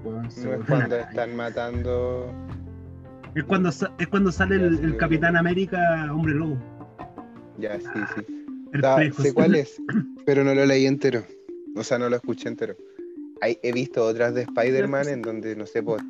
No 0.04 0.24
es 0.24 0.66
cuando 0.68 0.96
están 0.96 1.36
matando. 1.36 2.34
Es 3.36 3.44
cuando, 3.44 3.70
es 3.70 4.08
cuando 4.08 4.32
sale 4.32 4.56
el, 4.56 4.84
el 4.84 4.98
Capitán 4.98 5.36
América 5.36 6.12
Hombre 6.12 6.34
Lobo. 6.34 6.58
Ya, 7.60 7.80
sí, 7.80 7.88
sí. 8.16 8.37
Da- 8.74 9.12
sé 9.12 9.34
cuál 9.34 9.56
es, 9.56 9.82
pero 10.26 10.44
no 10.44 10.54
lo 10.54 10.66
leí 10.66 10.86
entero. 10.86 11.24
O 11.76 11.84
sea, 11.84 11.98
no 12.00 12.10
lo 12.10 12.16
escuché 12.16 12.50
entero. 12.50 12.76
Hay, 13.42 13.60
he 13.62 13.72
visto 13.72 14.04
otras 14.04 14.34
de 14.34 14.42
Spider-Man 14.44 15.08
en 15.10 15.22
donde, 15.22 15.56
no 15.56 15.66
sé, 15.66 15.84
por. 15.84 16.02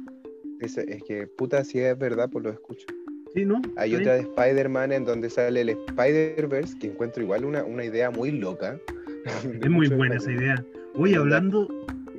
Es, 0.60 0.78
es 0.78 1.04
que, 1.04 1.28
puta, 1.28 1.64
si 1.64 1.80
es 1.80 1.98
verdad, 1.98 2.30
pues 2.32 2.44
lo 2.46 2.52
escucho. 2.52 2.88
Sí, 3.34 3.46
¿no? 3.46 3.62
Hay 3.76 3.92
Sí. 3.92 3.96
otra 3.98 4.14
de 4.16 4.22
Spider-Man 4.22 4.92
en 4.94 5.06
donde 5.06 5.30
sale 5.30 5.62
el 5.62 5.70
Spider-Verse, 5.70 6.78
que 6.80 6.88
encuentro 6.88 7.22
igual 7.22 7.46
una, 7.46 7.64
una 7.64 7.84
idea 7.84 8.10
muy 8.10 8.32
loca. 8.32 8.80
Es 9.62 9.70
muy 9.70 9.88
buena 9.90 10.16
esa 10.16 10.32
idea. 10.32 10.66
Oye, 10.96 11.16
hablando, 11.18 11.68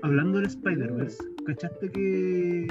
hablando 0.02 0.38
del 0.38 0.46
Spider-Verse, 0.46 1.16
¿cachaste 1.46 1.90
que 1.90 2.66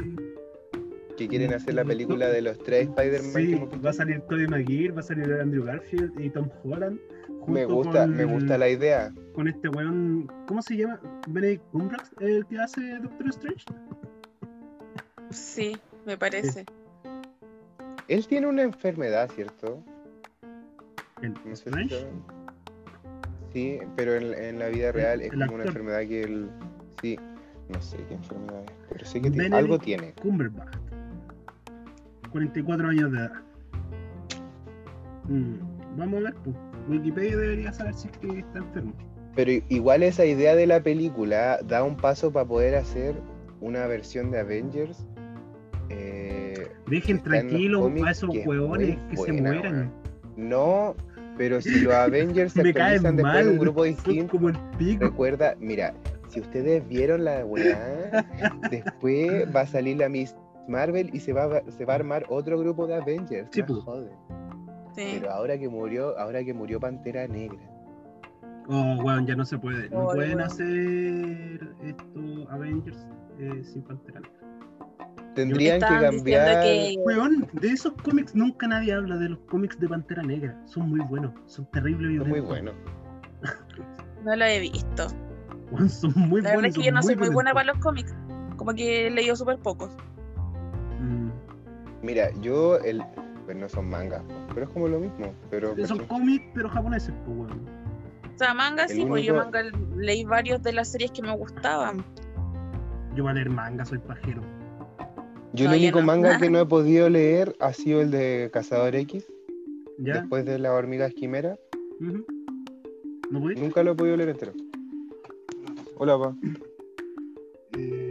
Que 1.17 1.27
quieren 1.27 1.53
hacer 1.53 1.73
la 1.73 1.83
película 1.83 2.27
de 2.27 2.41
los 2.41 2.57
tres 2.59 2.87
Spider-Man. 2.89 3.31
sí, 3.71 3.79
va 3.83 3.89
a 3.89 3.93
salir 3.93 4.21
Tobey 4.21 4.47
Maguire, 4.47 4.91
va 4.93 4.99
a 4.99 5.03
salir 5.03 5.31
Andrew 5.33 5.63
Garfield 5.65 6.19
y 6.19 6.29
Tom 6.29 6.47
Holland? 6.63 6.99
Me 7.47 7.65
gusta, 7.65 8.01
con, 8.03 8.15
me 8.15 8.25
gusta 8.25 8.57
la 8.57 8.69
idea. 8.69 9.11
Con 9.33 9.47
este 9.47 9.69
weón, 9.69 10.31
¿cómo 10.47 10.61
se 10.61 10.77
llama? 10.77 10.99
Benedict 11.27 11.63
Cumberbatch, 11.71 12.07
el 12.19 12.45
que 12.45 12.59
hace 12.59 12.81
Doctor 12.99 13.27
Strange. 13.29 13.63
Sí, 15.29 15.77
me 16.05 16.17
parece. 16.17 16.65
Él 18.07 18.27
tiene 18.27 18.47
una 18.47 18.63
enfermedad, 18.63 19.29
¿cierto? 19.33 19.83
El 21.21 21.33
No 21.33 21.39
sé 21.55 21.69
Strange. 21.69 22.07
Sí, 23.53 23.79
pero 23.95 24.15
en, 24.15 24.33
en 24.33 24.59
la 24.59 24.67
vida 24.67 24.91
real 24.91 25.21
es 25.21 25.33
el 25.33 25.39
como 25.39 25.55
una 25.55 25.63
enfermedad 25.65 26.01
que 26.01 26.21
él. 26.23 26.49
Sí, 27.01 27.17
no 27.69 27.81
sé 27.81 27.97
qué 28.07 28.13
enfermedad 28.13 28.63
es, 28.65 28.71
pero 28.89 29.05
sé 29.05 29.21
que 29.21 29.31
tiene- 29.31 29.55
algo 29.55 29.79
tiene. 29.79 30.13
Cumberbatch. 30.21 30.77
44 32.29 32.87
años 32.89 33.11
de 33.11 33.17
edad. 33.19 33.31
Mm, 35.27 35.55
vamos 35.97 36.19
a 36.19 36.23
ver, 36.23 36.35
pues. 36.43 36.55
Wikipedia 36.89 37.35
debería 37.37 37.73
saber 37.73 37.93
si 37.93 38.07
es 38.07 38.17
que 38.17 38.39
está 38.39 38.59
enfermo. 38.59 38.93
Pero 39.35 39.51
igual 39.69 40.03
esa 40.03 40.25
idea 40.25 40.55
de 40.55 40.65
la 40.67 40.79
película 40.81 41.59
da 41.67 41.83
un 41.83 41.97
paso 41.97 42.31
para 42.31 42.45
poder 42.47 42.75
hacer 42.75 43.15
una 43.61 43.85
versión 43.87 44.31
de 44.31 44.39
Avengers. 44.39 45.05
eh, 45.89 46.67
Dejen 46.87 47.21
tranquilos 47.21 47.91
a 48.05 48.11
esos 48.11 48.29
que 48.31 48.39
hueones 48.47 48.97
que 49.09 49.17
se 49.17 49.33
mueran. 49.33 49.91
No, 50.37 50.95
pero 51.37 51.59
si 51.61 51.81
los 51.81 51.93
Avengers 51.93 52.53
se 52.53 52.61
actualizan 52.61 53.17
después 53.17 53.45
en 53.45 53.49
un 53.49 53.57
grupo 53.59 53.83
distinto, 53.83 54.31
como 54.31 54.49
el 54.49 54.57
pico. 54.77 55.05
recuerda, 55.05 55.55
mira, 55.59 55.93
si 56.29 56.39
ustedes 56.39 56.87
vieron 56.87 57.25
la 57.25 57.45
weá, 57.45 58.25
después 58.71 59.53
va 59.53 59.61
a 59.61 59.67
salir 59.67 59.97
la 59.97 60.07
Miss 60.09 60.35
Marvel 60.67 61.09
y 61.13 61.19
se 61.19 61.33
va, 61.33 61.45
a- 61.57 61.71
se 61.71 61.85
va 61.85 61.93
a 61.93 61.95
armar 61.97 62.25
otro 62.29 62.57
grupo 62.59 62.87
de 62.87 62.95
Avengers. 62.95 63.49
Sí, 63.51 63.63
pues. 63.63 63.79
Sí. 64.95 65.17
Pero 65.19 65.31
ahora 65.31 65.57
que 65.57 65.69
murió, 65.69 66.17
ahora 66.17 66.43
que 66.43 66.53
murió 66.53 66.79
Pantera 66.79 67.27
Negra. 67.27 67.59
Oh, 68.69 68.95
weón, 69.03 69.25
ya 69.25 69.35
no 69.35 69.45
se 69.45 69.57
puede. 69.57 69.89
No 69.89 70.07
Oh, 70.07 70.13
pueden 70.13 70.37
weón. 70.37 70.41
hacer 70.41 71.75
esto 71.83 72.51
Avengers 72.51 73.07
eh, 73.39 73.63
sin 73.63 73.81
Pantera 73.83 74.19
Negra. 74.21 74.37
Tendrían 75.35 75.79
que 75.79 75.85
cambiar. 75.85 76.63
que 76.63 76.95
Weón, 77.05 77.47
de 77.53 77.67
esos 77.69 77.93
cómics 78.03 78.33
nunca 78.33 78.67
nadie 78.67 78.91
habla 78.93 79.17
de 79.17 79.29
los 79.29 79.39
cómics 79.49 79.79
de 79.79 79.87
Pantera 79.87 80.23
Negra. 80.23 80.59
Son 80.65 80.89
muy 80.89 80.99
buenos, 81.01 81.31
son 81.45 81.65
terribles 81.71 82.19
Es 82.21 82.27
muy 82.27 82.41
violentos. 82.41 82.49
bueno. 82.49 82.71
no 84.25 84.35
lo 84.35 84.45
he 84.45 84.59
visto. 84.61 85.07
Weón, 85.71 85.89
son 85.89 86.11
muy 86.15 86.41
La 86.41 86.49
verdad 86.49 86.53
buenos. 86.55 86.69
es 86.69 86.75
que 86.75 86.81
son 86.81 86.83
yo 86.85 86.91
no 86.91 87.01
soy 87.03 87.15
muy 87.15 87.29
buena 87.29 87.53
para 87.53 87.67
los 87.73 87.77
cómics. 87.83 88.15
Como 88.57 88.73
que 88.73 89.07
he 89.07 89.11
leído 89.11 89.35
súper 89.35 89.59
pocos. 89.59 89.95
Mira, 92.07 92.31
yo 92.41 92.77
el. 92.77 93.03
Pues 93.45 93.55
no 93.57 93.69
son 93.69 93.89
mangas, 93.89 94.21
pero 94.53 94.65
es 94.65 94.69
como 94.71 94.87
lo 94.87 94.99
mismo. 94.99 95.33
Pero 95.49 95.73
Son 95.85 95.99
cómics, 96.07 96.45
pero 96.53 96.67
japoneses, 96.69 97.13
pues, 97.25 97.37
weón. 97.37 97.65
O 98.33 98.37
sea, 98.37 98.53
manga 98.53 98.83
El 98.83 98.89
sí, 98.89 99.05
pues 99.05 99.23
yo 99.25 99.33
único- 99.33 99.45
manga 99.45 99.63
leí 99.95 100.23
varios 100.25 100.61
de 100.63 100.71
las 100.73 100.89
series 100.91 101.11
que 101.11 101.21
me 101.21 101.35
gustaban. 101.35 102.03
Yo 103.15 103.23
voy 103.23 103.31
a 103.31 103.35
leer 103.35 103.49
manga, 103.49 103.83
soy 103.85 103.97
pajero. 103.99 104.41
yo 105.53 105.69
el 105.71 105.77
único 105.79 105.99
no. 106.01 106.05
manga 106.05 106.37
que 106.37 106.49
no 106.49 106.59
he 106.59 106.65
podido 106.75 107.09
leer 107.09 107.55
ha 107.59 107.73
sido 107.73 108.01
el 108.01 108.11
de 108.11 108.49
Cazador 108.53 108.95
X, 108.95 109.25
¿Ya? 109.97 110.15
después 110.19 110.45
de 110.45 110.59
la 110.59 110.73
hormiga 110.73 111.09
quimera. 111.09 111.57
Ujú. 112.01 112.25
¿No 113.31 113.39
voy? 113.39 113.55
Nunca 113.55 113.81
lo 113.83 113.91
he 113.91 113.95
podido 113.95 114.17
leer 114.17 114.29
entero. 114.29 114.53
Hola, 115.97 116.17
pa. 116.19 116.35
Eh, 117.77 118.06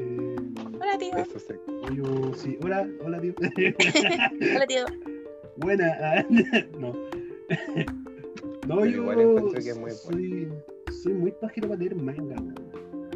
Hola, 0.97 0.99
tío. 0.99 1.17
Eso 1.19 1.39
sí. 1.39 1.55
yo, 1.95 2.35
sí. 2.35 2.59
Hola, 2.63 2.89
hola, 3.05 3.21
tío. 3.21 3.35
Hola, 4.55 4.67
tío. 4.67 4.85
Buena. 5.57 6.25
no. 6.79 6.93
no, 8.67 8.77
Pero 8.81 8.85
yo 8.87 9.03
igual 9.03 9.21
encuentro 9.21 9.61
que 9.63 9.71
es 9.71 9.79
muy 9.79 9.91
soy, 9.91 10.49
soy 11.03 11.13
muy 11.13 11.33
pajero 11.33 11.69
para 11.69 11.81
leer 11.81 11.97
manga. 11.97 12.37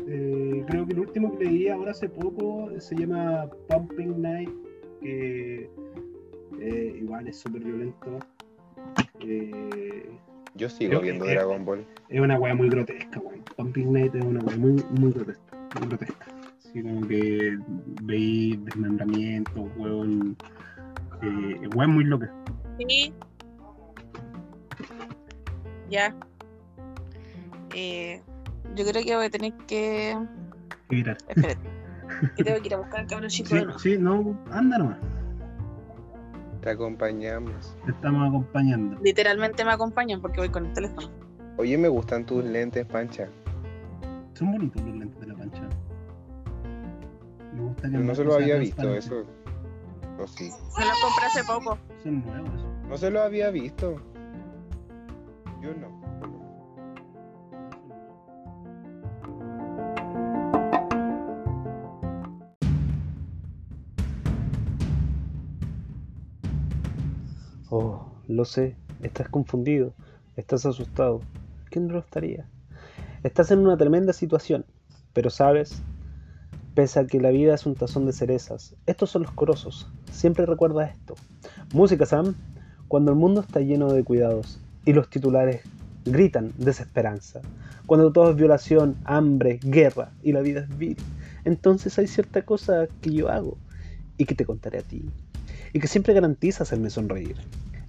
Eh, 0.08 0.62
creo 0.66 0.86
que 0.86 0.92
el 0.92 1.00
último 1.00 1.38
que 1.38 1.44
leí 1.46 1.68
ahora 1.68 1.92
hace 1.92 2.10
poco 2.10 2.70
se 2.78 2.96
llama 2.96 3.48
Pumping 3.68 4.20
Night, 4.20 4.50
que 5.00 5.70
eh, 6.60 6.98
igual 7.00 7.28
es 7.28 7.38
súper 7.38 7.62
violento. 7.62 8.18
Eh, 9.20 10.04
Yo 10.54 10.68
sigo 10.68 11.00
viendo 11.00 11.24
Dragon 11.24 11.64
Ball. 11.64 11.86
es 12.10 12.20
una 12.20 12.38
weá 12.38 12.54
muy 12.54 12.68
grotesca, 12.68 13.20
weón. 13.20 13.42
Pumping 13.56 13.90
Night 13.90 14.14
es 14.14 14.24
una 14.24 14.40
weá 14.40 14.56
muy, 14.58 14.84
muy 14.98 15.12
grotesca. 15.12 15.56
Muy 15.78 15.88
grotesca. 15.88 16.29
Así 16.70 16.82
como 16.82 17.00
que 17.08 17.58
veis 18.02 18.64
desmembramientos, 18.64 19.68
weón. 19.76 20.36
Eh, 21.20 21.68
weón 21.74 21.94
muy 21.94 22.04
loca. 22.04 22.32
Sí. 22.78 23.12
Ya. 25.90 26.14
Eh, 27.74 28.22
yo 28.76 28.84
creo 28.86 29.02
que 29.04 29.16
voy 29.16 29.26
a 29.26 29.30
tener 29.30 29.52
que. 29.66 30.16
Espérate. 30.82 31.24
que 32.36 32.44
tengo 32.44 32.60
que 32.60 32.66
ir 32.68 32.74
a 32.74 32.78
buscar 32.78 33.00
al 33.00 33.06
cabrón 33.08 33.30
chico 33.30 33.48
Sí, 33.48 33.64
sí, 33.78 33.98
no, 33.98 34.38
anda 34.52 34.78
nomás. 34.78 34.98
Te 36.60 36.70
acompañamos. 36.70 37.76
Te 37.84 37.90
estamos 37.90 38.28
acompañando. 38.28 38.96
Literalmente 39.02 39.64
me 39.64 39.72
acompañan 39.72 40.20
porque 40.20 40.38
voy 40.38 40.50
con 40.50 40.66
el 40.66 40.72
teléfono. 40.72 41.10
Oye, 41.56 41.76
me 41.76 41.88
gustan 41.88 42.24
tus 42.24 42.44
lentes, 42.44 42.86
Pancha. 42.86 43.28
Son 44.34 44.52
bonitos 44.52 44.80
los 44.82 44.94
lentes 44.94 45.20
de 45.20 45.26
la 45.26 45.34
pancha. 45.34 45.68
Me 47.60 47.66
gusta 47.66 47.88
que 47.90 47.92
Yo 47.92 48.00
no 48.00 48.14
se 48.14 48.24
lo 48.24 48.34
había 48.34 48.56
visto, 48.56 48.94
eso. 48.94 49.24
O 50.18 50.26
sí. 50.26 50.50
Me 50.78 50.84
lo 50.84 50.92
compré 51.02 51.26
hace 51.26 51.44
poco. 51.44 51.78
Son 52.02 52.24
nuevos. 52.24 52.66
No 52.88 52.96
se 52.96 53.10
lo 53.10 53.22
había 53.22 53.50
visto. 53.50 53.96
Yo 55.60 55.74
no. 55.74 56.00
Oh, 67.68 68.10
lo 68.26 68.44
sé, 68.46 68.74
estás 69.02 69.28
confundido, 69.28 69.92
estás 70.36 70.64
asustado. 70.64 71.20
¿Quién 71.68 71.88
no 71.88 71.92
lo 71.94 71.98
estaría? 72.00 72.48
Estás 73.22 73.50
en 73.50 73.58
una 73.60 73.76
tremenda 73.76 74.14
situación, 74.14 74.64
pero 75.12 75.28
sabes, 75.28 75.82
pese 76.80 76.98
a 76.98 77.06
que 77.06 77.20
la 77.20 77.28
vida 77.28 77.52
es 77.52 77.66
un 77.66 77.74
tazón 77.74 78.06
de 78.06 78.14
cerezas, 78.14 78.74
estos 78.86 79.10
son 79.10 79.24
los 79.24 79.32
corosos. 79.32 79.86
Siempre 80.10 80.46
recuerda 80.46 80.86
esto. 80.86 81.14
Música, 81.74 82.06
Sam, 82.06 82.34
cuando 82.88 83.10
el 83.10 83.18
mundo 83.18 83.42
está 83.42 83.60
lleno 83.60 83.92
de 83.92 84.02
cuidados 84.02 84.58
y 84.86 84.94
los 84.94 85.10
titulares 85.10 85.60
gritan 86.06 86.54
desesperanza, 86.56 87.42
cuando 87.84 88.10
todo 88.10 88.30
es 88.30 88.36
violación, 88.36 88.96
hambre, 89.04 89.60
guerra 89.62 90.12
y 90.22 90.32
la 90.32 90.40
vida 90.40 90.60
es 90.60 90.78
vil, 90.78 90.96
entonces 91.44 91.98
hay 91.98 92.06
cierta 92.06 92.46
cosa 92.46 92.88
que 93.02 93.12
yo 93.12 93.28
hago 93.28 93.58
y 94.16 94.24
que 94.24 94.34
te 94.34 94.46
contaré 94.46 94.78
a 94.78 94.82
ti 94.82 95.04
y 95.74 95.80
que 95.80 95.86
siempre 95.86 96.14
garantiza 96.14 96.62
hacerme 96.62 96.88
sonreír. 96.88 97.36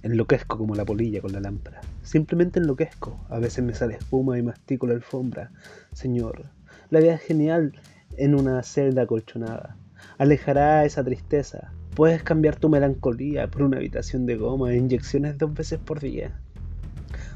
Enloquezco 0.02 0.58
como 0.58 0.74
la 0.74 0.84
polilla 0.84 1.22
con 1.22 1.32
la 1.32 1.40
lámpara. 1.40 1.80
Simplemente 2.02 2.60
enloquezco. 2.60 3.18
A 3.30 3.38
veces 3.38 3.64
me 3.64 3.72
sale 3.72 3.94
espuma 3.94 4.38
y 4.38 4.42
mastico 4.42 4.86
la 4.86 4.92
alfombra. 4.92 5.50
Señor, 5.94 6.44
la 6.90 7.00
vida 7.00 7.14
es 7.14 7.22
genial 7.22 7.72
en 8.16 8.34
una 8.34 8.62
celda 8.62 9.02
acolchonada. 9.02 9.76
Alejará 10.18 10.84
esa 10.84 11.04
tristeza. 11.04 11.72
Puedes 11.94 12.22
cambiar 12.22 12.56
tu 12.56 12.68
melancolía 12.68 13.48
por 13.48 13.62
una 13.62 13.78
habitación 13.78 14.26
de 14.26 14.36
goma 14.36 14.72
e 14.72 14.76
inyecciones 14.76 15.38
dos 15.38 15.52
veces 15.54 15.78
por 15.78 16.00
día. 16.00 16.40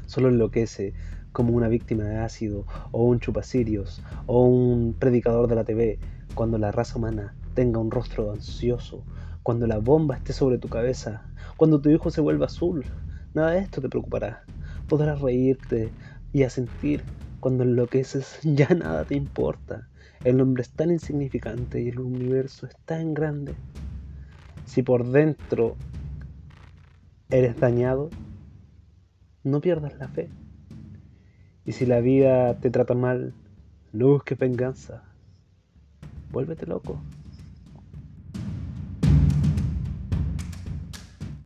Solo 0.05 0.29
enloquece 0.29 0.93
como 1.31 1.53
una 1.53 1.67
víctima 1.67 2.03
de 2.03 2.17
ácido 2.17 2.65
o 2.91 3.03
un 3.03 3.19
chupacirios 3.19 4.01
o 4.25 4.45
un 4.45 4.93
predicador 4.93 5.47
de 5.47 5.55
la 5.55 5.63
TV 5.63 5.99
cuando 6.33 6.57
la 6.57 6.71
raza 6.71 6.97
humana 6.97 7.35
tenga 7.53 7.79
un 7.79 7.91
rostro 7.91 8.31
ansioso 8.31 9.03
cuando 9.47 9.65
la 9.65 9.77
bomba 9.77 10.17
esté 10.17 10.33
sobre 10.33 10.57
tu 10.57 10.67
cabeza, 10.67 11.21
cuando 11.55 11.79
tu 11.79 11.89
hijo 11.89 12.11
se 12.11 12.19
vuelva 12.19 12.47
azul. 12.47 12.83
Nada 13.33 13.51
de 13.51 13.59
esto 13.59 13.79
te 13.79 13.87
preocupará. 13.87 14.43
Podrás 14.89 15.21
reírte 15.21 15.89
y 16.33 16.43
a 16.43 16.49
sentir 16.49 17.01
cuando 17.39 17.63
enloqueces 17.63 18.39
ya 18.43 18.67
nada 18.69 19.05
te 19.05 19.15
importa. 19.15 19.87
El 20.23 20.41
hombre 20.41 20.63
es 20.63 20.69
tan 20.69 20.91
insignificante 20.91 21.81
y 21.81 21.89
el 21.89 21.99
universo 21.99 22.65
es 22.65 22.75
tan 22.85 23.13
grande. 23.13 23.55
Si 24.65 24.81
por 24.83 25.05
dentro 25.05 25.75
eres 27.29 27.59
dañado, 27.59 28.09
no 29.43 29.61
pierdas 29.61 29.97
la 29.97 30.07
fe. 30.07 30.29
Y 31.65 31.73
si 31.73 31.85
la 31.85 31.99
vida 31.99 32.59
te 32.59 32.69
trata 32.69 32.93
mal, 32.93 33.33
no 33.93 34.07
busques 34.07 34.37
venganza. 34.37 35.03
Vuélvete 36.31 36.65
loco. 36.65 36.99